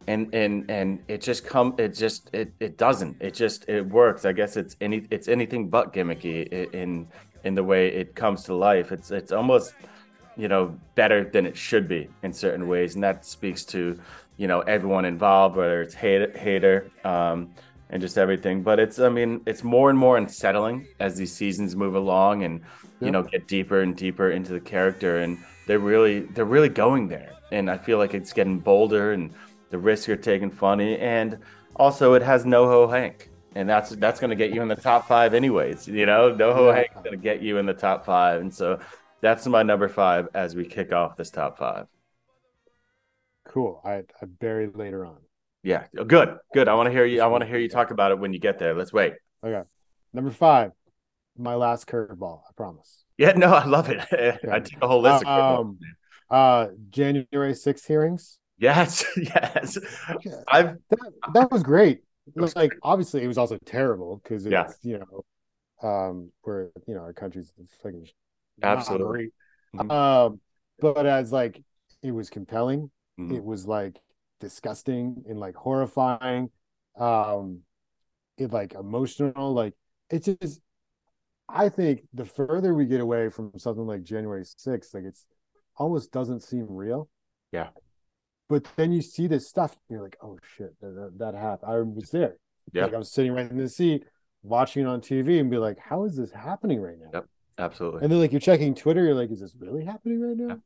and 0.07 0.33
and 0.33 0.69
and 0.69 0.99
it 1.07 1.21
just 1.21 1.45
come. 1.45 1.75
It 1.77 1.89
just 1.89 2.29
it 2.33 2.51
it 2.59 2.77
doesn't. 2.77 3.17
It 3.19 3.33
just 3.33 3.67
it 3.67 3.87
works. 3.87 4.25
I 4.25 4.31
guess 4.31 4.57
it's 4.57 4.75
any 4.81 5.07
it's 5.11 5.27
anything 5.27 5.69
but 5.69 5.93
gimmicky 5.93 6.73
in 6.73 7.07
in 7.43 7.55
the 7.55 7.63
way 7.63 7.87
it 7.87 8.15
comes 8.15 8.43
to 8.43 8.55
life. 8.55 8.91
It's 8.91 9.11
it's 9.11 9.31
almost 9.31 9.73
you 10.35 10.47
know 10.47 10.77
better 10.95 11.23
than 11.23 11.45
it 11.45 11.55
should 11.55 11.87
be 11.87 12.09
in 12.23 12.33
certain 12.33 12.67
ways, 12.67 12.95
and 12.95 13.03
that 13.03 13.25
speaks 13.25 13.63
to 13.65 13.99
you 14.37 14.47
know 14.47 14.61
everyone 14.61 15.05
involved, 15.05 15.55
whether 15.55 15.81
it's 15.81 15.95
Hader, 15.95 16.35
Hader, 16.37 17.05
um, 17.05 17.53
and 17.89 18.01
just 18.01 18.17
everything. 18.17 18.63
But 18.63 18.79
it's 18.79 18.99
I 18.99 19.09
mean 19.09 19.41
it's 19.45 19.63
more 19.63 19.89
and 19.89 19.99
more 19.99 20.17
unsettling 20.17 20.87
as 20.99 21.15
these 21.15 21.33
seasons 21.33 21.75
move 21.75 21.95
along, 21.95 22.43
and 22.43 22.61
you 22.99 23.11
know 23.11 23.23
get 23.23 23.47
deeper 23.47 23.81
and 23.81 23.95
deeper 23.95 24.31
into 24.31 24.53
the 24.53 24.59
character, 24.59 25.19
and 25.19 25.37
they're 25.67 25.79
really 25.79 26.21
they're 26.21 26.45
really 26.45 26.69
going 26.69 27.07
there, 27.07 27.31
and 27.51 27.69
I 27.69 27.77
feel 27.77 27.97
like 27.97 28.13
it's 28.13 28.33
getting 28.33 28.59
bolder, 28.59 29.13
and 29.13 29.31
the 29.73 29.79
risks 29.79 30.07
are 30.07 30.15
taking 30.15 30.51
funny, 30.51 30.99
and 30.99 31.39
also 31.75 32.13
it 32.13 32.21
has 32.21 32.45
NoHo 32.45 32.88
Hank. 32.89 33.31
And 33.55 33.67
that's 33.67 33.89
that's 33.89 34.19
going 34.19 34.29
to 34.29 34.36
get 34.36 34.53
you 34.53 34.62
in 34.62 34.67
the 34.67 34.75
top 34.75 35.07
five, 35.07 35.33
anyways. 35.33 35.88
You 35.88 36.05
know, 36.05 36.31
NoHo 36.31 36.69
Yeah. 36.69 36.75
Hank's 36.75 36.93
going 36.95 37.12
to 37.12 37.17
get 37.17 37.41
you 37.41 37.57
in 37.57 37.65
the 37.65 37.73
top 37.73 38.05
five, 38.05 38.39
and 38.41 38.53
so 38.53 38.79
that's 39.21 39.47
my 39.47 39.63
number 39.63 39.88
five 39.89 40.27
as 40.36 40.55
we 40.55 40.63
kick 40.65 40.93
off 40.93 41.17
this 41.17 41.31
top 41.31 41.57
five. 41.57 41.88
Cool. 43.45 43.81
I 43.83 44.03
I 44.21 44.25
buried 44.25 44.75
later 44.75 45.05
on. 45.05 45.17
Yeah, 45.63 45.86
good, 45.93 46.38
good. 46.53 46.67
I 46.67 46.75
want 46.75 46.88
to 46.88 46.91
hear 46.91 47.05
you. 47.05 47.21
I 47.21 47.27
want 47.27 47.41
to 47.41 47.47
hear 47.47 47.57
you 47.57 47.69
talk 47.69 47.89
about 47.91 48.12
it 48.12 48.19
when 48.19 48.31
you 48.33 48.39
get 48.39 48.59
there. 48.59 48.73
Let's 48.75 48.93
wait. 48.93 49.13
Okay. 49.43 49.67
Number 50.13 50.29
five, 50.31 50.71
my 51.38 51.55
last 51.55 51.88
curveball. 51.88 52.41
I 52.47 52.51
promise. 52.55 53.03
Yeah, 53.17 53.31
no, 53.33 53.47
I 53.47 53.65
love 53.65 53.89
it. 53.89 53.99
I 54.51 54.59
took 54.59 54.81
a 54.83 54.88
whole 54.88 55.01
list. 55.01 55.25
Of 55.25 55.59
Um, 55.59 55.79
uh, 56.29 56.67
January 56.89 57.53
6th 57.53 57.88
hearings. 57.88 58.39
Yes, 58.57 59.05
yes. 59.17 59.77
I've 60.47 60.77
That, 60.89 61.11
that 61.33 61.51
was 61.51 61.63
great. 61.63 61.99
It 62.35 62.39
was 62.41 62.55
like 62.55 62.73
obviously 62.83 63.23
it 63.23 63.27
was 63.27 63.37
also 63.37 63.57
terrible 63.65 64.21
because 64.23 64.45
it's 64.45 64.51
Yeah. 64.51 64.67
you 64.81 64.99
know, 64.99 65.87
um, 65.87 66.31
where 66.43 66.71
you 66.87 66.93
know 66.93 67.01
our 67.01 67.13
country's 67.13 67.53
fucking 67.81 68.07
Absolutely. 68.61 69.31
Mhm. 69.75 69.91
Um, 69.91 70.39
but 70.79 71.05
as 71.05 71.31
like 71.31 71.61
it 72.01 72.11
was 72.11 72.29
compelling, 72.29 72.91
Mhm. 73.19 73.35
it 73.35 73.43
was 73.43 73.65
like 73.65 73.99
disgusting 74.39 75.23
and 75.27 75.39
like 75.39 75.55
horrifying, 75.55 76.49
um, 76.97 77.61
it 78.37 78.51
like 78.51 78.73
emotional. 78.75 79.53
Like 79.53 79.73
it's 80.09 80.27
just, 80.41 80.61
I 81.49 81.69
think 81.69 82.03
the 82.13 82.25
further 82.25 82.73
we 82.73 82.85
get 82.85 83.01
away 83.01 83.29
from 83.29 83.51
something 83.57 83.85
like 83.85 84.03
January 84.03 84.45
6th, 84.45 84.93
like 84.93 85.03
it's 85.03 85.25
almost 85.77 86.11
doesn't 86.11 86.41
seem 86.41 86.67
real. 86.69 87.09
Yeah. 87.51 87.69
But 88.49 88.67
then 88.75 88.91
you 88.91 89.01
see 89.01 89.27
this 89.27 89.47
stuff, 89.49 89.71
and 89.71 89.95
you're 89.95 90.03
like, 90.03 90.17
oh 90.21 90.38
shit, 90.58 90.75
that, 90.82 91.13
that, 91.17 91.34
happened. 91.36 91.71
I 91.71 91.77
was 91.82 92.10
there. 92.12 92.36
Yeah. 92.73 92.84
Like 92.86 92.93
I 92.93 92.97
was 92.97 93.12
sitting 93.12 93.32
right 93.34 93.49
in 93.49 93.58
the 93.58 93.69
seat 93.69 94.03
watching 94.43 94.84
it 94.84 94.88
on 94.88 95.01
TV 95.01 95.39
and 95.39 95.49
be 95.49 95.58
like, 95.58 95.77
how 95.79 96.03
is 96.06 96.15
this 96.17 96.32
happening 96.32 96.82
right 96.82 96.97
now? 96.99 97.10
Yep. 97.13 97.25
absolutely. 97.58 98.03
And 98.03 98.12
then 98.12 98.19
like 98.19 98.32
you're 98.32 98.41
checking 98.41 98.75
Twitter, 98.75 99.03
you're 99.03 99.15
like, 99.15 99.32
is 99.32 99.39
this 99.39 99.56
really 99.58 99.86
happening 99.86 100.19
right 100.21 100.38
now? 100.38 100.60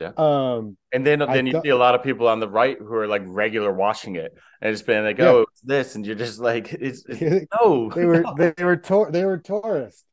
Yeah. 0.00 0.12
Um, 0.16 0.76
And 0.92 1.06
then 1.06 1.22
I 1.22 1.34
then 1.34 1.46
you 1.46 1.52
thought- 1.52 1.62
see 1.64 1.70
a 1.70 1.76
lot 1.76 1.94
of 1.94 2.02
people 2.02 2.28
on 2.28 2.38
the 2.40 2.48
right 2.48 2.76
who 2.78 2.94
are 2.94 3.06
like 3.08 3.22
regular 3.24 3.72
watching 3.72 4.16
it 4.16 4.32
and 4.60 4.70
it's 4.72 4.82
been 4.82 5.04
like, 5.04 5.18
Yeah. 5.18 5.28
oh, 5.30 5.46
it's 5.50 5.60
this, 5.62 5.94
and 5.96 6.06
you're 6.06 6.14
just 6.16 6.38
like, 6.38 6.72
it's, 6.80 7.04
it's 7.08 7.18
they 7.18 7.46
were 8.04 8.20
no. 8.22 8.34
they 8.36 8.64
were 8.64 8.76
tour 8.88 9.10
they 9.10 9.24
were 9.24 9.38
tourists. 9.38 10.04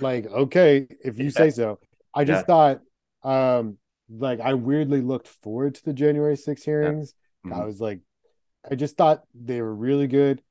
Like, 0.00 0.26
okay, 0.26 0.86
if 1.04 1.18
you 1.18 1.30
say 1.30 1.50
so. 1.50 1.78
I 2.14 2.24
just 2.24 2.46
thought 2.46 2.80
um 3.22 3.78
like 4.18 4.40
I 4.40 4.54
weirdly 4.54 5.00
looked 5.00 5.28
forward 5.28 5.74
to 5.76 5.84
the 5.84 5.92
January 5.92 6.36
6 6.36 6.62
hearings. 6.62 7.14
I 7.44 7.48
Mhm. 7.48 7.66
was 7.66 7.80
like, 7.80 8.00
I 8.70 8.74
just 8.74 8.96
thought 8.96 9.22
they 9.34 9.60
were 9.60 9.74
really 9.74 10.06
good. 10.06 10.42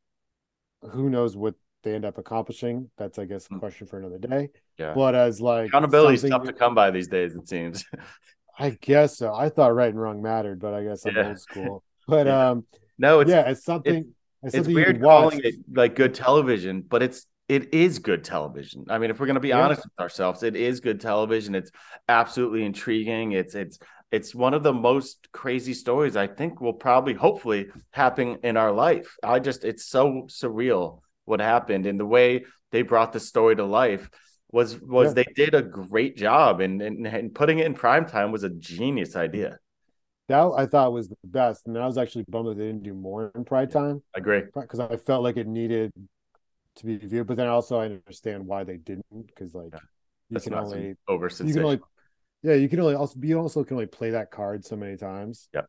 Who 0.91 1.09
knows 1.09 1.37
what 1.37 1.55
they 1.83 1.93
end 1.95 2.05
up 2.05 2.17
accomplishing? 2.17 2.89
That's 2.97 3.17
I 3.19 3.25
guess 3.25 3.45
a 3.47 3.49
Mm. 3.53 3.59
question 3.59 3.87
for 3.87 3.99
another 3.99 4.17
day. 4.17 4.49
Yeah. 4.77 4.93
But 4.93 5.15
as 5.15 5.39
like 5.41 5.67
accountability 5.69 6.15
is 6.15 6.21
something- 6.21 6.39
tough 6.39 6.47
to 6.47 6.53
come 6.53 6.75
by 6.75 6.91
these 6.91 7.07
days. 7.07 7.35
It 7.35 7.47
seems. 7.47 7.85
I 8.59 8.71
guess 8.81 9.17
so. 9.17 9.33
I 9.33 9.49
thought 9.49 9.73
right 9.73 9.89
and 9.89 9.99
wrong 9.99 10.21
mattered, 10.21 10.59
but 10.59 10.73
I 10.73 10.83
guess 10.83 11.05
I'm 11.05 11.15
Yeah. 11.15 11.29
old 11.29 11.39
school. 11.39 11.83
But 12.07 12.27
Yeah. 12.27 12.49
um 12.49 12.65
No, 12.97 13.19
it's 13.21 13.29
yeah, 13.31 13.49
it's 13.49 13.63
something. 13.63 14.13
It's, 14.43 14.55
it's 14.55 14.55
something 14.55 14.73
weird 14.75 15.01
calling 15.01 15.41
it 15.43 15.55
like 15.71 15.95
good 15.95 16.13
television, 16.13 16.81
but 16.81 17.01
it's 17.03 17.25
it 17.51 17.73
is 17.73 17.99
good 17.99 18.23
television. 18.23 18.85
I 18.89 18.97
mean, 18.97 19.09
if 19.11 19.19
we're 19.19 19.27
gonna 19.27 19.39
be 19.39 19.49
Yeah. 19.49 19.65
honest 19.65 19.83
with 19.83 19.99
ourselves, 19.99 20.43
it 20.43 20.55
is 20.55 20.79
good 20.79 21.01
television. 21.01 21.55
It's 21.55 21.71
absolutely 22.07 22.63
intriguing. 22.65 23.33
It's 23.33 23.55
it's 23.55 23.77
it's 24.11 24.33
one 24.35 24.53
of 24.53 24.63
the 24.63 24.73
most 24.73 25.27
crazy 25.31 25.73
stories 25.73 26.15
I 26.15 26.27
think 26.27 26.61
will 26.61 26.73
probably 26.73 27.13
hopefully 27.13 27.67
happen 27.91 28.37
in 28.43 28.57
our 28.57 28.71
life. 28.71 29.15
I 29.23 29.39
just 29.39 29.63
it's 29.65 29.85
so 29.85 30.27
surreal 30.27 31.01
what 31.25 31.39
happened 31.39 31.85
and 31.85 31.99
the 31.99 32.05
way 32.05 32.45
they 32.71 32.81
brought 32.81 33.13
the 33.13 33.19
story 33.19 33.55
to 33.57 33.65
life 33.65 34.09
was 34.51 34.79
was 34.81 35.09
Yeah. 35.09 35.13
they 35.13 35.25
did 35.35 35.53
a 35.53 35.61
great 35.61 36.17
job 36.17 36.61
and, 36.61 36.81
and 36.81 37.05
and 37.07 37.35
putting 37.35 37.59
it 37.59 37.65
in 37.65 37.73
prime 37.73 38.05
time 38.05 38.31
was 38.31 38.43
a 38.43 38.49
genius 38.49 39.15
idea. 39.15 39.57
That 40.29 40.53
I 40.57 40.65
thought 40.65 40.93
was 40.93 41.09
the 41.09 41.17
best, 41.25 41.67
and 41.67 41.77
I 41.77 41.85
was 41.85 41.97
actually 41.97 42.25
bummed 42.29 42.47
that 42.49 42.57
they 42.57 42.67
didn't 42.67 42.83
do 42.83 42.93
more 42.93 43.31
in 43.35 43.43
prime 43.43 43.69
time 43.69 44.01
I 44.15 44.19
agree. 44.19 44.43
because 44.55 44.79
I 44.79 44.95
felt 44.97 45.23
like 45.23 45.35
it 45.37 45.47
needed 45.47 45.91
to 46.77 46.85
be 46.85 46.97
viewed. 46.97 47.27
But 47.27 47.37
then 47.37 47.47
also 47.47 47.79
I 47.79 47.85
understand 47.85 48.45
why 48.45 48.63
they 48.63 48.77
didn't 48.77 49.05
because 49.27 49.53
like 49.53 49.73
Yeah. 49.73 49.79
you 50.29 50.33
That's 50.35 50.45
can 50.45 50.53
only 50.53 50.95
over 51.07 51.29
you 51.43 51.53
can 51.53 51.63
only 51.63 51.79
yeah 52.43 52.53
you 52.53 52.69
can 52.69 52.79
only 52.79 52.95
also 52.95 53.19
you 53.21 53.39
also 53.39 53.63
can 53.63 53.75
only 53.75 53.87
play 53.87 54.11
that 54.11 54.31
card 54.31 54.65
so 54.65 54.75
many 54.75 54.97
times. 54.97 55.49
Yep. 55.53 55.67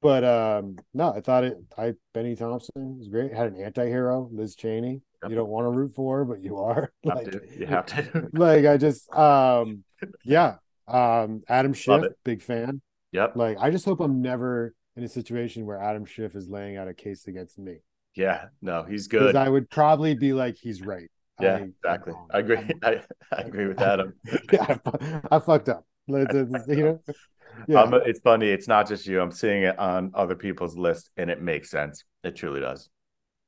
But 0.00 0.24
um 0.24 0.76
no, 0.94 1.12
I 1.12 1.20
thought 1.20 1.44
it. 1.44 1.56
I 1.78 1.94
Bennie 2.14 2.36
Thompson 2.36 2.98
was 2.98 3.08
great. 3.08 3.32
Had 3.32 3.52
an 3.52 3.62
anti-hero, 3.62 4.28
Liz 4.32 4.56
Cheney. 4.56 5.02
Yep. 5.22 5.30
You 5.30 5.36
don't 5.36 5.48
want 5.48 5.66
to 5.66 5.70
root 5.70 5.94
for, 5.94 6.24
but 6.24 6.42
you 6.42 6.58
are. 6.58 6.92
Like, 7.04 7.30
to. 7.30 7.40
You 7.56 7.66
have 7.66 7.86
to. 7.86 8.28
like 8.32 8.66
I 8.66 8.76
just 8.76 9.12
um 9.14 9.84
yeah 10.24 10.56
um 10.88 11.42
Adam 11.48 11.72
Schiff, 11.72 12.04
big 12.24 12.42
fan. 12.42 12.80
yep. 13.12 13.36
Like 13.36 13.58
I 13.60 13.70
just 13.70 13.84
hope 13.84 14.00
I'm 14.00 14.20
never 14.22 14.74
in 14.96 15.04
a 15.04 15.08
situation 15.08 15.64
where 15.64 15.80
Adam 15.80 16.04
Schiff 16.04 16.34
is 16.34 16.48
laying 16.48 16.76
out 16.76 16.88
a 16.88 16.94
case 16.94 17.28
against 17.28 17.58
me 17.58 17.76
Yeah. 18.14 18.46
No, 18.60 18.82
he's 18.82 19.08
good. 19.08 19.36
I 19.36 19.48
would 19.48 19.70
probably 19.70 20.14
be 20.14 20.32
like 20.32 20.56
he's 20.58 20.82
right. 20.82 21.10
Yeah, 21.40 21.56
I- 21.56 21.60
exactly. 21.60 22.14
I 22.30 22.38
agree. 22.38 22.58
I, 22.82 23.02
I 23.32 23.40
agree 23.42 23.66
with 23.66 23.80
Adam. 23.80 24.14
yeah, 24.52 24.76
I, 24.84 25.20
I 25.30 25.38
fucked 25.38 25.68
up. 25.68 25.86
You 26.06 26.18
know, 26.18 27.00
yeah, 27.68 27.80
Um, 27.82 27.94
it's 28.06 28.20
funny. 28.20 28.48
It's 28.48 28.68
not 28.68 28.88
just 28.88 29.06
you. 29.06 29.20
I'm 29.20 29.30
seeing 29.32 29.62
it 29.62 29.78
on 29.78 30.10
other 30.14 30.34
people's 30.34 30.76
list, 30.76 31.10
and 31.16 31.30
it 31.30 31.40
makes 31.40 31.70
sense. 31.70 32.04
It 32.24 32.36
truly 32.36 32.60
does. 32.60 32.88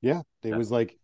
yeah. 0.01 0.21
It 0.43 0.51
Yeah. 0.51 0.57
was 0.57 0.71
like, 0.71 0.97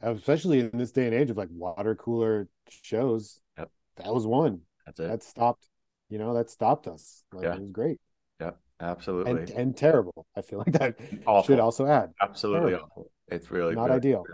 especially 0.00 0.60
in 0.60 0.70
this 0.74 0.92
day 0.92 1.06
and 1.06 1.14
age 1.14 1.30
of 1.30 1.36
like 1.36 1.48
water 1.52 1.94
cooler 1.94 2.48
shows. 2.68 3.40
Yep. 3.58 3.70
That 3.96 4.14
was 4.14 4.26
one 4.26 4.60
That's 4.86 4.98
it. 5.00 5.08
that 5.08 5.22
stopped. 5.22 5.68
You 6.10 6.18
know, 6.18 6.34
that 6.34 6.50
stopped 6.50 6.86
us. 6.86 7.22
Like, 7.32 7.44
Yeah. 7.44 7.54
it 7.54 7.60
was 7.60 7.70
great 7.70 8.00
Yep. 8.40 8.58
Absolutely. 8.80 9.32
and 9.32 9.50
and 9.50 9.76
terrible. 9.76 10.26
I 10.36 10.42
feel 10.42 10.58
like 10.58 10.72
that 10.72 10.96
Awful. 11.26 11.42
should 11.54 11.60
also 11.60 11.86
add 11.86 12.12
Absolutely 12.20 12.72
terrible. 12.72 12.88
awful. 12.90 13.10
It's 13.28 13.50
really 13.50 13.74
not 13.74 13.84
really, 13.84 13.96
ideal. 13.96 14.24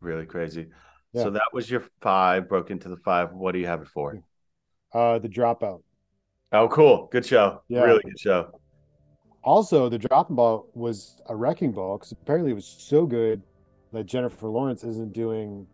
Really 0.00 0.26
crazy. 0.26 0.68
Yeah. 1.12 1.24
So 1.24 1.30
that 1.30 1.48
was 1.52 1.70
your 1.70 1.84
five. 2.00 2.48
Broke 2.48 2.70
into 2.70 2.88
the 2.88 2.96
five. 2.96 3.32
What 3.32 3.52
do 3.52 3.58
you 3.58 3.66
have 3.66 3.82
it 3.82 3.88
for? 3.88 4.22
Uh, 4.92 5.18
the 5.18 5.28
dropout. 5.28 5.82
Oh, 6.52 6.68
cool. 6.68 7.08
Good 7.12 7.26
show. 7.26 7.62
Yeah. 7.68 7.82
Really 7.82 8.02
good 8.02 8.18
show. 8.18 8.60
Also, 9.42 9.88
the 9.88 9.98
dropping 9.98 10.36
ball 10.36 10.68
was 10.74 11.20
a 11.26 11.34
wrecking 11.36 11.72
ball 11.72 11.96
because 11.98 12.12
apparently 12.12 12.50
it 12.52 12.54
was 12.54 12.66
so 12.66 13.06
good 13.06 13.42
that 13.92 14.04
Jennifer 14.06 14.48
Lawrence 14.48 14.84
isn't 14.84 15.12
doing 15.12 15.66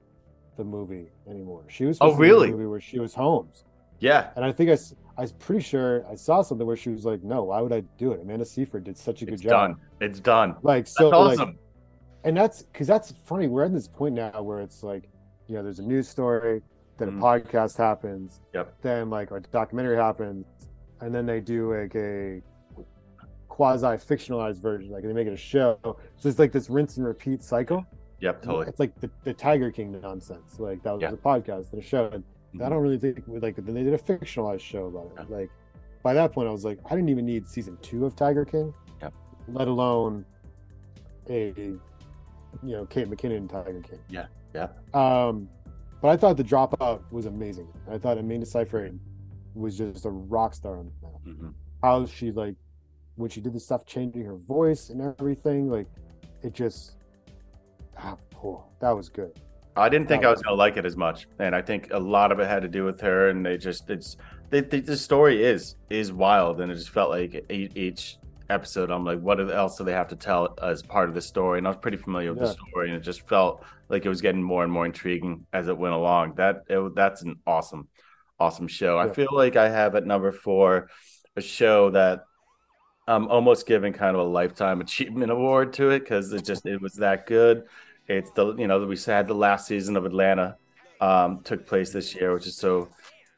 the 0.56 0.64
movie 0.64 1.10
anymore. 1.28 1.64
She 1.68 1.84
was 1.84 1.98
Oh, 2.00 2.10
supposed 2.10 2.16
to 2.16 2.22
be 2.22 2.28
in 2.30 2.30
the 2.30 2.46
really? 2.46 2.50
movie 2.52 2.66
where 2.66 2.80
she 2.80 2.98
was 2.98 3.14
Holmes, 3.14 3.64
Yeah. 4.00 4.30
and 4.36 4.44
I 4.44 4.52
think 4.52 4.70
I, 4.70 4.78
I 5.18 5.22
was 5.22 5.32
pretty 5.32 5.62
sure 5.62 6.04
I 6.10 6.14
saw 6.14 6.42
something 6.42 6.66
where 6.66 6.76
she 6.76 6.90
was 6.90 7.04
like, 7.04 7.22
"No, 7.24 7.44
why 7.44 7.60
would 7.62 7.72
I 7.72 7.80
do 7.98 8.12
it?" 8.12 8.20
Amanda 8.20 8.44
Seyfried 8.44 8.84
did 8.84 8.98
such 8.98 9.22
a 9.22 9.24
good 9.26 9.40
job. 9.40 9.40
It's 9.40 9.42
job. 9.42 9.50
done. 9.50 9.76
It's 10.00 10.20
done. 10.20 10.56
Like 10.62 10.86
so, 10.86 11.10
That's 11.10 11.14
like, 11.20 11.38
awesome. 11.40 11.58
and 12.24 12.36
that's 12.36 12.62
because 12.62 12.86
that's 12.86 13.12
funny. 13.24 13.48
We're 13.48 13.64
at 13.64 13.72
this 13.72 13.88
point 13.88 14.14
now 14.14 14.42
where 14.42 14.60
it's 14.60 14.82
like, 14.82 15.08
you 15.46 15.54
know, 15.54 15.62
there's 15.62 15.78
a 15.78 15.82
news 15.86 16.08
story, 16.08 16.60
then 16.98 17.10
Mhm. 17.12 17.18
a 17.18 17.22
podcast 17.22 17.76
happens, 17.78 18.40
Yep. 18.54 18.74
then 18.82 19.08
like 19.10 19.30
a 19.30 19.40
documentary 19.40 19.96
happens, 19.96 20.44
and 21.00 21.14
then 21.14 21.24
they 21.24 21.40
do 21.40 21.72
like 21.74 21.94
a 21.94 22.42
quasi 23.48 23.86
fictionalized 23.86 24.60
version, 24.60 24.90
like 24.90 25.02
they 25.02 25.12
make 25.12 25.26
it 25.26 25.32
a 25.32 25.36
show. 25.36 25.78
So 25.82 26.28
it's 26.28 26.38
like 26.38 26.52
this 26.52 26.68
rinse 26.68 26.98
and 26.98 27.06
repeat 27.06 27.42
cycle. 27.42 27.86
Yep. 28.20 28.42
Totally. 28.42 28.66
It's 28.66 28.80
like 28.80 28.98
the, 29.00 29.10
the 29.24 29.32
Tiger 29.32 29.70
King 29.70 29.98
nonsense. 30.00 30.58
Like 30.58 30.82
that 30.82 30.92
was 30.92 31.02
Yeah. 31.02 31.12
a 31.12 31.16
podcast 31.16 31.72
and 31.72 31.82
a 31.82 31.84
show. 31.84 32.10
And 32.12 32.24
I 32.62 32.68
don't 32.68 32.82
really 32.82 32.98
think 32.98 33.22
like 33.26 33.56
then 33.56 33.74
they 33.74 33.82
did 33.82 33.94
a 33.94 33.98
fictionalized 33.98 34.60
show 34.60 34.86
about 34.86 35.12
it. 35.18 35.30
Like 35.30 35.50
by 36.02 36.14
that 36.14 36.32
point, 36.32 36.48
I 36.48 36.52
was 36.52 36.64
like, 36.64 36.78
I 36.86 36.90
didn't 36.90 37.08
even 37.08 37.26
need 37.26 37.46
season 37.46 37.76
two 37.82 38.06
of 38.06 38.14
Tiger 38.16 38.44
King, 38.44 38.72
Yep. 39.02 39.12
let 39.48 39.68
alone 39.68 40.24
a 41.28 41.52
you 41.56 41.80
know 42.62 42.86
Kate 42.86 43.08
McKinnon 43.08 43.48
Tiger 43.50 43.80
King. 43.82 43.98
Yeah. 44.08 44.26
Yeah. 44.54 44.68
Um, 44.94 45.48
but 46.00 46.08
I 46.08 46.16
thought 46.16 46.36
the 46.36 46.44
dropout 46.44 47.02
was 47.10 47.26
amazing. 47.26 47.68
I 47.90 47.98
thought 47.98 48.18
Amanda 48.18 48.46
Seyfried 48.46 48.98
was 49.54 49.76
just 49.78 50.04
a 50.04 50.10
rock 50.10 50.54
star 50.54 50.78
on 50.78 50.90
that. 51.02 51.24
Mhm. 51.24 51.54
How 51.82 52.06
she 52.06 52.30
like 52.30 52.54
when 53.16 53.30
she 53.30 53.40
did 53.40 53.52
the 53.54 53.60
stuff, 53.60 53.86
changing 53.86 54.24
her 54.24 54.36
voice 54.36 54.90
and 54.90 55.00
everything, 55.00 55.68
like 55.70 55.86
it 56.42 56.52
just 56.52 56.96
ah, 57.98 58.16
oh, 58.44 58.62
that 58.80 58.90
was 58.90 59.08
good. 59.08 59.38
I 59.76 59.88
didn't 59.88 60.08
think. 60.08 60.24
I 60.24 60.30
was 60.30 60.40
gonna 60.42 60.56
like 60.56 60.76
it 60.76 60.86
as 60.86 60.96
much, 60.96 61.26
and 61.38 61.54
I 61.54 61.62
think 61.62 61.88
a 61.92 61.98
lot 61.98 62.32
of 62.32 62.40
it 62.40 62.46
had 62.48 62.62
to 62.62 62.68
do 62.68 62.84
with 62.84 63.00
her. 63.02 63.28
And 63.28 63.44
they 63.44 63.58
just 63.58 63.90
it's 63.90 64.16
they, 64.50 64.60
they, 64.62 64.80
the 64.80 64.96
story 64.96 65.44
is 65.44 65.76
is 65.90 66.12
wild, 66.12 66.60
and 66.60 66.72
it 66.72 66.76
just 66.76 66.90
felt 66.90 67.10
like 67.10 67.44
each, 67.50 67.72
each 67.76 68.18
episode, 68.48 68.90
I'm 68.90 69.04
like, 69.04 69.20
what 69.20 69.40
else 69.52 69.76
do 69.76 69.84
they 69.84 69.92
have 69.92 70.08
to 70.08 70.16
tell 70.16 70.54
as 70.62 70.82
part 70.82 71.08
of 71.08 71.14
the 71.14 71.20
story? 71.20 71.58
And 71.58 71.66
I 71.66 71.70
was 71.70 71.78
pretty 71.78 71.96
familiar 71.98 72.30
with 72.32 72.40
Yeah. 72.40 72.46
the 72.46 72.52
story, 72.52 72.88
and 72.88 72.96
it 72.96 73.00
just 73.00 73.28
felt 73.28 73.64
like 73.88 74.04
it 74.04 74.08
was 74.08 74.20
getting 74.22 74.42
more 74.42 74.62
and 74.64 74.72
more 74.72 74.86
intriguing 74.86 75.46
as 75.52 75.68
it 75.68 75.76
went 75.76 75.94
along. 75.94 76.34
That 76.36 76.62
it, 76.68 76.94
that's 76.94 77.22
an 77.22 77.36
awesome, 77.46 77.88
awesome 78.38 78.68
show. 78.68 78.98
I 78.98 79.08
feel 79.12 79.28
like 79.32 79.56
I 79.56 79.68
have 79.68 79.94
at 79.94 80.06
number 80.06 80.32
four 80.32 80.88
a 81.36 81.42
show 81.42 81.90
that 81.90 82.24
I'm 83.08 83.28
almost 83.28 83.66
giving 83.66 83.92
kind 83.92 84.16
of 84.16 84.22
a 84.26 84.28
lifetime 84.28 84.80
achievement 84.80 85.30
award 85.30 85.72
to 85.74 85.90
it 85.90 86.00
because 86.00 86.32
it 86.32 86.44
just 86.44 86.66
it 86.66 86.80
was 86.80 86.94
that 86.94 87.26
good. 87.26 87.64
It's 88.08 88.30
the 88.32 88.54
you 88.56 88.66
know 88.66 88.84
we 88.86 88.96
had 88.96 89.26
the 89.26 89.34
last 89.34 89.66
season 89.66 89.96
of 89.96 90.04
Atlanta 90.04 90.56
um, 91.00 91.42
took 91.42 91.66
place 91.66 91.92
this 91.92 92.14
year, 92.14 92.32
which 92.32 92.46
is 92.46 92.56
so 92.56 92.88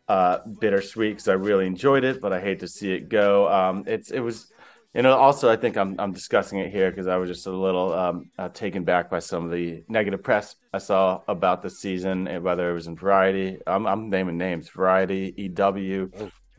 uh, 0.09 0.39
bittersweet 0.59 1.13
because 1.13 1.29
I 1.29 1.35
really 1.35 1.67
enjoyed 1.67 2.05
it, 2.05 2.21
but 2.21 2.33
I 2.33 2.41
hate 2.41 2.61
to 2.61 2.69
see 2.69 2.93
it 2.93 3.09
go. 3.09 3.49
Um, 3.49 3.85
it's 3.87 4.11
it 4.11 4.21
was 4.21 4.53
you 4.95 5.03
know 5.03 5.17
also 5.17 5.51
I 5.51 5.57
think 5.57 5.77
I'm 5.77 5.97
I'm 5.99 6.13
discussing 6.13 6.59
it 6.59 6.71
here 6.71 6.91
because 6.91 7.07
I 7.07 7.17
was 7.17 7.29
just 7.29 7.47
a 7.47 7.51
little 7.51 7.93
um, 7.93 8.31
uh, 8.39 8.49
taken 8.49 8.85
back 8.85 9.11
by 9.11 9.19
some 9.19 9.45
of 9.45 9.51
the 9.51 9.85
negative 9.89 10.23
press 10.23 10.57
I 10.73 10.79
saw 10.79 11.23
about 11.29 11.63
the 11.63 11.71
season, 11.71 12.29
and 12.29 12.43
whether 12.43 12.71
it 12.71 12.75
was 12.75 12.87
in 12.87 12.97
Variety. 12.97 13.59
I'm, 13.67 13.87
I'm 13.87 14.11
naming 14.11 14.39
names: 14.39 14.69
Variety, 14.69 15.35
EW, 15.37 16.11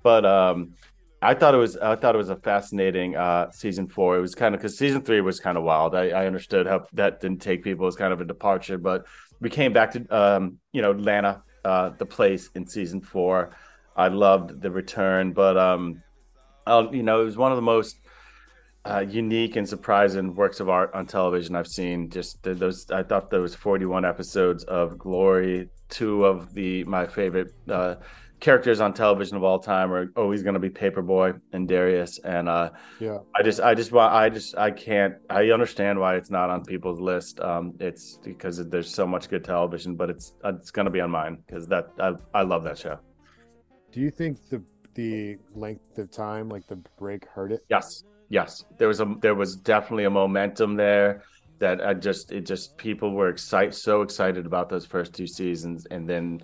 but 0.03 0.25
um, 0.25 0.73
I 1.21 1.33
thought 1.33 1.53
it 1.53 1.57
was 1.57 1.75
I 1.77 1.95
thought 1.95 2.15
it 2.15 2.17
was 2.17 2.29
a 2.29 2.37
fascinating 2.37 3.15
uh, 3.15 3.51
season 3.51 3.87
four. 3.87 4.17
It 4.17 4.21
was 4.21 4.35
kind 4.35 4.55
of 4.55 4.61
because 4.61 4.77
season 4.77 5.01
three 5.01 5.19
was 5.21 5.39
kind 5.39 5.57
of 5.57 5.63
wild. 5.63 5.95
I, 5.95 6.09
I 6.09 6.25
understood 6.25 6.65
how 6.65 6.85
that 6.93 7.19
didn't 7.19 7.41
take 7.41 7.63
people 7.63 7.87
as 7.87 7.95
kind 7.95 8.13
of 8.13 8.21
a 8.21 8.25
departure, 8.25 8.77
but 8.77 9.05
we 9.41 9.49
came 9.49 9.73
back 9.73 9.91
to 9.91 10.05
um, 10.15 10.59
you 10.71 10.81
know 10.81 10.91
Atlanta, 10.91 11.43
uh, 11.65 11.89
the 11.97 12.05
place 12.05 12.49
in 12.55 12.65
season 12.65 13.01
four. 13.01 13.51
I 13.95 14.07
loved 14.07 14.61
the 14.61 14.71
return, 14.71 15.33
but 15.33 15.57
um, 15.57 16.01
uh, 16.65 16.87
you 16.91 17.03
know 17.03 17.21
it 17.21 17.25
was 17.25 17.37
one 17.37 17.51
of 17.51 17.57
the 17.57 17.63
most 17.63 17.99
uh, 18.85 19.05
unique 19.07 19.57
and 19.57 19.67
surprising 19.67 20.35
works 20.35 20.61
of 20.61 20.69
art 20.69 20.91
on 20.93 21.05
television 21.05 21.55
I've 21.55 21.67
seen. 21.67 22.09
Just 22.09 22.41
th- 22.43 22.57
those, 22.57 22.89
I 22.91 23.03
thought 23.03 23.31
was 23.33 23.55
41 23.55 24.05
episodes 24.05 24.63
of 24.63 24.97
Glory. 24.97 25.69
Two 25.89 26.23
of 26.23 26.53
the 26.53 26.83
my 26.85 27.07
favorite 27.07 27.53
uh, 27.67 27.95
characters 28.39 28.79
on 28.79 28.93
television 28.93 29.35
of 29.37 29.43
all 29.43 29.59
time 29.59 29.91
are 29.91 30.11
always 30.15 30.43
going 30.43 30.53
to 30.53 30.59
be 30.59 30.69
Paperboy 30.69 31.39
and 31.53 31.67
Darius. 31.67 32.19
And 32.19 32.47
uh, 32.47 32.71
Yeah. 32.99 33.19
I 33.35 33.43
just, 33.43 33.59
I 33.59 33.73
just, 33.75 33.93
I 33.93 34.29
just, 34.29 34.57
I 34.57 34.71
can't. 34.71 35.15
I 35.29 35.49
understand 35.49 35.99
why 35.99 36.15
it's 36.15 36.29
not 36.29 36.49
on 36.49 36.63
people's 36.63 36.99
list. 36.99 37.39
Um, 37.39 37.73
it's 37.79 38.19
because 38.23 38.57
there's 38.69 38.93
so 38.93 39.05
much 39.05 39.29
good 39.29 39.43
television, 39.43 39.95
but 39.95 40.09
it's 40.09 40.33
it's 40.45 40.71
going 40.71 40.85
to 40.85 40.91
be 40.91 41.01
on 41.01 41.11
mine 41.11 41.37
because 41.45 41.67
that 41.67 41.87
I, 41.99 42.13
I 42.33 42.41
love 42.43 42.63
that 42.63 42.77
show. 42.77 42.99
Do 43.91 43.99
you 43.99 44.11
think 44.11 44.37
the 44.49 44.63
the 44.95 45.37
length 45.55 45.97
of 45.97 46.11
time, 46.11 46.49
like 46.49 46.67
the 46.67 46.77
break, 46.97 47.25
hurt 47.25 47.51
it? 47.51 47.61
Yes, 47.69 48.03
yes. 48.29 48.65
There 48.77 48.87
was 48.87 49.01
a 49.01 49.15
there 49.21 49.35
was 49.35 49.55
definitely 49.55 50.05
a 50.05 50.09
momentum 50.09 50.75
there 50.75 51.23
that 51.59 51.85
I 51.85 51.93
just 51.93 52.31
it 52.31 52.45
just 52.45 52.77
people 52.77 53.13
were 53.13 53.29
excited 53.29 53.73
so 53.73 54.01
excited 54.01 54.45
about 54.45 54.69
those 54.69 54.85
first 54.85 55.13
two 55.13 55.27
seasons, 55.27 55.85
and 55.91 56.07
then 56.07 56.41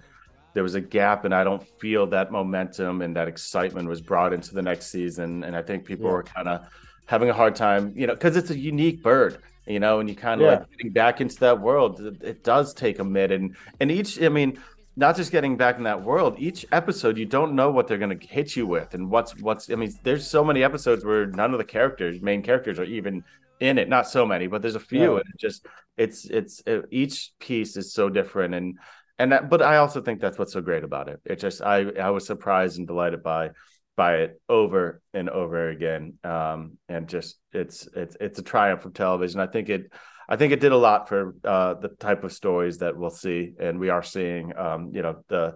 there 0.56 0.64
was 0.64 0.74
a 0.74 0.82
gap, 0.82 1.26
and 1.26 1.36
I 1.36 1.44
don't 1.44 1.64
feel 1.80 2.08
that 2.08 2.32
momentum 2.32 3.04
and 3.04 3.16
that 3.16 3.28
excitement 3.28 3.88
was 3.88 4.02
brought 4.02 4.34
into 4.34 4.56
the 4.56 4.62
next 4.64 4.88
season, 4.88 5.44
and 5.44 5.56
I 5.56 5.62
think 5.62 5.86
people 5.86 6.08
Yeah. 6.08 6.14
were 6.14 6.24
kind 6.24 6.48
of 6.48 6.66
having 7.06 7.30
a 7.30 7.34
hard 7.34 7.56
time, 7.56 7.94
you 7.96 8.08
know, 8.08 8.14
because 8.16 8.36
it's 8.36 8.50
a 8.50 8.58
unique 8.58 9.04
bird. 9.04 9.38
You 9.68 9.80
know, 9.80 10.00
and 10.00 10.08
you 10.08 10.16
kind 10.16 10.42
of 10.42 10.46
Yeah. 10.46 10.52
like 10.60 10.72
getting 10.78 10.92
back 10.94 11.22
into 11.22 11.40
that 11.40 11.60
world. 11.60 12.00
It, 12.00 12.24
it 12.24 12.44
does 12.44 12.72
take 12.74 13.00
a 13.00 13.04
minute, 13.04 13.32
and 13.42 13.56
and 13.80 13.92
each, 13.92 14.22
I 14.22 14.30
mean, 14.30 14.60
not 14.96 15.16
just 15.16 15.32
getting 15.32 15.58
back 15.58 15.78
in 15.78 15.84
that 15.86 16.04
world. 16.04 16.36
Each 16.38 16.66
episode, 16.72 17.18
you 17.18 17.26
don't 17.26 17.54
know 17.56 17.72
what 17.72 17.88
they're 17.88 17.98
going 17.98 18.18
to 18.20 18.28
hit 18.28 18.56
you 18.56 18.68
with, 18.68 18.94
and 18.94 19.10
what's 19.10 19.32
what's. 19.42 19.72
I 19.72 19.76
mean, 19.76 19.92
there's 20.04 20.28
so 20.28 20.44
many 20.44 20.64
episodes 20.64 21.04
where 21.04 21.26
none 21.26 21.52
of 21.52 21.58
the 21.58 21.66
characters, 21.78 22.22
main 22.22 22.44
characters, 22.44 22.78
are 22.78 22.84
even 23.00 23.24
in 23.60 23.80
it. 23.80 23.90
Not 23.90 24.08
so 24.08 24.24
many, 24.24 24.46
but 24.46 24.62
there's 24.62 24.76
a 24.76 24.80
few, 24.80 25.14
Yeah. 25.14 25.20
and 25.22 25.30
it 25.34 25.40
just 25.40 25.66
it's 25.98 26.26
it's 26.26 26.62
it, 26.68 26.86
each 26.92 27.32
piece 27.40 27.76
is 27.76 27.92
so 27.92 28.08
different, 28.08 28.54
and 28.54 28.78
and 29.20 29.32
that. 29.32 29.50
But 29.50 29.62
I 29.62 29.78
also 29.78 30.02
think 30.02 30.20
that's 30.20 30.38
what's 30.38 30.54
so 30.54 30.62
great 30.62 30.84
about 30.84 31.10
it. 31.10 31.20
It 31.26 31.40
just 31.40 31.62
I 31.62 31.90
I 31.92 32.10
was 32.10 32.26
surprised 32.26 32.78
and 32.78 32.88
delighted 32.88 33.24
by 33.24 33.52
by 33.96 34.16
it 34.18 34.42
over 34.50 35.02
and 35.14 35.30
over 35.30 35.70
again, 35.70 36.16
um, 36.24 36.78
and 36.90 37.08
just 37.08 37.38
it's 37.54 37.88
it's 37.96 38.18
it's 38.20 38.40
a 38.40 38.44
triumph 38.44 38.86
of 38.86 38.94
television. 38.94 39.40
I 39.40 39.48
think 39.48 39.70
it. 39.70 39.92
I 40.28 40.38
think 40.38 40.54
it 40.54 40.60
did 40.60 40.72
a 40.72 40.78
lot 40.78 41.08
for 41.08 41.36
uh, 41.44 41.76
the 41.76 41.90
type 41.90 42.24
of 42.24 42.34
stories 42.34 42.80
that 42.80 42.98
we'll 42.98 43.12
see, 43.12 43.54
and 43.60 43.80
we 43.80 43.90
are 43.90 44.04
seeing. 44.04 44.58
Um, 44.58 44.92
you 44.94 45.02
know 45.02 45.24
the 45.28 45.56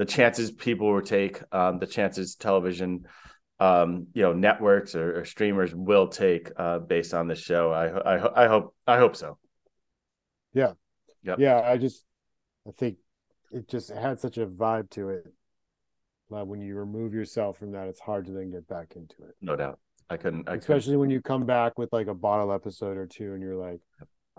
the 0.00 0.06
chances 0.06 0.50
people 0.50 0.90
will 0.90 1.02
take, 1.02 1.42
um, 1.52 1.78
the 1.78 1.86
chances 1.86 2.34
television, 2.34 3.04
um, 3.58 4.06
you 4.14 4.22
know, 4.22 4.32
networks 4.32 4.94
or, 4.94 5.20
or 5.20 5.24
streamers 5.26 5.74
will 5.74 6.08
take 6.08 6.50
uh, 6.56 6.78
based 6.78 7.12
on 7.12 7.28
this 7.28 7.38
show. 7.38 7.70
I 7.70 8.14
I 8.14 8.44
I 8.44 8.48
hope 8.48 8.74
I 8.86 8.96
hope 8.96 9.14
so. 9.14 9.36
Yeah, 10.54 10.72
yep. 11.22 11.38
Yeah, 11.38 11.60
I 11.60 11.76
just 11.76 12.02
I 12.66 12.72
think 12.72 12.96
it 13.52 13.68
just 13.68 13.90
had 13.90 14.20
such 14.20 14.38
a 14.38 14.46
vibe 14.46 14.90
to 14.90 15.10
it. 15.10 15.26
Like 16.28 16.46
when 16.46 16.60
you 16.60 16.76
remove 16.76 17.12
yourself 17.12 17.58
from 17.58 17.72
that, 17.72 17.88
it's 17.88 18.00
hard 18.00 18.26
to 18.26 18.32
then 18.32 18.50
get 18.50 18.68
back 18.68 18.94
into 18.94 19.16
it. 19.28 19.34
No 19.40 19.56
doubt. 19.56 19.78
I 20.08 20.16
couldn't. 20.16 20.48
I 20.48 20.52
couldn't. 20.52 20.60
Especially 20.60 20.96
when 20.96 21.10
you 21.10 21.20
come 21.20 21.44
back 21.44 21.78
with 21.78 21.92
like 21.92 22.06
a 22.06 22.14
bottle 22.14 22.52
episode 22.52 22.96
or 22.96 23.06
two 23.06 23.34
and 23.34 23.42
you're 23.42 23.56
like, 23.56 23.80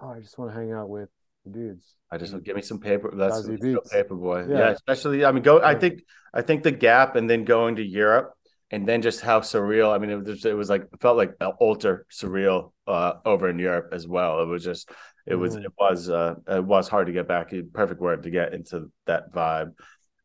Oh, 0.02 0.10
I 0.10 0.20
just 0.20 0.38
want 0.38 0.52
to 0.52 0.58
hang 0.58 0.72
out 0.72 0.90
with 0.90 1.10
the 1.46 1.52
dudes. 1.52 1.96
I 2.12 2.18
just 2.18 2.34
give 2.44 2.56
me 2.56 2.62
some 2.62 2.80
paper. 2.80 3.12
That's 3.14 3.42
Dazzy 3.42 3.60
some 3.60 3.74
Beats. 3.74 3.90
paper 3.94 4.16
boy. 4.16 4.46
Yeah. 4.50 4.58
Yeah. 4.58 4.70
especially. 4.72 5.26
I 5.26 5.32
mean, 5.32 5.44
go. 5.44 5.62
I 5.62 5.76
think. 5.76 6.04
I 6.34 6.42
think 6.42 6.64
the 6.64 6.72
gap, 6.72 7.16
and 7.16 7.30
then 7.30 7.44
going 7.44 7.76
to 7.76 7.84
Europe, 7.84 8.34
and 8.72 8.88
then 8.88 9.02
just 9.02 9.22
how 9.22 9.42
surreal. 9.42 9.94
I 9.94 9.98
mean, 9.98 10.10
it 10.10 10.24
was. 10.24 10.46
It 10.46 10.56
was 10.56 10.70
like 10.70 10.84
it 10.92 11.02
felt 11.02 11.18
like 11.18 11.36
ultra 11.60 12.00
surreal 12.12 12.72
uh, 12.88 13.14
over 13.26 13.50
in 13.50 13.60
Europe 13.60 13.90
as 13.94 14.08
well. 14.08 14.42
It 14.42 14.48
was 14.48 14.64
just. 14.64 14.90
It 15.26 15.36
was. 15.36 15.56
Mhm. 15.56 15.66
It 15.66 15.72
was. 15.78 16.10
Uh, 16.10 16.36
it 16.48 16.64
was 16.64 16.88
hard 16.88 17.08
to 17.08 17.14
get 17.14 17.28
back. 17.28 17.54
Perfect 17.74 18.02
word 18.02 18.24
to 18.24 18.30
get 18.30 18.54
into 18.54 18.92
that 19.06 19.32
vibe. 19.32 19.74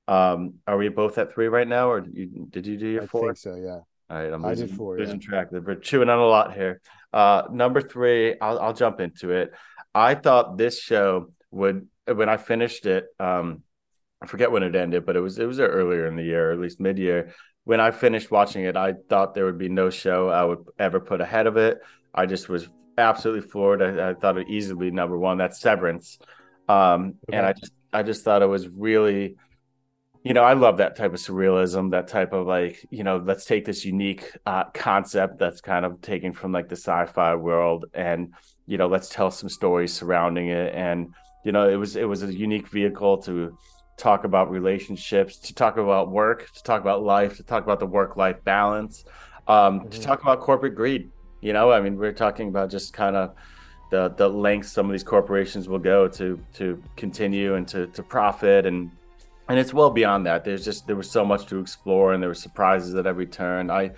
Um, 0.09 0.55
are 0.66 0.76
we 0.76 0.88
both 0.88 1.18
at 1.18 1.32
three 1.32 1.49
right 1.49 1.66
now, 1.66 1.90
or 1.90 2.01
did 2.01 2.16
you, 2.16 2.47
did 2.49 2.66
you 2.66 2.76
do 2.76 2.86
your 2.86 3.03
I 3.03 3.07
four? 3.07 3.28
think 3.28 3.38
so, 3.38 3.57
yeah. 3.57 3.80
All 4.09 4.16
right, 4.22 4.32
I'm 4.32 4.44
I 4.44 4.55
did 4.55 4.61
losing, 4.61 4.76
four, 4.76 4.99
losing 4.99 5.20
yeah. 5.20 5.28
track. 5.28 5.49
We're 5.51 5.74
chewing 5.74 6.09
on 6.09 6.18
a 6.18 6.26
lot 6.26 6.55
here. 6.55 6.80
Uh, 7.12 7.42
number 7.51 7.80
three, 7.80 8.38
I'll, 8.40 8.59
I'll 8.61 8.72
jump 8.72 9.01
into 9.01 9.30
it. 9.32 9.53
I 9.94 10.14
thought 10.14 10.57
this 10.59 10.80
show 10.80 11.32
would, 11.51 11.88
when 12.07 12.28
I 12.28 12.36
finished 12.36 12.86
it, 12.86 13.07
um, 13.18 13.62
I 14.22 14.26
forget 14.26 14.53
when 14.53 14.62
it 14.62 14.76
ended, 14.76 15.05
but 15.05 15.16
it 15.16 15.20
was 15.20 15.38
it 15.38 15.47
was 15.47 15.59
earlier 15.59 16.07
in 16.07 16.16
the 16.16 16.22
year, 16.22 16.51
or 16.51 16.53
at 16.53 16.61
least 16.61 16.80
mid 16.80 16.99
year. 16.99 17.34
When 17.64 17.80
I 17.80 17.90
finished 17.90 18.30
watching 18.30 18.64
it, 18.64 18.76
I 18.76 18.94
thought 19.09 19.34
there 19.34 19.44
would 19.44 19.59
be 19.59 19.68
no 19.68 19.90
show 19.90 20.28
I 20.28 20.44
would 20.44 20.64
ever 20.78 21.01
put 21.01 21.20
ahead 21.20 21.49
of 21.49 21.57
it. 21.57 21.78
I 22.14 22.26
just 22.26 22.49
was 22.49 22.68
absolutely 22.99 23.49
floored. 23.49 23.82
I, 23.82 24.11
I 24.11 24.14
thought 24.14 24.38
it 24.38 24.49
easily 24.49 24.90
be 24.90 24.94
number 24.94 25.18
one. 25.18 25.38
That's 25.38 25.61
Severance, 25.61 26.18
um, 26.68 27.14
and 27.32 27.44
I 27.47 27.53
just 27.53 27.72
I 27.92 28.03
just 28.03 28.24
thought 28.24 28.42
it 28.42 28.47
was 28.47 28.68
really 28.68 29.36
you 30.24 30.34
know, 30.34 30.42
I 30.42 30.55
love 30.55 30.78
that 30.78 30.97
type 30.97 31.14
of 31.14 31.20
surrealism, 31.20 31.92
that 31.92 32.09
type 32.09 32.32
of 32.32 32.47
like, 32.47 32.84
you 32.90 33.05
know, 33.05 33.18
let's 33.18 33.44
take 33.44 33.64
this 33.64 33.84
unique 33.84 34.36
uh, 34.44 34.64
concept 34.74 35.38
that's 35.38 35.61
kind 35.61 35.84
of 35.84 36.01
taken 36.01 36.32
from 36.32 36.51
like 36.53 36.68
the 36.68 36.76
sci-fi 36.76 37.36
world, 37.36 37.86
and 37.94 38.34
you 38.66 38.76
know, 38.76 38.88
let's 38.88 39.09
tell 39.09 39.30
some 39.30 39.49
stories 39.49 39.92
surrounding 39.92 40.49
it. 40.49 40.74
And 40.74 41.14
you 41.44 41.53
know, 41.53 41.68
it 41.68 41.76
was 41.76 41.94
it 41.97 42.09
was 42.09 42.22
a 42.24 42.34
unique 42.34 42.68
vehicle 42.68 43.18
to 43.22 43.57
talk 43.97 44.24
about 44.24 44.51
relationships, 44.51 45.38
to 45.38 45.55
talk 45.55 45.76
about 45.76 46.11
work, 46.11 46.51
to 46.53 46.62
talk 46.62 46.80
about 46.80 47.03
life, 47.05 47.36
to 47.36 47.44
talk 47.44 47.62
about 47.62 47.78
the 47.80 47.86
work-life 47.86 48.42
balance, 48.44 49.05
um, 49.47 49.88
to 49.90 49.99
Mhm. 49.99 50.01
talk 50.01 50.20
about 50.22 50.40
corporate 50.40 50.74
greed. 50.74 51.12
You 51.47 51.53
know, 51.53 51.70
I 51.70 51.80
mean, 51.80 51.97
we're 51.97 52.12
talking 52.12 52.49
about 52.49 52.70
just 52.70 52.92
kind 52.92 53.14
of 53.14 53.32
the 53.92 54.09
the 54.09 54.28
lengths 54.28 54.72
some 54.72 54.86
of 54.86 54.90
these 54.90 55.05
corporations 55.05 55.68
will 55.68 55.78
go 55.78 56.09
to 56.09 56.40
to 56.55 56.82
continue 56.97 57.55
and 57.55 57.68
to 57.68 57.86
to 57.86 58.03
profit 58.03 58.66
and 58.66 58.90
and 59.49 59.57
it's 59.57 59.72
well 59.72 59.90
beyond 59.90 60.26
that. 60.26 60.44
There's 60.44 60.64
just 60.64 60.88
there 60.88 60.97
was 60.97 61.09
so 61.09 61.24
much 61.24 61.47
to 61.47 61.61
explore 61.61 62.14
and 62.14 62.20
there 62.20 62.30
were 62.30 62.34
surprises 62.34 62.97
at 62.97 63.07
every 63.07 63.26
turn. 63.26 63.70
I 63.70 63.92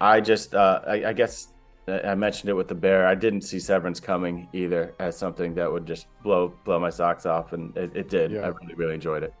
i 0.00 0.20
just 0.20 0.56
uh 0.56 0.80
i, 0.88 1.04
I 1.10 1.12
guess 1.12 1.48
i 1.86 2.16
mentioned 2.16 2.50
it 2.50 2.54
with 2.54 2.66
the 2.66 2.74
bear. 2.74 3.06
I 3.06 3.14
didn't 3.14 3.42
see 3.42 3.60
severance 3.60 4.00
coming 4.00 4.48
either 4.52 4.92
as 4.98 5.16
something 5.16 5.54
that 5.54 5.70
would 5.70 5.86
just 5.86 6.08
blow 6.24 6.52
blow 6.64 6.80
my 6.80 6.90
socks 6.90 7.26
off 7.26 7.52
and 7.52 7.76
it, 7.76 7.94
it 7.94 8.08
did. 8.08 8.32
Yeah. 8.32 8.40
i 8.40 8.48
really 8.48 8.74
really 8.74 8.94
enjoyed 8.94 9.22
it. 9.22 9.32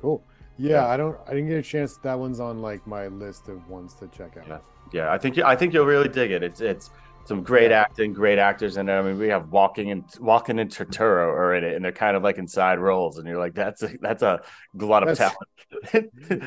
Cool. 0.00 0.24
Yeah. 0.58 0.86
I 0.86 0.96
don't 0.96 1.16
I 1.26 1.30
didn't 1.30 1.48
get 1.48 1.58
a 1.58 1.62
chance. 1.62 1.96
That 1.98 2.18
one's 2.18 2.40
on 2.40 2.62
like 2.62 2.86
my 2.86 3.08
list 3.08 3.48
of 3.48 3.68
ones 3.68 3.94
to 3.94 4.08
check 4.08 4.36
out. 4.36 4.46
Yeah. 4.48 4.58
yeah 4.92 5.12
i 5.12 5.18
think 5.18 5.36
you 5.36 5.44
i 5.44 5.56
think 5.56 5.74
you'll 5.74 5.84
really 5.86 6.08
dig 6.08 6.30
it 6.30 6.42
it's 6.42 6.60
it's 6.60 6.90
some 7.26 7.42
great 7.42 7.70
Yeah. 7.70 7.80
acting 7.82 8.12
great 8.12 8.38
actors 8.38 8.76
in 8.76 8.86
there 8.86 8.98
i 8.98 9.02
mean 9.02 9.18
we 9.18 9.28
have 9.28 9.44
Walken 9.46 9.90
and 9.92 10.04
Walken 10.12 10.60
and 10.60 10.70
Turturro 10.70 11.28
are 11.28 11.54
in 11.54 11.64
it 11.64 11.74
and 11.74 11.84
they're 11.84 11.92
kind 11.92 12.16
of 12.16 12.22
like 12.22 12.38
inside 12.38 12.78
roles 12.78 13.18
and 13.18 13.26
you're 13.26 13.38
like 13.38 13.54
that's 13.54 13.82
a 13.82 13.90
that's 14.00 14.22
a 14.22 14.40
glut 14.76 15.02
of 15.02 15.16
That's- 15.16 15.34
talent 15.34 15.50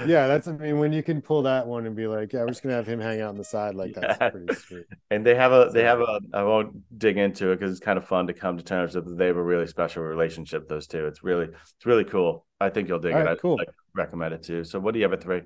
Yeah, 0.07 0.27
that's 0.27 0.47
I 0.47 0.53
mean 0.53 0.79
when 0.79 0.93
you 0.93 1.03
can 1.03 1.21
pull 1.21 1.41
that 1.43 1.67
one 1.67 1.85
and 1.85 1.93
be 1.95 2.07
like, 2.07 2.31
yeah, 2.31 2.41
we're 2.41 2.47
just 2.47 2.63
gonna 2.63 2.75
have 2.75 2.87
him 2.87 2.99
hang 3.01 3.19
out 3.19 3.29
on 3.29 3.37
the 3.37 3.43
side 3.43 3.75
like 3.75 3.93
that's 3.93 4.17
pretty 4.17 4.53
sweet. 4.55 4.85
And 5.11 5.25
they 5.25 5.35
have 5.35 5.51
a 5.51 5.69
they 5.73 5.83
have 5.83 5.99
a 5.99 6.19
I 6.33 6.43
won't 6.43 6.97
dig 6.97 7.17
into 7.17 7.51
it 7.51 7.59
because 7.59 7.71
it's 7.71 7.81
kind 7.85 7.97
of 7.97 8.07
fun 8.07 8.27
to 8.27 8.33
come 8.33 8.57
to 8.57 8.63
terms 8.63 8.95
with. 8.95 9.17
They 9.17 9.27
have 9.27 9.35
a 9.35 9.43
really 9.43 9.67
special 9.67 10.03
relationship. 10.03 10.69
Those 10.69 10.87
two. 10.87 11.05
It's 11.05 11.21
really 11.23 11.45
it's 11.47 11.85
really 11.85 12.05
cool. 12.05 12.45
I 12.61 12.69
think 12.69 12.87
you'll 12.87 12.99
dig 12.99 13.13
All 13.13 13.21
it. 13.21 13.25
right, 13.25 13.41
cool. 13.41 13.57
like, 13.57 13.67
recommend 13.93 14.33
it 14.35 14.43
too. 14.43 14.63
So 14.63 14.79
what 14.79 14.93
do 14.93 14.99
you 14.99 15.03
have 15.03 15.13
at 15.13 15.21
three? 15.21 15.41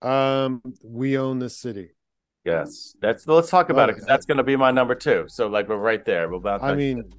Um, 0.00 0.62
we 0.84 1.18
own 1.18 1.40
the 1.40 1.50
city. 1.50 1.90
Yes, 2.44 2.94
that's 3.00 3.26
let's 3.26 3.48
talk 3.48 3.70
about 3.70 3.88
Oh, 3.88 3.92
it 3.92 3.94
because 3.94 4.06
that's 4.06 4.26
going 4.26 4.36
to 4.36 4.42
be 4.44 4.54
my 4.56 4.70
number 4.70 4.94
two. 4.94 5.24
So 5.28 5.46
like 5.48 5.68
we're 5.68 5.76
right 5.76 6.04
there. 6.04 6.28
We're 6.28 6.36
about. 6.36 6.62
I 6.62 6.74
mean, 6.74 7.10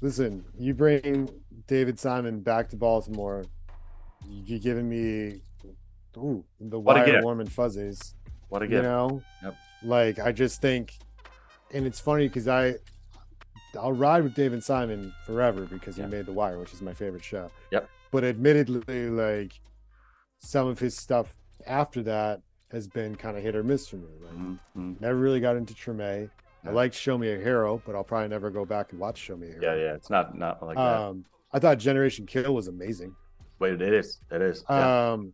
listen, 0.00 0.44
you 0.58 0.74
bring 0.74 1.28
David 1.66 1.98
Simon 1.98 2.40
back 2.40 2.68
to 2.70 2.76
Baltimore, 2.76 3.44
you're 4.28 4.58
giving 4.58 4.88
me 4.88 5.40
ooh, 6.18 6.44
the 6.60 6.78
What 6.78 6.96
wire 6.96 7.22
warm 7.22 7.40
and 7.40 7.50
fuzzies. 7.50 8.14
what 8.48 8.62
a 8.62 8.66
You 8.66 8.70
gift. 8.72 8.82
know, 8.84 9.22
Yep. 9.42 9.54
like 9.82 10.18
I 10.18 10.30
just 10.30 10.60
think, 10.60 10.92
and 11.72 11.86
it's 11.86 12.00
funny 12.00 12.28
because 12.28 12.46
I, 12.46 12.74
I'll 13.80 13.92
ride 13.92 14.22
with 14.24 14.34
David 14.34 14.62
Simon 14.62 15.12
forever 15.26 15.62
because 15.62 15.96
he 15.96 16.02
made 16.02 16.26
The 16.26 16.32
Wire, 16.32 16.58
which 16.58 16.72
is 16.74 16.82
my 16.82 16.92
favorite 16.92 17.24
show. 17.24 17.50
Yep. 17.72 17.88
But 18.12 18.24
admittedly, 18.24 19.08
like 19.08 19.58
some 20.38 20.66
of 20.68 20.78
his 20.78 20.94
stuff 20.96 21.34
after 21.66 22.02
that 22.02 22.42
has 22.74 22.88
been 22.88 23.14
kind 23.16 23.36
of 23.36 23.42
hit 23.42 23.54
or 23.56 23.62
miss 23.62 23.88
for 23.88 23.96
me. 23.96 24.08
Like, 24.22 24.34
Mhm, 24.34 24.58
mhm. 24.76 25.00
Never 25.00 25.16
really 25.18 25.40
got 25.40 25.56
into 25.56 25.74
Treme. 25.74 26.28
I 26.66 26.70
liked 26.70 26.94
Show 26.94 27.18
Me 27.18 27.30
a 27.32 27.36
Hero, 27.38 27.80
but 27.86 27.94
I'll 27.94 28.04
probably 28.04 28.28
never 28.28 28.50
go 28.50 28.64
back 28.64 28.90
and 28.92 29.00
watch 29.00 29.18
Show 29.18 29.36
Me 29.36 29.48
a 29.48 29.50
Hero. 29.52 29.62
Yeah, 29.62 29.74
yeah. 29.74 29.94
It's 29.94 30.10
not 30.10 30.36
not 30.36 30.62
like 30.62 30.76
that. 30.76 30.82
Um, 30.82 31.24
I 31.52 31.58
thought 31.58 31.78
Generation 31.78 32.26
Kill 32.26 32.54
was 32.54 32.68
amazing. 32.68 33.14
Wait, 33.58 33.80
it 33.80 33.92
is. 33.92 34.18
It 34.30 34.42
is. 34.42 34.64
Yeah. 34.68 35.12
Um, 35.12 35.32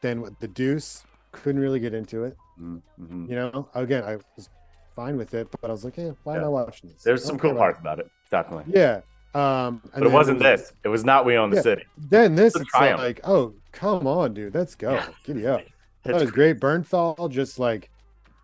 then 0.00 0.20
with 0.22 0.38
the 0.40 0.48
Deuce, 0.48 1.04
couldn't 1.32 1.60
really 1.60 1.78
get 1.78 1.94
into 1.94 2.24
it. 2.24 2.36
Mhm, 2.60 2.82
mhm. 3.00 3.28
You 3.28 3.36
know, 3.36 3.68
again, 3.74 4.02
I 4.02 4.16
was 4.36 4.48
fine 4.92 5.16
with 5.16 5.34
it, 5.34 5.48
but 5.60 5.68
I 5.70 5.72
was 5.72 5.84
like, 5.84 5.94
hey, 5.96 6.12
why 6.24 6.34
am 6.36 6.40
Yeah. 6.40 6.46
I 6.46 6.50
watching 6.50 6.90
this? 6.90 7.02
There's 7.02 7.22
some 7.24 7.38
cool 7.38 7.54
parts 7.54 7.78
about 7.78 7.98
it. 8.00 8.10
Definitely. 8.30 8.72
Yeah. 8.74 9.02
Um, 9.34 9.80
and 9.92 10.02
But 10.02 10.06
it 10.06 10.12
wasn't 10.12 10.40
there 10.40 10.52
was- 10.52 10.60
this. 10.62 10.72
It 10.84 10.88
was 10.88 11.04
not 11.04 11.24
We 11.24 11.36
Own 11.36 11.50
the 11.50 11.56
Yeah. 11.56 11.62
City. 11.62 11.84
Then 11.96 12.34
this, 12.34 12.56
It's 12.56 12.64
it's 12.64 12.74
like, 12.74 13.20
oh, 13.24 13.54
come 13.70 14.06
on, 14.08 14.34
dude, 14.34 14.54
let's 14.54 14.74
go, 14.74 15.00
giddy 15.24 15.46
up. 15.46 15.60
That 16.04 16.14
was 16.14 16.30
great. 16.30 16.58
Bernthal 16.60 17.30
just 17.30 17.58
like 17.58 17.90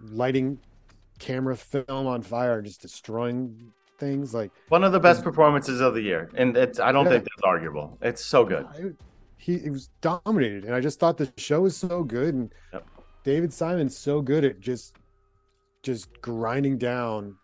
lighting 0.01 0.59
camera 1.19 1.57
film 1.57 2.07
on 2.07 2.23
fire 2.23 2.61
just 2.63 2.83
destroying 2.83 3.73
things. 3.99 4.35
Like 4.35 4.51
One 4.69 4.85
of 4.85 4.93
the 4.93 5.01
best 5.01 5.23
performances 5.25 5.81
of 5.81 5.95
the 5.95 6.03
year, 6.03 6.31
and 6.35 6.57
it's 6.57 6.79
I 6.79 6.93
don't 6.93 7.05
Yeah. 7.07 7.13
think 7.13 7.25
that's 7.25 7.43
arguable. 7.45 7.97
It's 8.03 8.25
so 8.25 8.45
good. 8.45 8.67
I, 8.67 8.93
he, 9.39 9.59
he 9.59 9.71
was 9.71 9.91
dominated, 10.01 10.65
and 10.65 10.75
I 10.75 10.81
just 10.81 10.99
thought 10.99 11.17
the 11.17 11.33
show 11.37 11.63
was 11.63 11.77
so 11.77 12.03
good, 12.03 12.35
and 12.35 12.53
Yep. 12.73 12.87
David 13.25 13.53
Simon's 13.53 13.97
so 13.97 14.21
good 14.21 14.45
at 14.45 14.61
just 14.61 14.97
just 15.83 16.09
grinding 16.21 16.79
down 16.79 17.37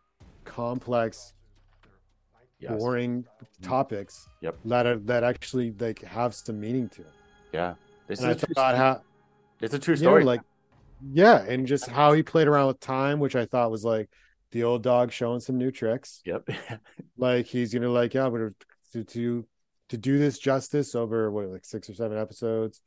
complex, 0.45 1.35
Yes. 2.59 2.73
boring 2.79 3.23
mm-hmm. 3.23 3.63
topics 3.69 4.29
Yep. 4.41 4.57
that 4.67 4.87
are, 4.87 4.97
that 4.99 5.25
actually 5.25 5.73
like 5.79 6.03
have 6.03 6.35
some 6.35 6.61
meaning 6.61 6.89
to 6.91 7.03
it. 7.03 7.13
Yeah, 7.53 7.75
this 8.09 8.19
And 8.21 8.29
I 8.29 8.33
is 8.33 8.43
a 8.43 8.47
true, 8.47 8.55
thought 8.55 8.77
how 8.77 9.01
it's 9.63 9.75
a 9.75 9.79
true 9.79 9.95
you 9.95 10.03
know, 10.03 10.11
story. 10.11 10.25
like 10.25 10.41
yeah, 11.13 11.43
and 11.43 11.67
just 11.67 11.89
how 11.89 12.13
he 12.13 12.23
played 12.23 12.49
around 12.49 12.69
with 12.69 12.81
time, 12.81 13.19
which 13.19 13.35
I 13.37 13.47
thought 13.47 13.71
was 13.71 13.85
like 13.85 14.09
the 14.53 14.65
old 14.65 14.83
dog 14.83 15.13
showing 15.13 15.41
some 15.41 15.59
new 15.59 15.71
tricks. 15.71 16.21
yep. 16.25 16.47
Like 17.17 17.47
he's 17.47 17.73
gonna 17.73 17.89
like 17.91 18.15
yeah, 18.15 18.29
but 18.29 18.53
to 18.93 19.05
to 19.05 19.47
to 19.91 19.97
do 19.97 20.19
this 20.19 20.39
justice 20.39 20.95
over 20.95 21.31
what 21.31 21.49
like 21.49 21.65
six 21.65 21.89
or 21.89 21.95
seven 21.95 22.19
episodes, 22.19 22.81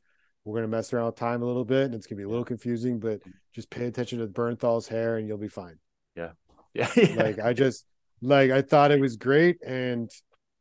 we're 0.43 0.57
gonna 0.57 0.67
mess 0.67 0.93
around 0.93 1.07
with 1.07 1.15
time 1.15 1.41
a 1.41 1.45
little 1.45 1.65
bit, 1.65 1.85
and 1.85 1.95
it's 1.95 2.07
gonna 2.07 2.17
be 2.17 2.23
a 2.23 2.29
little 2.29 2.45
confusing, 2.45 2.99
but 2.99 3.21
just 3.53 3.69
pay 3.69 3.85
attention 3.85 4.19
to 4.19 4.27
Bernthal's 4.27 4.87
hair, 4.87 5.17
and 5.17 5.27
you'll 5.27 5.37
be 5.37 5.47
fine. 5.47 5.79
Yeah. 6.15 6.31
Yeah. 6.73 6.89
Like 7.15 7.39
I 7.39 7.53
just 7.53 7.85
like 8.21 8.51
I 8.51 8.61
thought 8.61 8.91
it 8.91 8.99
was 8.99 9.15
great, 9.15 9.63
and 9.65 10.11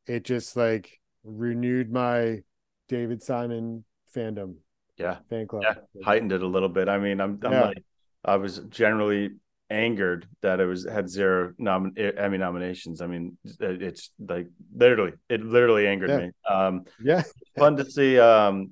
it 0.07 0.23
just 0.25 0.57
like 0.57 1.01
renewed 1.25 1.91
my 1.91 2.43
David 2.89 3.21
Simon 3.21 3.85
fandom 4.15 4.59
Yeah, 4.99 5.18
fan 5.28 5.47
club. 5.47 5.62
yeah, 5.64 5.74
heightened 6.05 6.32
it 6.32 6.42
a 6.42 6.47
little 6.47 6.68
bit. 6.68 6.88
I 6.88 6.99
mean, 6.99 7.20
I'm, 7.20 7.38
I'm 7.42 7.53
Yeah. 7.53 7.64
like, 7.66 7.84
I 8.24 8.36
was 8.36 8.59
generally 8.68 9.30
angered 9.70 10.26
that 10.42 10.61
it 10.61 10.66
was 10.66 10.84
had 10.84 11.09
zero 11.09 11.53
nom- 11.59 11.95
Emmy 11.97 12.38
nominations. 12.38 13.01
I 13.01 13.07
mean, 13.09 13.36
it's 13.61 14.11
like 14.18 14.47
literally, 14.74 15.12
it 15.28 15.42
literally 15.45 15.86
angered 15.88 16.11
Yeah. 16.11 16.18
me. 16.18 16.30
Um, 16.49 16.84
Yeah, 17.03 17.22
fun 17.59 17.76
to 17.76 17.84
see 17.90 18.18
um 18.18 18.70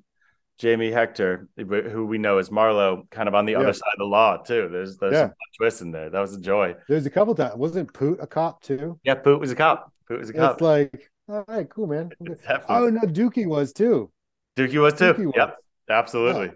Jamie 0.58 0.92
Hector, 0.92 1.48
who 1.56 2.06
we 2.06 2.18
know 2.18 2.38
as 2.38 2.50
Marlo, 2.50 3.10
kind 3.10 3.26
of 3.26 3.34
on 3.34 3.46
the 3.46 3.52
Yeah. 3.52 3.60
other 3.60 3.72
side 3.72 3.90
of 3.94 3.98
the 3.98 4.04
law 4.04 4.36
too. 4.36 4.68
There's 4.70 4.96
there's 4.98 5.14
Yeah. 5.14 5.26
some 5.28 5.34
twists 5.58 5.80
in 5.82 5.90
there. 5.90 6.08
That 6.08 6.20
was 6.20 6.36
a 6.36 6.40
joy. 6.40 6.76
there's 6.88 7.06
a 7.06 7.10
couple 7.10 7.34
times. 7.34 7.56
Wasn't 7.56 7.92
Poot 7.92 8.18
a 8.22 8.26
cop 8.28 8.62
too? 8.62 9.00
Yeah, 9.02 9.16
Poot 9.16 9.40
was 9.40 9.50
a 9.50 9.56
cop. 9.56 9.92
Poot 10.06 10.20
was 10.20 10.30
a 10.30 10.32
cop. 10.34 10.52
It's 10.52 10.60
like, 10.60 11.10
all 11.28 11.44
right, 11.48 11.68
cool, 11.68 11.88
man. 11.88 12.10
Definitely. 12.24 12.64
Oh 12.68 12.88
no, 12.90 13.00
Dookie 13.00 13.46
was 13.46 13.72
too. 13.72 14.12
Dookie 14.56 14.80
was 14.80 14.94
too. 14.94 15.14
Dookie 15.14 15.26
was. 15.26 15.34
Yep, 15.36 15.56
absolutely. 15.93 16.51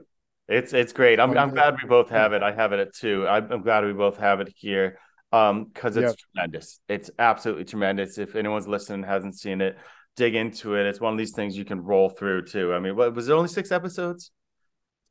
It's 0.49 0.73
it's 0.73 0.93
great. 0.93 1.19
I'm 1.21 1.37
I'm 1.37 1.51
glad 1.51 1.77
we 1.83 1.89
both 1.89 2.09
have 2.11 2.33
it. 2.33 2.43
I 2.43 2.53
have 2.53 2.73
it 2.73 2.81
at 2.81 2.95
two. 2.95 3.27
I'm, 3.27 3.51
I'm 3.51 3.63
glad 3.63 3.85
we 3.85 3.93
both 3.93 4.17
have 4.19 4.41
it 4.41 4.53
here. 4.57 4.99
Um, 5.33 5.65
because 5.65 5.97
it's 5.97 6.11
Yep. 6.11 6.17
tremendous. 6.35 6.81
It's 6.89 7.11
absolutely 7.19 7.65
tremendous. 7.65 8.17
If 8.17 8.37
anyone's 8.37 8.69
listening 8.69 9.01
and 9.03 9.11
hasn't 9.11 9.37
seen 9.37 9.61
it, 9.61 9.77
dig 10.17 10.35
into 10.37 10.77
it. 10.77 10.87
It's 10.87 11.01
one 11.01 11.13
of 11.13 11.19
these 11.19 11.33
things 11.33 11.57
you 11.59 11.65
can 11.65 11.81
roll 11.83 12.09
through 12.09 12.45
too. 12.47 12.73
I 12.73 12.79
mean, 12.79 12.95
what 12.97 13.15
was 13.15 13.29
it 13.29 13.33
only 13.33 13.49
six 13.49 13.73
episodes? 13.73 14.31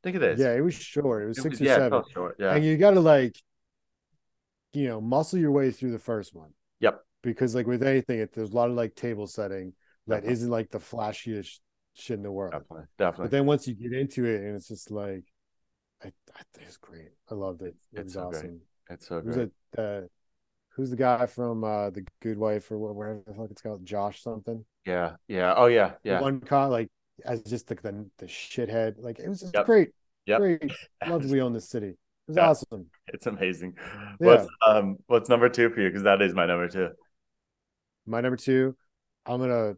Think 0.02 0.16
it 0.16 0.22
is. 0.22 0.40
Yeah, 0.40 0.54
it 0.54 0.62
was 0.62 0.74
short. 0.74 1.24
It 1.24 1.26
was 1.26 1.38
It 1.38 1.42
six 1.42 1.52
was- 1.52 1.60
or 1.60 1.64
yeah, 1.64 1.76
seven. 1.76 2.02
short. 2.12 2.36
Yeah. 2.38 2.54
and 2.54 2.64
you 2.64 2.76
got 2.78 2.92
to 2.92 3.00
like 3.00 3.36
you 4.72 4.88
know 4.88 5.00
muscle 5.00 5.38
your 5.38 5.50
way 5.52 5.70
through 5.70 5.90
the 5.92 5.98
first 5.98 6.34
one 6.34 6.50
Yep. 6.80 7.00
because 7.22 7.54
like 7.54 7.66
with 7.66 7.82
anything 7.82 8.18
it, 8.20 8.32
there's 8.34 8.50
a 8.50 8.54
lot 8.54 8.68
of 8.70 8.76
like 8.76 8.94
table 8.94 9.26
setting 9.26 9.72
that 10.06 10.24
not 10.24 10.48
like 10.50 10.70
the 10.70 10.78
flashiest 10.78 11.60
shit 11.96 12.16
in 12.16 12.22
the 12.22 12.30
world 12.30 12.52
Definitely. 12.52 12.86
definitely. 12.98 13.24
but 13.24 13.30
then 13.30 13.46
once 13.46 13.66
you 13.66 13.74
get 13.74 13.92
into 13.92 14.24
it 14.24 14.42
and 14.42 14.56
it's 14.56 14.68
just 14.68 14.90
like 14.90 15.24
I, 16.04 16.08
I 16.08 16.40
it's 16.60 16.76
great 16.76 17.10
i 17.30 17.34
loved 17.34 17.62
it 17.62 17.74
it 17.94 18.00
It's 18.00 18.04
was 18.04 18.14
so 18.14 18.20
great. 18.20 18.44
awesome 18.44 18.60
It's 18.90 19.08
so 19.08 19.20
who's 19.20 19.36
great. 19.36 19.48
it 19.48 19.52
uh 19.78 20.00
who's 20.70 20.90
the 20.90 20.96
guy 20.96 21.26
from 21.26 21.64
uh 21.64 21.90
the 21.90 22.06
good 22.20 22.38
wife 22.38 22.70
or 22.70 22.78
whatever 22.78 23.22
the 23.26 23.34
fuck 23.34 23.50
it's 23.50 23.62
called 23.62 23.84
josh 23.84 24.22
something 24.22 24.64
Yeah. 24.84 25.16
Yeah. 25.28 25.54
Oh 25.56 25.66
yeah. 25.66 25.92
The 26.04 26.10
Yeah. 26.10 26.20
one 26.20 26.40
cop 26.40 26.70
like 26.70 26.90
as 27.24 27.42
just 27.42 27.70
like 27.70 27.82
the, 27.82 28.06
the 28.18 28.26
shithead 28.26 28.96
like 28.98 29.18
it 29.18 29.28
was 29.28 29.40
just 29.40 29.54
Yep. 29.54 29.66
great 29.66 29.90
Yep. 30.26 30.40
great 30.40 30.72
love 31.06 31.24
we 31.24 31.40
own 31.40 31.52
the 31.52 31.60
city 31.60 31.88
it 31.88 31.96
was 32.28 32.36
Yeah. 32.36 32.48
awesome 32.50 32.86
It's 33.08 33.26
amazing. 33.26 33.74
Yeah. 34.20 34.26
What's 34.26 34.48
um 34.66 34.96
what's 35.06 35.28
number 35.28 35.48
two 35.48 35.70
for 35.70 35.80
you? 35.80 35.88
Because 35.88 36.02
that 36.02 36.20
is 36.22 36.34
my 36.34 36.46
number 36.46 36.68
two. 36.68 36.90
My 38.06 38.20
number 38.20 38.36
two, 38.36 38.76
I'm 39.24 39.40
gonna 39.40 39.76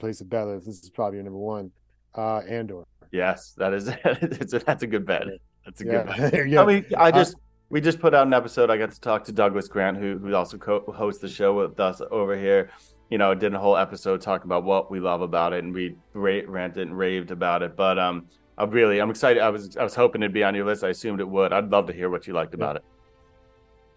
place 0.00 0.20
a 0.20 0.24
bet 0.24 0.46
this 0.64 0.82
is 0.82 0.90
probably 0.90 1.18
your 1.18 1.24
number 1.24 1.38
one. 1.38 1.70
Uh 2.14 2.38
Andor. 2.38 2.84
Yes, 3.12 3.52
that 3.58 3.74
is 3.74 3.88
it's 4.04 4.52
a, 4.52 4.58
that's 4.58 4.82
a 4.82 4.86
good 4.86 5.06
bet. 5.06 5.24
That's 5.64 5.80
a 5.80 5.84
good 5.84 6.06
bet. 6.06 6.34
Yeah. 6.34 6.44
yeah. 6.44 6.62
I 6.62 6.66
mean, 6.66 6.84
I 6.96 7.10
just 7.10 7.36
we 7.70 7.80
just 7.80 8.00
put 8.00 8.14
out 8.14 8.26
an 8.26 8.34
episode. 8.34 8.68
I 8.68 8.76
got 8.76 8.90
to 8.90 9.00
talk 9.00 9.24
to 9.24 9.32
Douglas 9.32 9.68
Grant, 9.68 9.96
who 9.96 10.18
who 10.18 10.34
also 10.34 10.58
co-hosts 10.58 11.22
the 11.22 11.28
show 11.28 11.54
with 11.54 11.78
us 11.78 12.02
over 12.10 12.36
here. 12.36 12.70
You 13.10 13.18
know, 13.18 13.34
did 13.34 13.54
a 13.54 13.58
whole 13.58 13.76
episode 13.76 14.20
talking 14.20 14.46
about 14.46 14.64
what 14.64 14.90
we 14.90 15.00
love 15.00 15.20
about 15.20 15.52
it, 15.52 15.64
and 15.64 15.74
we 15.74 15.96
ra- 16.12 16.42
ranted 16.46 16.88
and 16.88 16.96
raved 16.96 17.30
about 17.30 17.62
it. 17.62 17.76
But 17.76 17.98
um, 17.98 18.26
I 18.58 18.64
really, 18.64 19.00
I'm 19.00 19.10
excited. 19.10 19.42
I 19.42 19.48
was 19.50 19.76
I 19.76 19.82
was 19.82 19.94
hoping 19.94 20.22
it'd 20.22 20.32
be 20.32 20.44
on 20.44 20.54
your 20.54 20.64
list. 20.64 20.84
I 20.84 20.88
assumed 20.88 21.20
it 21.20 21.28
would. 21.28 21.52
I'd 21.52 21.70
love 21.70 21.86
to 21.86 21.92
hear 21.92 22.10
what 22.10 22.26
you 22.26 22.34
liked 22.34 22.54
about 22.54 22.76
it. 22.76 22.84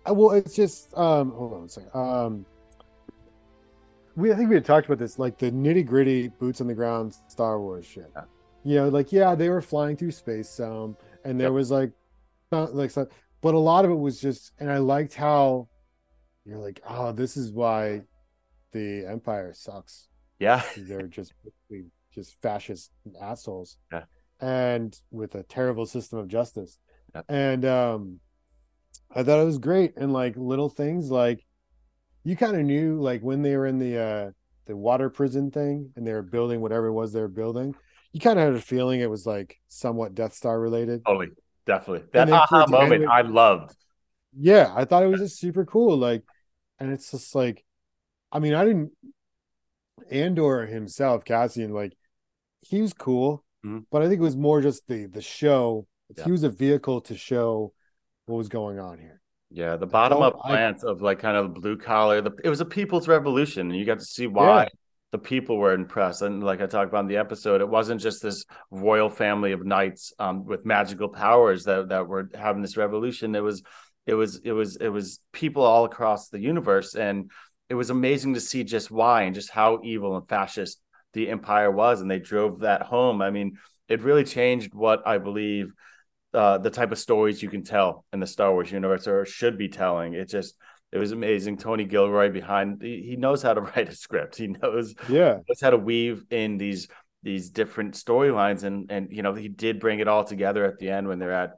Uh, 0.08 0.14
well, 0.14 0.32
it's 0.32 0.56
just 0.56 0.95
um 0.97 1.32
hold 1.32 1.54
on 1.54 1.64
a 1.64 1.70
second. 1.70 1.89
Um 1.93 2.45
we 4.16 4.32
I 4.32 4.36
think 4.36 4.49
we 4.49 4.55
had 4.55 4.66
talked 4.66 4.86
about 4.86 4.99
this, 4.99 5.18
like 5.20 5.38
the 5.38 5.51
nitty 5.51 5.86
gritty 5.86 6.28
boots 6.28 6.61
on 6.61 6.68
the 6.68 6.74
ground 6.74 7.16
Star 7.28 7.59
Wars 7.59 7.86
shit. 7.86 8.11
Yeah. 8.16 8.24
You 8.64 8.76
know, 8.78 8.89
like 8.89 9.11
yeah, 9.11 9.36
they 9.36 9.49
were 9.49 9.61
flying 9.61 9.97
through 9.97 10.11
space 10.11 10.49
some 10.49 10.95
and 11.26 11.39
there 11.39 11.47
Yep. 11.47 11.53
was 11.53 11.72
like 11.72 11.91
like 12.51 12.91
but 13.41 13.53
a 13.55 13.59
lot 13.59 13.84
of 13.86 13.91
it 13.91 13.95
was 13.95 14.22
just 14.22 14.51
and 14.59 14.72
I 14.72 14.78
liked 14.78 15.14
how 15.16 15.68
you're 16.45 16.59
like, 16.59 16.82
oh, 16.88 17.11
this 17.11 17.36
is 17.38 17.51
why 17.51 18.01
the 18.72 19.05
Empire 19.05 19.53
sucks. 19.53 20.07
Yeah, 20.39 20.61
they're 20.78 21.07
just 21.07 21.34
basically 21.43 21.89
just 22.14 22.39
fascist 22.41 22.91
assholes 23.22 23.78
Yeah. 23.91 24.03
and 24.39 24.99
with 25.11 25.34
a 25.36 25.43
terrible 25.43 25.86
system 25.86 26.20
of 26.20 26.28
justice 26.28 26.78
Yep. 27.16 27.26
and 27.30 27.66
um 27.66 28.20
i 29.16 29.24
thought 29.24 29.39
it 29.41 29.45
was 29.45 29.57
great 29.57 29.93
and 29.97 30.14
like 30.14 30.36
little 30.38 30.70
things 30.70 31.09
like 31.09 31.43
you 32.24 32.36
kind 32.36 32.55
of 32.55 32.63
knew 32.63 32.99
like 33.01 33.21
when 33.21 33.41
they 33.41 33.55
were 33.57 33.67
in 33.67 33.80
the 33.80 33.97
uh 34.01 34.32
the 34.65 34.76
water 34.76 35.09
prison 35.09 35.51
thing 35.51 35.91
and 35.95 36.07
they 36.07 36.13
were 36.13 36.21
building 36.21 36.61
whatever 36.61 36.88
it 36.88 36.93
was 36.93 37.11
they 37.13 37.19
were 37.21 37.28
building 37.28 37.76
you 38.13 38.19
kind 38.19 38.39
of 38.39 38.45
had 38.45 38.53
a 38.55 38.61
feeling 38.61 38.99
it 39.01 39.09
was 39.09 39.26
like 39.26 39.59
somewhat 39.67 40.15
death 40.15 40.34
star 40.34 40.59
related 40.59 41.03
totally, 41.05 41.30
definitely. 41.65 42.05
That 42.13 42.24
And 42.24 42.32
then 42.32 42.41
for 42.47 42.55
aha 42.55 42.63
it 42.63 42.67
to 42.67 42.78
end 42.78 42.89
moment, 42.89 43.01
with- 43.01 43.09
I 43.09 43.21
loved. 43.21 43.76
yeah 44.38 44.71
i 44.76 44.86
thought 44.86 45.03
it 45.03 45.07
was 45.07 45.19
just 45.19 45.39
super 45.39 45.65
cool 45.65 45.97
like 45.97 46.24
and 46.80 46.91
it's 46.91 47.11
just 47.11 47.36
like 47.36 47.63
i 48.32 48.39
mean 48.39 48.53
i 48.53 48.63
didn't 48.65 48.91
andor 50.11 50.65
himself 50.65 51.24
cassian 51.26 51.71
like 51.74 51.93
he 52.61 52.82
was 52.82 52.93
cool 52.93 53.43
Mhm. 53.65 53.86
but 53.91 54.01
i 54.01 54.07
think 54.07 54.19
it 54.19 54.24
was 54.24 54.36
more 54.36 54.61
just 54.61 54.88
the 54.88 55.05
the 55.05 55.21
show 55.21 55.88
Yeah. 56.17 56.26
he 56.26 56.32
was 56.32 56.43
a 56.43 56.49
vehicle 56.49 57.01
to 57.01 57.15
show 57.17 57.74
what 58.26 58.36
was 58.38 58.49
going 58.49 58.80
on 58.80 58.97
here 58.99 59.21
Yeah, 59.56 59.76
the 59.76 59.86
bottom 59.86 60.22
up 60.24 60.39
I- 60.43 60.49
glance 60.49 60.84
of 60.84 61.01
like 61.04 61.20
kind 61.20 61.38
of 61.38 61.54
blue 61.54 61.78
collar. 61.78 62.22
The, 62.22 62.32
it 62.43 62.49
was 62.49 62.60
a 62.60 62.66
people's 62.66 63.08
revolution, 63.08 63.70
and 63.70 63.80
you 63.80 63.86
got 63.86 63.99
to 63.99 64.06
see 64.06 64.26
why 64.26 64.64
Yeah. 64.64 64.70
the 65.12 65.20
people 65.20 65.58
were 65.58 65.74
impressed. 65.74 66.24
And 66.24 66.43
like 66.43 66.60
I 66.60 66.66
talked 66.66 66.89
about 66.89 67.01
in 67.01 67.08
the 67.08 67.18
episode, 67.18 67.62
it 67.62 67.70
wasn't 67.70 68.01
just 68.01 68.24
this 68.24 68.45
royal 68.72 69.10
family 69.12 69.51
of 69.51 69.64
knights 69.64 70.12
um, 70.18 70.45
with 70.45 70.66
magical 70.66 71.08
powers 71.08 71.66
that 71.66 71.89
that 71.89 72.08
were 72.08 72.30
having 72.34 72.64
this 72.64 72.78
revolution. 72.78 73.36
It 73.36 73.41
was, 73.43 73.62
it 74.08 74.16
was, 74.16 74.38
it 74.43 74.51
was, 74.54 74.76
it 74.78 74.89
was 74.89 75.20
people 75.32 75.64
all 75.64 75.86
across 75.86 76.30
the 76.30 76.39
universe, 76.39 76.95
and 76.95 77.30
it 77.70 77.76
was 77.76 77.91
amazing 77.91 78.34
to 78.34 78.41
see 78.41 78.64
just 78.64 78.89
why 78.89 79.22
and 79.24 79.36
just 79.36 79.51
how 79.51 79.82
evil 79.84 80.18
and 80.18 80.28
fascist 80.28 80.82
the 81.14 81.30
empire 81.30 81.70
was, 81.70 82.01
and 82.01 82.10
they 82.10 82.18
drove 82.20 82.62
that 82.62 82.82
home. 82.82 83.22
I 83.22 83.30
mean, 83.30 83.60
it 83.88 84.01
really 84.01 84.24
changed 84.24 84.74
what 84.74 85.06
I 85.08 85.20
believe 85.20 85.72
uh, 86.34 86.57
the 86.57 86.69
type 86.69 86.91
of 86.91 86.99
stories 86.99 87.41
you 87.41 87.49
can 87.49 87.63
tell 87.63 88.05
in 88.11 88.19
the 88.19 88.27
Star 88.27 88.51
Wars 88.51 88.71
universe 88.71 89.07
or 89.07 89.25
should 89.25 89.57
be 89.57 89.69
telling. 89.69 90.13
It 90.13 90.29
just 90.29 90.55
it 90.91 90.97
was 90.97 91.11
amazing. 91.11 91.57
Tony 91.57 91.86
Gilroy 91.86 92.31
behind 92.31 92.81
he, 92.81 93.01
he 93.01 93.15
knows 93.15 93.41
how 93.41 93.53
to 93.53 93.61
write 93.75 93.89
a 93.89 93.95
script. 93.95 94.38
He 94.38 94.47
knows 94.47 94.95
yeah 95.07 95.38
knows 95.47 95.61
how 95.61 95.71
to 95.71 95.77
weave 95.77 96.25
in 96.29 96.57
these 96.57 96.88
these 97.21 97.49
different 97.49 97.93
storylines 97.93 98.63
and 98.63 98.91
and 98.91 99.07
you 99.11 99.21
know 99.21 99.34
he 99.34 99.47
did 99.47 99.79
bring 99.79 99.99
it 99.99 100.07
all 100.07 100.23
together 100.23 100.65
at 100.65 100.77
the 100.79 100.89
end 100.89 101.07
when 101.07 101.19
they're 101.19 101.31
at 101.31 101.51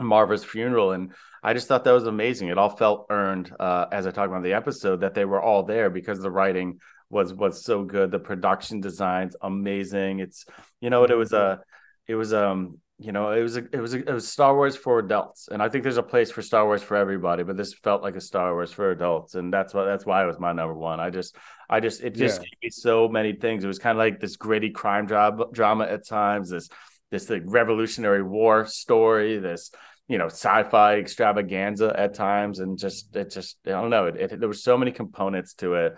Maarva's 0.00 0.44
funeral 0.44 0.92
and 0.92 1.12
I 1.42 1.52
just 1.52 1.68
thought 1.68 1.84
that 1.84 1.92
was 1.92 2.06
amazing. 2.06 2.48
It 2.48 2.56
all 2.56 2.74
felt 2.74 3.06
earned 3.10 3.54
uh, 3.60 3.84
as 3.92 4.06
I 4.06 4.10
talked 4.10 4.28
about 4.30 4.42
the 4.42 4.54
episode 4.54 5.02
that 5.02 5.12
they 5.12 5.26
were 5.26 5.42
all 5.42 5.62
there 5.62 5.90
because 5.90 6.18
the 6.18 6.30
writing 6.30 6.78
was 7.10 7.34
was 7.34 7.64
so 7.64 7.84
good. 7.84 8.10
The 8.10 8.18
production 8.18 8.80
designs 8.80 9.36
amazing. 9.42 10.20
It's 10.20 10.46
you 10.80 10.88
know 10.88 11.00
what 11.00 11.10
it 11.10 11.16
was 11.16 11.32
a 11.32 11.60
it 12.06 12.14
was 12.14 12.32
um 12.32 12.78
you 12.98 13.10
know 13.10 13.32
it 13.32 13.42
was 13.42 13.56
a, 13.56 13.64
it 13.72 13.80
was 13.80 13.94
a, 13.94 13.98
it 14.08 14.12
was 14.12 14.28
Star 14.28 14.54
Wars 14.54 14.76
for 14.76 15.00
adults. 15.00 15.48
And 15.50 15.60
I 15.62 15.68
think 15.68 15.82
there's 15.82 15.96
a 15.96 16.02
place 16.02 16.30
for 16.30 16.42
Star 16.42 16.64
Wars 16.64 16.82
for 16.82 16.96
everybody 16.96 17.42
but 17.42 17.56
this 17.56 17.74
felt 17.74 18.02
like 18.02 18.14
a 18.16 18.20
Star 18.20 18.52
Wars 18.54 18.72
for 18.72 18.90
adults. 18.92 19.34
And 19.34 19.52
that's 19.52 19.74
why 19.74 19.84
that's 19.84 20.06
why 20.06 20.22
it 20.22 20.26
was 20.26 20.38
my 20.38 20.52
number 20.52 20.74
one. 20.74 21.00
I 21.00 21.10
just 21.10 21.36
I 21.68 21.80
just 21.80 22.02
it 22.02 22.14
just 22.14 22.40
Yeah. 22.40 22.42
gave 22.42 22.52
me 22.62 22.70
so 22.70 23.08
many 23.08 23.32
things. 23.32 23.64
It 23.64 23.68
was 23.68 23.80
kind 23.80 23.96
of 23.96 23.98
like 23.98 24.20
this 24.20 24.36
gritty 24.36 24.70
crime 24.70 25.06
drama 25.06 25.46
drama 25.52 25.84
at 25.84 26.06
times 26.06 26.50
this 26.50 26.68
this 27.10 27.28
like 27.28 27.42
revolutionary 27.46 28.22
war 28.22 28.64
story 28.66 29.38
this 29.38 29.70
you 30.06 30.18
know 30.18 30.26
sci-fi 30.26 30.96
extravaganza 30.98 31.92
at 31.98 32.14
times. 32.14 32.60
And 32.60 32.78
just 32.78 33.14
it 33.16 33.30
just 33.30 33.58
I 33.66 33.70
don't 33.70 33.90
know 33.90 34.06
it, 34.06 34.16
it 34.16 34.38
there 34.40 34.48
were 34.48 34.54
so 34.54 34.78
many 34.78 34.92
components 34.92 35.54
to 35.54 35.74
it 35.74 35.96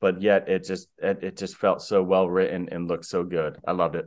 but 0.00 0.22
yet 0.22 0.48
it 0.48 0.64
just 0.64 0.88
it, 0.98 1.22
it 1.22 1.36
just 1.36 1.56
felt 1.56 1.82
so 1.82 2.02
well 2.02 2.28
written 2.28 2.68
and 2.70 2.88
looked 2.88 3.04
so 3.04 3.22
good. 3.22 3.58
I 3.66 3.72
loved 3.72 3.96
it 3.96 4.06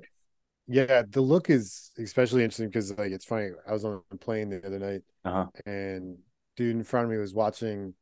yeah 0.67 1.03
the 1.09 1.21
look 1.21 1.49
is 1.49 1.91
especially 1.97 2.43
interesting 2.43 2.67
because 2.67 2.95
like 2.97 3.11
it's 3.11 3.25
funny 3.25 3.49
i 3.67 3.71
was 3.73 3.83
on 3.83 4.01
a 4.11 4.17
plane 4.17 4.49
the 4.49 4.65
other 4.65 4.79
night 4.79 5.01
uh-huh 5.25 5.47
and 5.65 6.17
dude 6.55 6.75
in 6.75 6.83
front 6.83 7.05
of 7.05 7.11
me 7.11 7.17
was 7.17 7.33
watching 7.33 7.93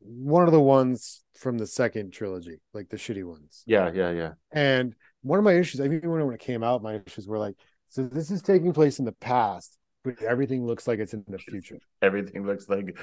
one 0.00 0.44
of 0.44 0.52
the 0.52 0.60
ones 0.60 1.22
from 1.34 1.58
the 1.58 1.66
second 1.66 2.12
trilogy 2.12 2.60
like 2.74 2.88
the 2.88 2.96
shitty 2.96 3.24
ones 3.24 3.62
yeah 3.66 3.90
yeah 3.92 4.10
yeah 4.10 4.32
And 4.52 4.94
one 5.22 5.38
of 5.38 5.44
my 5.44 5.52
issues, 5.52 5.80
I 5.80 5.84
even 5.84 6.10
when 6.10 6.32
it 6.34 6.40
came 6.40 6.64
out, 6.64 6.82
my 6.82 7.00
issues 7.06 7.28
were 7.28 7.38
like, 7.38 7.54
so 7.88 8.02
this 8.02 8.30
is 8.30 8.42
taking 8.42 8.72
place 8.72 8.98
in 8.98 9.04
the 9.04 9.12
past, 9.12 9.78
but 10.02 10.20
everything 10.22 10.66
looks 10.66 10.88
like 10.88 10.98
it's 10.98 11.14
in 11.14 11.24
the 11.28 11.38
future. 11.38 11.78
everything 12.02 12.44
looks 12.44 12.68
like 12.68 12.96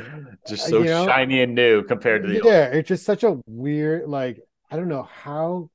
just 0.48 0.66
Uh, 0.66 0.70
so 0.70 0.80
you 0.80 0.90
know? 0.90 1.06
shiny 1.08 1.42
and 1.42 1.56
new 1.56 1.84
compared 1.84 2.24
to 2.24 2.30
the 2.30 2.42
old. 2.42 2.52
Yeah, 2.52 2.66
it's 2.66 2.90
just 2.90 3.06
such 3.06 3.24
a 3.24 3.40
weird, 3.48 4.10
like, 4.10 4.42
I 4.70 4.76
don't 4.76 4.90
know 4.90 5.04
how. 5.04 5.70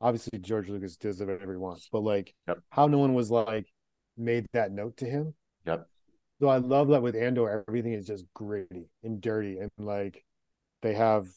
Obviously, 0.00 0.38
George 0.38 0.68
Lucas 0.68 0.96
does 0.96 1.20
whatever 1.20 1.52
he 1.52 1.58
wants, 1.58 1.88
but 1.92 2.00
like, 2.00 2.34
Yep. 2.48 2.58
how 2.70 2.86
no 2.86 2.98
one 2.98 3.14
was 3.14 3.30
like 3.30 3.66
made 4.16 4.46
that 4.52 4.72
note 4.72 4.96
to 4.98 5.04
him. 5.06 5.34
Yep. 5.66 5.86
So 6.40 6.48
I 6.48 6.56
love 6.56 6.88
that 6.88 7.02
with 7.02 7.14
Andor, 7.14 7.64
everything 7.68 7.92
is 7.92 8.06
just 8.06 8.24
gritty 8.32 8.88
and 9.02 9.20
dirty, 9.20 9.58
and 9.58 9.70
like 9.78 10.24
they 10.82 10.94
have, 10.94 11.28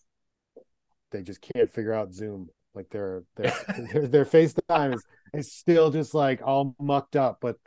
they 1.12 1.22
just 1.22 1.42
can't 1.42 1.70
figure 1.72 1.94
out 1.94 2.14
Zoom. 2.14 2.50
Like 2.74 2.90
their 2.90 3.24
their 3.36 3.54
their, 3.94 4.08
their 4.08 4.26
FaceTime 4.26 4.96
is 4.96 5.04
is 5.34 5.52
still 5.52 5.92
just 5.92 6.14
like 6.14 6.42
all 6.42 6.76
mucked 6.80 7.16
up, 7.16 7.40
but 7.42 7.58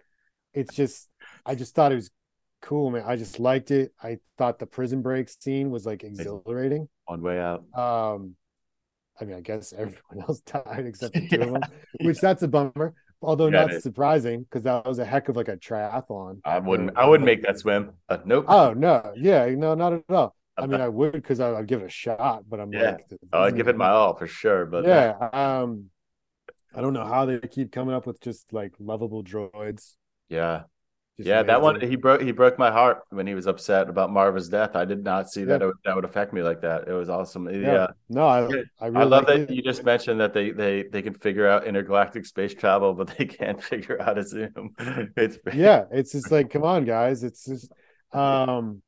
it's 0.54 0.74
just 0.74 1.08
I 1.44 1.54
just 1.54 1.74
thought 1.74 1.92
it 1.92 1.96
was 1.96 2.10
cool, 2.62 2.90
man. 2.90 3.04
I 3.06 3.16
just 3.16 3.38
liked 3.38 3.70
it. 3.70 3.92
I 4.02 4.18
thought 4.38 4.58
the 4.58 4.66
prison 4.66 5.02
break 5.02 5.28
scene 5.28 5.70
was 5.70 5.84
like 5.86 6.02
exhilarating. 6.02 6.88
On 7.06 7.20
way 7.22 7.38
out. 7.38 7.64
Um, 7.78 8.34
I 9.20 9.24
mean, 9.24 9.36
I 9.36 9.40
guess 9.40 9.72
everyone 9.72 10.20
else 10.28 10.40
died 10.40 10.86
except 10.86 11.16
the 11.16 11.24
two 11.30 11.42
of 11.44 11.50
them, 11.52 11.68
which 12.00 12.20
that's 12.20 12.42
a 12.42 12.48
bummer. 12.48 12.94
Although 13.22 13.48
Yeah, 13.48 13.64
it 13.66 13.70
not 13.72 13.80
surprising 13.80 14.42
because 14.42 14.62
that 14.64 14.84
was 14.86 14.98
a 14.98 15.04
heck 15.04 15.28
of 15.28 15.36
like 15.36 15.48
a 15.48 15.56
triathlon. 15.56 16.42
I 16.44 16.58
wouldn't. 16.60 16.96
I 16.96 17.06
wouldn't 17.06 17.26
make 17.26 17.42
that 17.42 17.58
swim. 17.58 17.92
Uh, 18.08 18.18
nope. 18.24 18.48
Oh 18.48 18.72
no, 18.74 19.14
yeah, 19.16 19.46
no, 19.50 19.74
not 19.74 19.92
at 19.94 20.04
all. 20.08 20.36
I 20.58 20.66
Uh, 20.66 20.66
mean, 20.66 20.80
I 20.80 20.88
would 20.88 21.12
because 21.12 21.40
I'd 21.40 21.66
give 21.66 21.82
it 21.82 21.86
a 21.86 21.88
shot, 21.90 22.48
but 22.48 22.60
I'm 22.60 22.72
Yeah. 22.72 22.78
like, 22.78 23.06
Oh, 23.32 23.42
I'd 23.42 23.56
give 23.56 23.68
it 23.68 23.76
my 23.76 23.88
all 23.90 24.14
for 24.16 24.26
sure. 24.26 24.66
But 24.66 24.86
yeah. 24.86 25.12
Um, 25.32 25.90
I 26.74 26.82
don't 26.82 26.94
know 26.94 27.06
how 27.06 27.26
they 27.26 27.40
keep 27.40 27.72
coming 27.72 27.94
up 27.94 28.06
with 28.06 28.20
just 28.20 28.52
like 28.52 28.74
lovable 28.80 29.24
droids. 29.24 29.94
yeah, 30.28 30.64
Just 31.16 31.28
yeah. 31.28 31.42
That 31.42 31.62
one 31.62 31.80
he 31.80 31.96
broke. 31.96 32.20
He 32.20 32.30
broke 32.32 32.58
my 32.58 32.70
heart 32.70 33.02
when 33.10 33.26
he 33.26 33.34
was 33.34 33.46
upset 33.46 33.88
about 33.88 34.10
Maarva's 34.10 34.48
death. 34.50 34.76
I 34.76 34.84
did 34.84 35.02
not 35.02 35.30
see 35.30 35.44
that 35.44 35.62
it, 35.62 35.66
would- 35.66 35.76
that 35.84 35.96
would 35.96 36.04
affect 36.04 36.32
me 36.34 36.42
like 36.42 36.60
that. 36.60 36.88
It 36.88 36.92
was 36.92 37.08
awesome. 37.08 37.48
Yeah. 37.48 37.72
Yeah. 37.72 37.86
No, 38.10 38.26
I, 38.26 38.38
I, 38.38 38.42
really 38.42 38.64
I 38.80 38.88
love 39.04 39.10
liked 39.10 39.26
that 39.28 39.40
it. 39.40 39.50
you 39.50 39.62
just 39.62 39.82
mentioned 39.82 40.20
that 40.20 40.34
they 40.34 40.50
they 40.50 40.82
they 40.92 41.00
can 41.00 41.14
figure 41.14 41.46
out 41.48 41.66
intergalactic 41.66 42.26
space 42.26 42.52
travel, 42.54 42.92
but 42.92 43.08
they 43.16 43.24
can't 43.24 43.62
figure 43.72 44.00
out 44.00 44.18
a 44.18 44.22
zoom. 44.24 44.74
It's 45.16 45.38
yeah 45.54 45.84
it's 45.90 46.12
just 46.12 46.30
like 46.30 46.50
come 46.50 46.64
on 46.64 46.84
guys 46.84 47.24
it's 47.24 47.46
just 47.46 47.72
um 48.12 48.82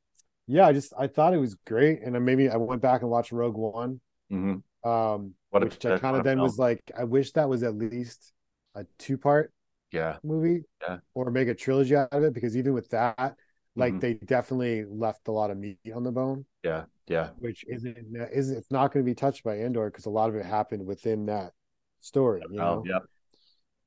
yeah 0.46 0.66
i 0.66 0.72
just 0.72 0.92
i 0.98 1.06
thought 1.06 1.34
it 1.34 1.38
was 1.38 1.54
great 1.66 2.00
and 2.02 2.14
then 2.14 2.24
maybe 2.24 2.48
i 2.48 2.56
went 2.56 2.80
back 2.82 3.02
and 3.02 3.10
watched 3.10 3.32
rogue 3.32 3.56
one 3.56 4.00
Mhm. 4.32 4.62
um 4.84 5.34
What 5.50 5.64
which 5.64 5.84
i 5.86 5.98
kind 5.98 6.16
of 6.16 6.24
then 6.24 6.36
film. 6.36 6.44
was 6.46 6.58
like 6.58 6.80
i 6.96 7.04
wish 7.04 7.32
that 7.32 7.48
was 7.48 7.62
at 7.62 7.74
least 7.76 8.32
a 8.74 8.84
two 8.98 9.18
part 9.18 9.52
yeah, 9.92 10.16
movie 10.22 10.64
Yeah. 10.82 10.98
or 11.14 11.30
make 11.30 11.48
a 11.48 11.54
trilogy 11.54 11.96
out 11.96 12.12
of 12.12 12.22
it 12.24 12.34
because 12.34 12.56
even 12.56 12.74
with 12.74 12.88
that 12.90 13.36
like 13.76 13.94
Mhm. 13.94 14.00
they 14.00 14.14
definitely 14.14 14.84
left 14.84 15.28
a 15.28 15.32
lot 15.32 15.50
of 15.50 15.56
meat 15.58 15.78
on 15.94 16.02
the 16.02 16.12
bone 16.12 16.44
yeah, 16.64 16.84
yeah. 17.06 17.30
which 17.38 17.64
isn't 17.68 17.96
isn't 18.32 18.56
it's 18.58 18.70
not 18.70 18.92
going 18.92 19.04
to 19.04 19.08
be 19.08 19.14
touched 19.14 19.44
by 19.44 19.56
Andor 19.58 19.90
because 19.90 20.06
a 20.06 20.10
lot 20.10 20.28
of 20.28 20.34
it 20.36 20.44
happened 20.44 20.84
within 20.86 21.26
that 21.26 21.52
story 22.00 22.42
you 22.50 22.58
know 22.58 22.80
Oh, 22.80 22.84
yeah. 22.86 22.98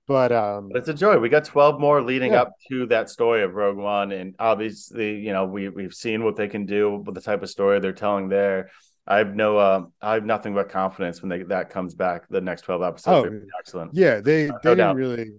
but 0.07 0.31
um 0.31 0.69
But 0.69 0.79
it's 0.79 0.89
a 0.89 0.93
joy. 0.93 1.17
We 1.19 1.29
got 1.29 1.45
12 1.45 1.79
more 1.79 2.01
leading 2.01 2.31
Yeah. 2.31 2.41
up 2.43 2.53
to 2.69 2.85
that 2.87 3.09
story 3.09 3.43
of 3.43 3.53
Rogue 3.55 3.77
One. 3.77 4.11
And 4.11 4.35
obviously, 4.39 5.19
you 5.19 5.33
know, 5.33 5.45
we 5.45 5.69
we've 5.69 5.93
seen 5.93 6.23
what 6.23 6.35
they 6.35 6.47
can 6.47 6.65
do 6.65 6.97
with 7.05 7.15
the 7.15 7.21
type 7.21 7.43
of 7.43 7.49
story 7.49 7.79
they're 7.79 7.93
telling 7.93 8.29
there. 8.29 8.69
I 9.07 9.17
have 9.17 9.35
no 9.35 9.57
uh, 9.57 9.85
I 10.01 10.13
have 10.15 10.25
nothing 10.25 10.53
but 10.53 10.69
confidence 10.69 11.21
when 11.21 11.29
they 11.29 11.43
that 11.43 11.69
comes 11.69 11.95
back. 11.95 12.27
The 12.29 12.41
next 12.41 12.61
12 12.63 12.81
episodes 12.81 13.07
Oh, 13.07 13.23
are 13.23 13.29
gonna 13.29 13.41
be 13.41 13.47
excellent. 13.59 13.91
yeah 13.93 14.19
they 14.21 14.47
No 14.47 14.59
they 14.63 14.75
didn't 14.75 14.77
doubt. 14.77 14.95
really 14.95 15.31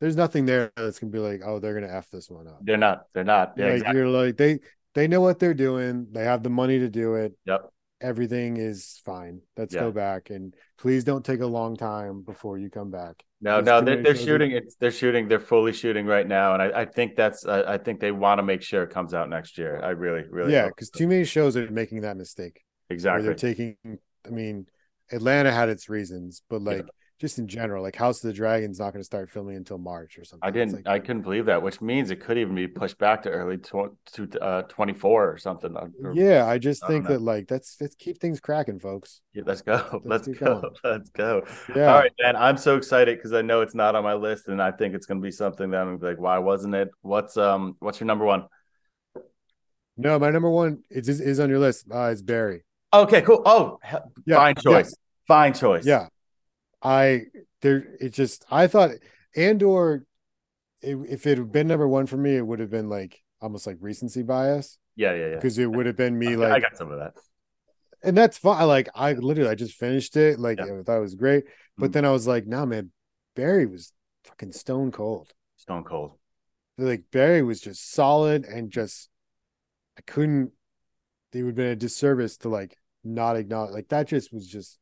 there's 0.00 0.16
nothing 0.16 0.46
there 0.46 0.72
that's 0.76 0.98
gonna 0.98 1.10
be 1.12 1.18
like 1.18 1.42
oh 1.44 1.58
they're 1.58 1.74
gonna 1.74 1.92
f 1.92 2.08
this 2.10 2.30
one 2.30 2.46
up 2.46 2.58
They're 2.62 2.76
not. 2.76 3.06
They're 3.14 3.24
not. 3.24 3.54
Yeah, 3.56 3.64
like 3.66 3.74
exactly. 3.74 3.98
you're 3.98 4.08
like 4.08 4.36
they 4.36 4.58
they 4.94 5.08
know 5.08 5.20
what 5.20 5.38
they're 5.38 5.54
doing 5.54 6.08
they 6.12 6.24
have 6.24 6.42
the 6.42 6.50
money 6.50 6.78
to 6.78 6.88
do 6.88 7.14
it 7.14 7.32
Yep. 7.46 7.70
everything 8.00 8.56
is 8.56 9.00
fine 9.04 9.40
let's 9.56 9.74
Yeah. 9.74 9.80
go 9.80 9.92
back 9.92 10.30
and 10.30 10.54
please 10.78 11.04
don't 11.04 11.24
take 11.24 11.40
a 11.40 11.46
long 11.46 11.76
time 11.76 12.22
before 12.22 12.58
you 12.58 12.70
come 12.70 12.90
back 12.90 13.22
No, 13.40 13.60
There's 13.60 13.66
no, 13.66 13.80
they're, 13.82 14.02
they're 14.02 14.16
shooting. 14.16 14.52
It's 14.52 14.76
they're 14.76 14.90
shooting. 14.90 15.28
They're 15.28 15.38
fully 15.54 15.72
shooting 15.74 16.06
right 16.06 16.26
now, 16.26 16.54
and 16.54 16.62
I, 16.62 16.82
I 16.82 16.84
think 16.86 17.16
that's. 17.16 17.44
Uh, 17.44 17.64
I 17.68 17.76
think 17.76 18.00
they 18.00 18.10
want 18.10 18.38
to 18.38 18.42
make 18.42 18.62
sure 18.62 18.82
it 18.82 18.90
comes 18.90 19.12
out 19.12 19.28
next 19.28 19.58
year. 19.58 19.78
I 19.82 19.90
really, 19.90 20.24
really. 20.30 20.52
yeah 20.52 20.68
because 20.68 20.88
so. 20.88 20.98
too 20.98 21.06
many 21.06 21.24
shows 21.24 21.54
are 21.54 21.70
making 21.70 22.00
that 22.00 22.16
mistake 22.16 22.62
exactly. 22.88 23.24
they're 23.26 23.34
taking 23.34 23.76
i 24.26 24.30
mean 24.30 24.66
atlanta 25.12 25.52
had 25.52 25.68
its 25.68 25.88
reasons 25.90 26.42
but 26.48 26.62
Yeah. 26.62 26.82
Just 27.18 27.38
in 27.38 27.48
general 27.48 27.82
like 27.82 27.96
house 27.96 28.22
of 28.22 28.28
the 28.28 28.32
dragon's 28.34 28.78
not 28.78 28.92
going 28.92 29.00
to 29.00 29.04
start 29.04 29.30
filming 29.30 29.56
until 29.56 29.78
march 29.78 30.18
or 30.18 30.24
something 30.24 30.46
I 30.46 30.50
didn't. 30.50 30.74
like, 30.74 30.86
I 30.86 30.98
couldn't 30.98 31.22
believe 31.22 31.46
that, 31.46 31.62
which 31.62 31.80
means 31.80 32.10
it 32.10 32.20
could 32.20 32.36
even 32.36 32.54
be 32.54 32.68
pushed 32.68 32.98
back 32.98 33.22
to 33.22 33.30
early 33.30 33.56
tw- 33.56 33.96
to 34.14 34.28
uh, 34.42 34.62
twenty 34.62 34.92
four 34.92 35.30
or 35.30 35.38
something. 35.38 35.74
Or- 35.76 35.90
yeah 36.14 36.46
i 36.46 36.58
just 36.58 36.84
I 36.84 36.88
think 36.88 37.04
know. 37.04 37.10
that 37.14 37.22
like 37.22 37.48
that's 37.48 37.76
let's 37.80 37.94
keep 37.94 38.20
things 38.20 38.38
cracking 38.40 38.78
folks 38.78 39.22
Yeah, 39.32 39.44
let's 39.46 39.62
go. 39.62 40.00
Let's, 40.04 40.26
keep 40.26 40.38
go. 40.40 40.60
going. 40.60 40.74
Let's 40.84 41.10
go. 41.10 41.46
yeah 41.74 41.86
All 41.92 42.00
right, 42.00 42.12
man. 42.20 42.36
I'm 42.36 42.56
so 42.56 42.76
excited 42.76 43.16
because 43.18 43.32
I 43.32 43.42
know 43.42 43.60
it's 43.62 43.74
not 43.74 43.94
on 43.94 44.04
my 44.04 44.14
list, 44.14 44.48
and 44.48 44.60
I 44.62 44.70
think 44.70 44.94
it's 44.94 45.06
going 45.06 45.20
to 45.20 45.24
be 45.24 45.30
something 45.32 45.70
that 45.70 45.78
I'm 45.80 45.86
gonna 45.86 45.98
be 45.98 46.06
like, 46.06 46.20
why 46.20 46.38
wasn't 46.38 46.74
it? 46.74 46.90
What's 47.02 47.36
um? 47.36 47.76
What's 47.80 48.00
your 48.00 48.06
number 48.06 48.24
one? 48.24 48.44
no 49.96 50.18
my 50.18 50.30
number 50.30 50.50
one 50.50 50.82
is 50.90 51.08
is, 51.08 51.40
on 51.40 51.48
your 51.48 51.58
list 51.58 51.86
uh 51.90 52.10
it's 52.12 52.20
barry 52.20 52.62
Okay, 52.92 53.22
cool. 53.22 53.42
Oh, 53.44 53.78
yeah 54.26 54.36
fine 54.36 54.54
choice. 54.56 54.94
Fine 55.26 55.54
choice. 55.54 55.84
Yeah. 55.84 56.06
I 56.86 57.22
there 57.62 57.96
it 58.00 58.10
just 58.10 58.44
I 58.50 58.66
thought 58.68 58.90
Andor 59.34 60.06
it, 60.82 60.96
if 61.08 61.26
it 61.26 61.38
had 61.38 61.50
been 61.50 61.66
number 61.66 61.88
one 61.88 62.06
for 62.06 62.16
me, 62.16 62.36
it 62.36 62.46
would 62.46 62.60
have 62.60 62.70
been 62.70 62.88
like 62.88 63.22
almost 63.40 63.66
like 63.66 63.78
recency 63.80 64.22
bias 64.22 64.78
yeah, 64.94 65.12
yeah, 65.14 65.26
yeah. 65.26 65.34
because 65.34 65.58
it 65.58 65.66
would 65.66 65.86
have 65.86 65.96
been 65.96 66.18
me 66.18 66.36
like 66.36 66.52
I 66.52 66.60
got 66.60 66.76
some 66.76 66.92
of 66.92 66.98
that. 66.98 67.14
and 68.02 68.16
that's 68.16 68.38
fine. 68.38 68.66
Like 68.68 68.88
I 68.94 69.14
literally 69.14 69.50
I 69.50 69.54
just 69.56 69.74
finished 69.74 70.16
it. 70.16 70.38
Like 70.38 70.58
Yeah. 70.58 70.78
I 70.78 70.82
thought 70.84 70.98
it 70.98 71.00
was 71.00 71.14
great. 71.16 71.44
But 71.76 71.90
Mhm. 71.90 71.92
then 71.94 72.04
I 72.04 72.10
was 72.12 72.26
like, 72.26 72.46
nah 72.46 72.64
man, 72.66 72.92
Barry 73.34 73.66
was 73.66 73.92
fucking 74.24 74.52
stone 74.52 74.92
cold. 74.92 75.32
Stone 75.56 75.84
Cold. 75.84 76.12
Like 76.78 77.04
Barry 77.10 77.42
was 77.42 77.60
just 77.60 77.90
solid 77.92 78.44
and 78.44 78.70
just 78.70 79.08
I 79.98 80.02
couldn't 80.02 80.52
it 81.32 81.42
would 81.42 81.48
have 81.50 81.56
been 81.56 81.66
a 81.66 81.76
disservice 81.76 82.36
to 82.38 82.48
like 82.48 82.78
not 83.02 83.36
acknowledge 83.36 83.72
like 83.72 83.88
that 83.88 84.06
just 84.08 84.32
was 84.32 84.46
just 84.46 84.78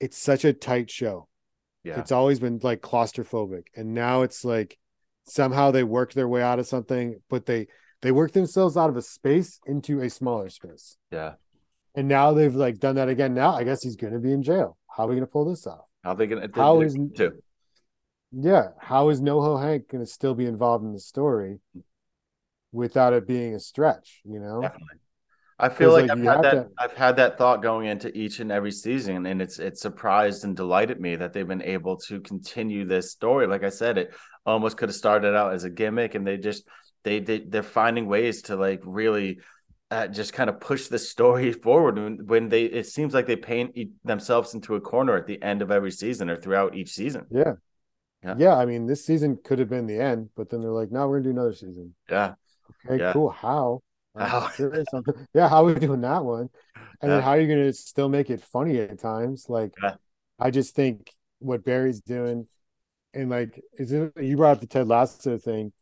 it's 0.00 0.18
such 0.18 0.44
a 0.44 0.52
tight 0.52 0.90
show. 0.90 1.27
Yeah, 1.88 2.00
It's 2.00 2.12
always 2.12 2.38
been 2.38 2.60
like 2.62 2.82
claustrophobic, 2.82 3.68
and 3.74 3.94
now 3.94 4.20
it's 4.20 4.44
like 4.44 4.78
somehow 5.24 5.70
they 5.70 5.84
work 5.84 6.12
their 6.12 6.28
way 6.28 6.42
out 6.42 6.58
of 6.58 6.66
something, 6.66 7.20
but 7.30 7.46
they 7.46 7.68
they 8.02 8.12
work 8.12 8.32
themselves 8.32 8.76
out 8.76 8.90
of 8.90 8.96
a 8.96 9.02
space 9.02 9.58
into 9.66 10.02
a 10.02 10.10
smaller 10.10 10.50
space, 10.50 10.98
yeah. 11.10 11.34
and 11.94 12.06
now 12.06 12.32
they've 12.34 12.54
like 12.54 12.78
done 12.78 12.96
that 12.96 13.08
again. 13.08 13.32
Now 13.32 13.54
I 13.54 13.64
guess 13.64 13.82
he's 13.82 13.96
going 13.96 14.12
to 14.12 14.18
be 14.18 14.32
in 14.32 14.42
jail. 14.42 14.76
How 14.94 15.04
are 15.04 15.08
we 15.08 15.14
going 15.14 15.26
to 15.26 15.32
pull 15.32 15.46
this 15.46 15.66
off? 15.66 15.86
How 16.04 16.12
they 16.12 16.26
gonna? 16.26 16.48
How 16.54 16.82
is- 16.82 16.98
to? 17.16 17.32
Yeah, 18.30 18.68
how 18.78 19.08
is 19.08 19.22
NoHo 19.22 19.62
Hank 19.62 19.88
going 19.88 20.04
to 20.04 20.10
still 20.10 20.34
be 20.34 20.44
involved 20.44 20.84
in 20.84 20.92
the 20.92 21.00
story 21.00 21.60
without 22.72 23.14
it 23.14 23.26
being 23.26 23.54
a 23.54 23.60
stretch? 23.60 24.20
You 24.24 24.40
know, 24.40 24.60
Definitely. 24.60 24.98
I 25.58 25.68
feel 25.70 25.92
like, 25.92 26.08
like, 26.08 26.10
I've 26.12 26.24
had 26.24 26.42
that. 26.42 26.54
to- 26.54 26.68
I've 26.78 26.92
had 26.92 27.16
that 27.16 27.38
thought 27.38 27.62
going 27.62 27.86
into 27.88 28.16
each 28.16 28.38
and 28.40 28.52
every 28.52 28.70
season, 28.70 29.26
and 29.26 29.42
it's 29.42 29.58
it's 29.58 29.80
surprised 29.80 30.44
and 30.44 30.56
delighted 30.56 31.00
me 31.00 31.16
that 31.16 31.32
they've 31.32 31.46
been 31.48 31.62
able 31.62 31.96
to 32.08 32.20
continue 32.20 32.84
this 32.86 33.10
story. 33.10 33.46
Like 33.46 33.64
I 33.64 33.68
said, 33.70 33.98
it 33.98 34.14
almost 34.46 34.76
could 34.76 34.88
have 34.88 34.96
started 34.96 35.34
out 35.34 35.54
as 35.54 35.64
a 35.64 35.70
gimmick, 35.70 36.14
and 36.14 36.26
they 36.26 36.36
just 36.36 36.66
they 37.02 37.20
they 37.20 37.40
they're 37.40 37.62
finding 37.62 38.06
ways 38.06 38.42
to 38.42 38.56
like 38.56 38.80
really. 38.84 39.40
Uh, 39.90 40.06
just 40.06 40.34
kind 40.34 40.50
of 40.50 40.60
push 40.60 40.88
the 40.88 40.98
story 40.98 41.50
forward 41.64 41.96
when, 41.96 42.18
when 42.26 42.48
they 42.50 42.64
it 42.64 42.86
seems 42.86 43.14
like 43.14 43.24
they 43.24 43.36
paint 43.36 43.70
e- 43.74 43.88
themselves 44.04 44.52
into 44.52 44.74
a 44.74 44.80
corner 44.82 45.16
at 45.16 45.26
the 45.26 45.42
end 45.42 45.62
of 45.62 45.70
every 45.70 45.90
season 45.90 46.28
or 46.28 46.36
throughout 46.36 46.74
each 46.76 46.90
season. 46.90 47.24
yeah. 47.30 47.54
Yeah. 48.22 48.34
yeah, 48.36 48.54
I 48.56 48.66
mean, 48.66 48.86
this 48.86 49.06
season 49.06 49.38
could 49.42 49.58
have 49.60 49.70
been 49.70 49.86
the 49.86 49.98
end, 49.98 50.28
but 50.36 50.50
then 50.50 50.60
they're 50.60 50.72
like, 50.72 50.90
"No, 50.90 51.08
we're 51.08 51.20
gonna 51.20 51.24
do 51.32 51.40
another 51.40 51.54
season." 51.54 51.94
Yeah, 52.10 52.34
Okay, 52.84 53.02
Yeah. 53.02 53.12
cool. 53.14 53.30
How? 53.30 53.80
Are 54.18 54.24
you 54.24 54.30
How? 54.30 54.48
serious? 54.50 54.86
yeah, 55.34 55.48
how 55.48 55.62
are 55.64 55.72
we 55.72 55.78
doing 55.78 56.00
that 56.02 56.24
one? 56.24 56.48
And 57.00 57.08
Yeah. 57.10 57.16
then 57.16 57.22
how 57.22 57.30
are 57.30 57.40
you 57.40 57.46
going 57.46 57.64
to 57.64 57.72
still 57.72 58.08
make 58.08 58.30
it 58.30 58.40
funny 58.42 58.78
at 58.80 58.98
times? 58.98 59.46
Like, 59.48 59.74
Yeah. 59.82 59.94
I 60.38 60.50
just 60.50 60.74
think 60.74 61.12
what 61.38 61.64
Barry's 61.64 62.00
doing, 62.00 62.46
and 63.14 63.30
like, 63.30 63.62
is 63.74 63.92
it, 63.92 64.12
you 64.20 64.36
brought 64.36 64.52
up 64.56 64.60
the 64.60 64.66
Ted 64.66 64.88
Lasso 64.88 65.38
thing. 65.38 65.72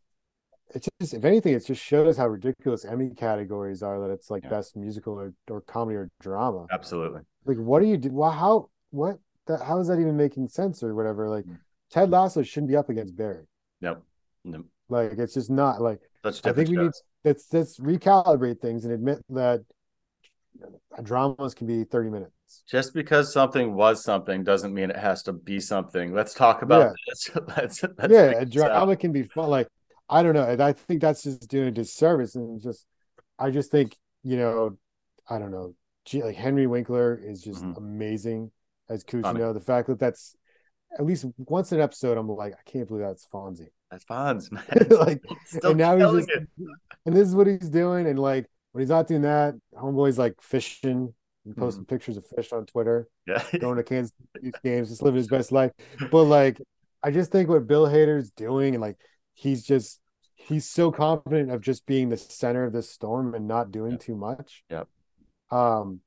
It's 0.75 0.89
just, 1.01 1.15
if 1.15 1.25
anything, 1.25 1.55
it 1.55 1.65
just 1.65 1.83
shows 1.83 2.17
how 2.17 2.27
ridiculous 2.27 2.85
Emmy 2.85 3.11
categories 3.11 3.83
are. 3.83 4.01
That 4.01 4.11
it's 4.11 4.31
like 4.31 4.43
Yeah. 4.45 4.51
best 4.51 4.77
musical 4.77 5.15
or, 5.15 5.33
or 5.49 5.61
comedy 5.63 5.97
or 5.97 6.11
drama. 6.21 6.67
absolutely. 6.71 7.23
Like, 7.45 7.59
what 7.59 7.81
do 7.81 7.87
you 7.87 7.97
do? 7.97 8.11
Well, 8.13 8.31
how? 8.33 8.71
What? 8.91 9.19
That, 9.47 9.63
how 9.63 9.79
is 9.79 9.87
that 9.89 10.01
even 10.01 10.17
making 10.17 10.49
sense 10.49 10.83
or 10.83 10.95
whatever? 10.95 11.29
Like, 11.29 11.45
Mm. 11.45 11.59
Ted 11.91 12.11
Lasso 12.11 12.43
shouldn't 12.43 12.69
be 12.69 12.77
up 12.77 12.89
against 12.89 13.15
Barry. 13.17 13.47
Yep. 13.81 14.03
Yep. 14.43 14.63
Like, 14.89 15.13
it's 15.19 15.35
just 15.35 15.51
not 15.51 15.81
like. 15.81 16.01
I 16.25 16.33
think 16.33 16.69
we 16.69 16.77
need. 16.77 16.91
Let's 17.27 17.53
let's 17.53 17.79
recalibrate 17.79 18.61
things 18.61 18.85
and 18.85 18.95
admit 18.95 19.19
that 19.31 19.65
dramas 21.03 21.55
can 21.55 21.67
be 21.67 21.83
30 21.83 22.09
minutes. 22.09 22.33
just 22.69 22.95
because 22.95 23.33
something 23.33 23.75
was 23.75 24.05
something 24.05 24.45
doesn't 24.45 24.73
mean 24.73 24.91
it 24.91 24.97
has 24.97 25.25
to 25.25 25.33
be 25.33 25.59
something. 25.59 26.15
Let's 26.15 26.35
talk 26.35 26.63
about 26.63 26.93
this. 27.09 27.31
let's, 27.57 27.83
let's 27.83 28.13
yeah, 28.13 28.31
a 28.31 28.41
out. 28.43 28.51
drama 28.51 28.97
can 28.97 29.11
be 29.11 29.25
fun. 29.25 29.51
Like 29.51 29.67
I 30.09 30.23
don't 30.23 30.35
know. 30.35 30.57
I 30.59 30.73
think 30.73 31.01
that's 31.01 31.25
just 31.25 31.49
doing 31.49 31.67
a 31.69 31.73
disservice 31.73 32.37
and 32.37 32.63
just 32.63 32.87
I 33.41 33.51
just 33.51 33.73
think, 33.73 33.97
you 34.23 34.37
know, 34.37 34.79
I 35.29 35.41
don't 35.41 35.51
know. 35.51 35.75
Like 36.13 36.37
Henry 36.37 36.69
Winkler 36.69 37.17
is 37.17 37.43
just 37.43 37.65
Mhm. 37.65 37.77
amazing 37.77 38.53
as 38.89 39.03
Funny. 39.03 39.41
Cousineau. 39.41 39.53
The 39.53 39.61
fact 39.61 39.89
that 39.89 39.99
that's 39.99 40.37
at 40.97 41.05
least 41.05 41.27
once 41.37 41.73
an 41.73 41.81
episode, 41.81 42.17
I'm 42.17 42.29
like, 42.29 42.55
I 42.55 42.71
can't 42.71 42.87
believe 42.87 43.03
that's 43.05 43.27
Fonzie. 43.27 43.71
That's 43.91 44.05
Fonz, 44.05 44.51
man. 44.51 44.65
like, 44.91 45.23
Still 45.47 45.71
and 45.71 45.79
now 45.79 45.97
he's 45.97 46.27
just, 46.27 46.31
it. 46.31 46.49
and 47.07 47.15
this 47.17 47.29
is 47.29 47.35
what 47.35 47.47
he's 47.47 47.71
doing. 47.71 48.07
And 48.07 48.19
like 48.19 48.47
when 48.73 48.83
he's 48.83 48.91
not 48.91 49.07
doing 49.07 49.23
that, 49.23 49.55
homeboy's 49.75 50.19
like 50.19 50.35
fishing, 50.41 51.15
and 51.45 51.57
posting 51.57 51.85
pictures 51.85 52.17
of 52.17 52.27
fish 52.27 52.53
on 52.53 52.67
Twitter, 52.67 53.09
Yeah. 53.27 53.43
going 53.61 53.77
to 53.77 53.85
Kansas 53.85 54.13
games, 54.65 54.89
just 54.89 55.03
living 55.03 55.19
his 55.19 55.29
best 55.29 55.53
life. 55.53 55.71
But 56.11 56.25
like, 56.25 56.61
I 57.03 57.11
just 57.13 57.31
think 57.31 57.49
what 57.49 57.67
Bill 57.69 57.87
Hader's 57.87 58.31
doing, 58.31 58.75
and 58.75 58.81
like, 58.83 58.97
he's 59.35 59.63
just 59.63 60.01
he's 60.35 60.69
so 60.69 60.93
confident 60.93 61.51
of 61.51 61.61
just 61.61 61.87
being 61.87 62.09
the 62.09 62.17
center 62.17 62.65
of 62.65 62.73
this 62.73 62.91
storm 62.91 63.35
and 63.35 63.49
not 63.49 63.71
doing 63.71 63.93
Yep. 63.93 64.01
too 64.01 64.15
much. 64.17 64.65
Yep. 64.71 64.89
Um, 65.51 66.01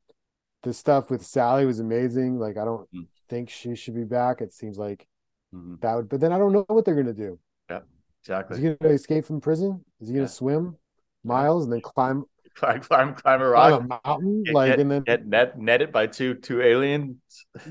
the 0.64 0.74
stuff 0.74 1.10
with 1.10 1.26
Sally 1.26 1.66
was 1.66 1.80
amazing. 1.80 2.38
Like, 2.38 2.58
I 2.58 2.66
don't 2.66 2.88
Mm. 2.94 3.08
think 3.30 3.50
she 3.50 3.76
should 3.76 3.96
be 3.96 4.04
back. 4.04 4.42
It 4.42 4.54
seems 4.54 4.78
like 4.78 5.08
Mhm. 5.56 5.80
that 5.82 5.96
would, 5.96 6.10
but 6.10 6.20
then 6.20 6.32
I 6.34 6.38
don't 6.38 6.52
know 6.54 6.64
what 6.68 6.84
they're 6.86 6.96
gonna 6.96 7.14
do. 7.14 7.40
Is 7.70 7.82
Exactly. 8.24 8.58
Is 8.58 8.64
he 8.64 8.74
gonna 8.76 8.94
escape 8.94 9.26
from 9.26 9.42
prison? 9.42 9.84
Is 10.02 10.08
he 10.10 10.14
gonna 10.14 10.24
Yeah. 10.24 10.28
swim 10.28 10.78
miles 11.24 11.64
and 11.66 11.74
then 11.74 11.82
climb, 11.82 12.26
Climb, 12.56 12.82
climb, 12.82 13.14
climb 13.16 13.42
a 13.42 13.52
climb 13.54 13.74
a 13.90 14.00
mountain? 14.06 14.44
Get, 14.44 14.54
like, 14.54 14.72
get, 14.72 14.80
and 14.82 14.92
then 14.92 15.04
get 15.04 15.26
net, 15.26 15.58
netted 15.58 15.92
by 15.94 16.08
two 16.08 16.34
two 16.36 16.62
aliens. 16.62 17.16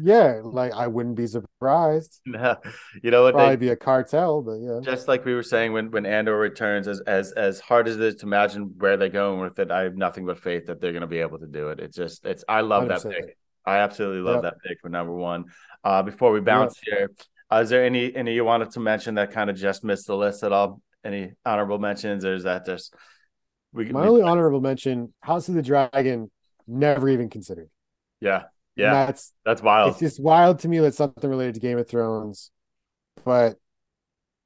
yeah, 0.01 0.41
like 0.43 0.73
I 0.73 0.87
wouldn't 0.87 1.17
be 1.17 1.27
surprised. 1.27 2.21
No. 2.27 2.57
You 3.03 3.11
know 3.11 3.25
what? 3.25 3.35
Probably 3.35 3.57
They, 3.57 3.61
be 3.67 3.69
a 3.69 3.77
cartel, 3.77 4.41
but 4.41 4.55
yeah. 4.55 4.81
just 4.83 5.07
like 5.07 5.27
we 5.27 5.35
were 5.35 5.43
saying 5.43 5.75
when 5.75 5.91
when 5.91 6.07
Andor 6.07 6.39
returns, 6.39 6.89
as 6.89 7.01
as 7.01 7.33
as 7.33 7.61
hard 7.61 7.87
as 7.89 7.97
it 7.97 8.03
is 8.03 8.15
to 8.17 8.27
imagine 8.27 8.75
where 8.79 8.97
they're 8.97 9.11
going 9.11 9.41
with 9.41 9.59
it, 9.59 9.71
I 9.71 9.83
have 9.83 9.97
nothing 9.97 10.25
but 10.25 10.39
faith 10.39 10.67
that 10.67 10.81
they're 10.81 10.93
going 10.93 11.03
to 11.03 11.07
be 11.07 11.19
able 11.19 11.39
to 11.41 11.47
do 11.47 11.69
it. 11.69 11.81
It's 11.81 11.97
just 11.97 12.25
it's 12.25 12.45
I 12.49 12.63
love 12.63 12.89
that 12.89 13.01
100%. 13.03 13.11
pick. 13.13 13.37
I 13.67 13.79
absolutely 13.79 14.23
love 14.23 14.43
that 14.43 14.55
pick 14.67 14.79
for 14.81 14.89
number 14.89 15.13
one. 15.13 15.45
Uh, 15.85 16.03
before 16.03 16.33
we 16.33 16.41
bounce 16.41 16.79
here, 16.83 17.11
uh, 17.53 17.61
is 17.63 17.71
there 17.71 17.85
any 17.85 18.15
any 18.15 18.35
you 18.35 18.45
wanted 18.45 18.71
to 18.73 18.81
mention 18.81 19.15
that 19.17 19.33
kind 19.33 19.51
of 19.51 19.57
just 19.57 19.85
missed 19.85 20.07
the 20.07 20.17
list 20.17 20.43
at 20.43 20.53
all? 20.53 20.81
Any 21.05 21.33
honorable 21.47 21.79
mentions, 21.79 22.25
or 22.25 22.35
is 22.35 22.43
that 22.45 22.67
just 22.67 22.95
we? 23.73 23.87
My 23.87 24.03
we- 24.03 24.09
only 24.09 24.23
honorable 24.23 24.61
mention: 24.61 25.13
House 25.21 25.49
of 25.49 25.55
the 25.55 25.63
Dragon, 25.63 26.31
never 26.67 27.09
even 27.09 27.31
considered. 27.31 27.71
yeah, 28.21 28.37
And 28.37 28.45
yeah, 28.77 29.07
that's 29.07 29.33
that's 29.45 29.63
wild. 29.63 29.91
it's 29.93 30.01
just 30.01 30.21
wild 30.21 30.59
to 30.61 30.69
me 30.69 30.79
that 30.81 30.95
something 30.95 31.29
related 31.31 31.55
to 31.55 31.61
Game 31.61 31.79
of 31.79 31.89
Thrones, 31.89 32.51
but 33.25 33.57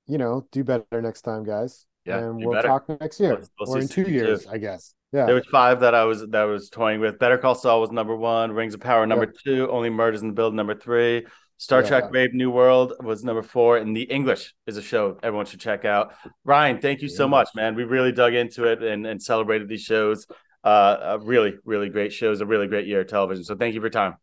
you 0.06 0.18
know, 0.18 0.46
do 0.52 0.62
better 0.64 1.00
next 1.00 1.22
time, 1.22 1.44
guys. 1.44 1.86
Yeah, 2.04 2.18
and 2.18 2.36
we'll 2.44 2.52
better. 2.54 2.66
talk 2.68 2.88
next 3.00 3.20
year 3.20 3.34
Let's- 3.34 3.50
let's 3.60 3.70
or 3.70 3.78
in 3.78 3.88
two 3.88 4.10
years, 4.10 4.44
two. 4.44 4.50
I 4.50 4.58
guess. 4.58 4.94
Yeah, 5.12 5.26
There 5.26 5.34
was 5.34 5.46
five 5.52 5.80
that 5.80 5.94
I 5.94 6.04
was 6.04 6.26
that 6.30 6.44
was 6.44 6.68
toying 6.70 7.00
with. 7.00 7.18
Better 7.18 7.36
Call 7.38 7.54
Saul 7.54 7.80
was 7.80 7.90
number 7.92 8.16
one. 8.16 8.52
Rings 8.52 8.74
of 8.74 8.80
Power 8.80 9.06
number 9.06 9.26
two. 9.26 9.70
Only 9.70 9.90
Murders 9.90 10.22
in 10.22 10.28
the 10.28 10.34
Building 10.34 10.56
number 10.56 10.74
three. 10.74 11.26
Star 11.62 11.80
Yeah. 11.82 11.88
Trek 11.88 12.10
Brave 12.10 12.34
New 12.34 12.50
World 12.50 12.94
was 13.00 13.22
number 13.22 13.42
four. 13.42 13.76
And 13.76 13.96
The 13.96 14.02
English 14.02 14.52
is 14.66 14.76
a 14.76 14.82
show 14.82 15.16
everyone 15.22 15.46
should 15.46 15.60
check 15.60 15.84
out. 15.84 16.12
Ryan, 16.44 16.80
thank 16.80 17.02
you 17.02 17.08
so 17.08 17.28
much, 17.28 17.48
man. 17.54 17.76
We 17.76 17.84
really 17.84 18.10
dug 18.10 18.34
into 18.34 18.64
it 18.64 18.82
and, 18.82 19.06
and 19.06 19.22
celebrated 19.22 19.68
these 19.68 19.82
shows. 19.82 20.26
Uh, 20.64 20.66
uh, 20.66 21.18
really, 21.22 21.54
really 21.64 21.88
great 21.88 22.12
shows. 22.12 22.40
A 22.40 22.46
really 22.46 22.66
great 22.66 22.88
year 22.88 23.02
of 23.02 23.06
television. 23.06 23.44
So 23.44 23.54
thank 23.54 23.74
you 23.74 23.80
for 23.80 23.86
your 23.86 23.90
time. 23.90 24.14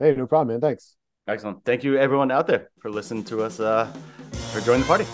hey, 0.00 0.14
no 0.16 0.26
problem, 0.26 0.48
man. 0.48 0.60
Thanks. 0.60 0.96
Excellent. 1.28 1.64
Thank 1.64 1.84
you, 1.84 1.96
everyone 1.96 2.32
out 2.32 2.46
there, 2.48 2.70
for 2.80 2.90
listening 2.90 3.24
to 3.24 3.42
us, 3.42 3.60
uh, 3.60 3.86
for 4.52 4.60
joining 4.60 4.82
the 4.82 4.86
party. 4.88 5.06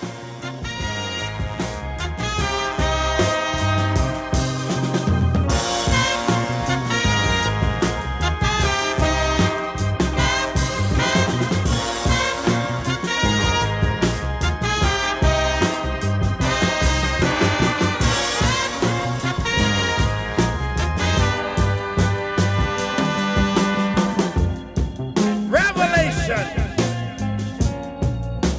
Revelation 26.30 26.70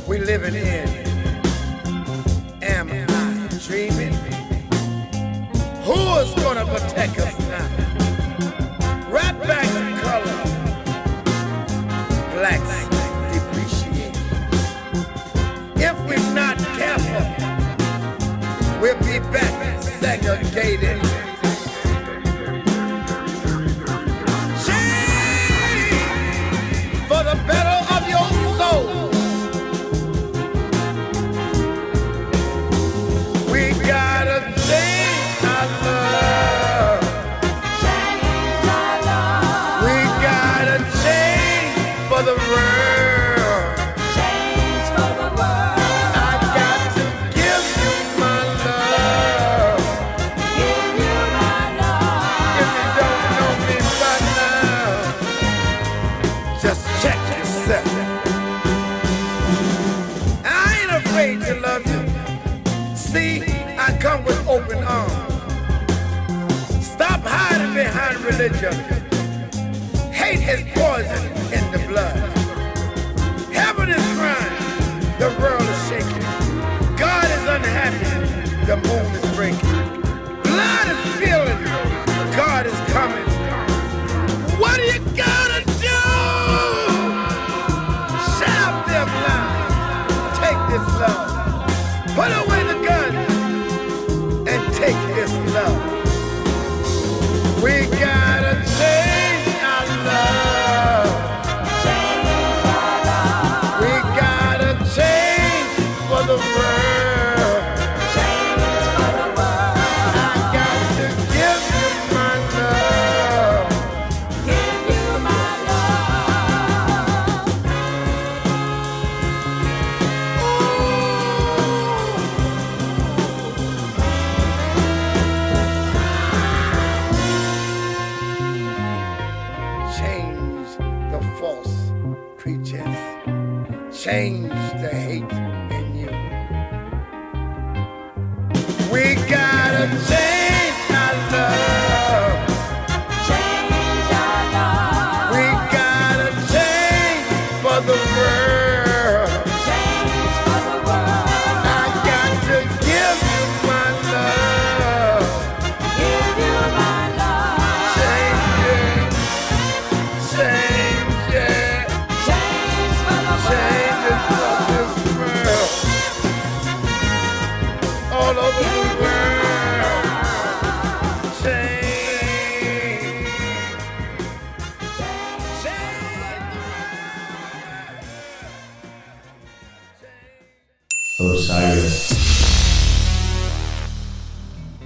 we 0.05 0.19
living 0.19 0.55
in. 0.55 0.89
Am 2.61 2.89
I 2.91 3.47
dreaming? 3.65 4.13
Who 5.85 5.99
is 6.19 6.33
gonna 6.43 6.65
protect 6.65 7.17
us 7.19 7.39
now? 7.47 7.67
Right 9.09 9.39
back 9.47 9.67
to 9.77 9.83
color. 10.01 10.39
Blacks 12.33 12.73
depreciate. 13.31 14.17
If 15.77 15.95
we're 16.07 16.33
not 16.33 16.57
careful, 16.77 17.23
we'll 18.81 18.99
be 18.99 19.19
back 19.31 19.81
segregated. 19.81 21.10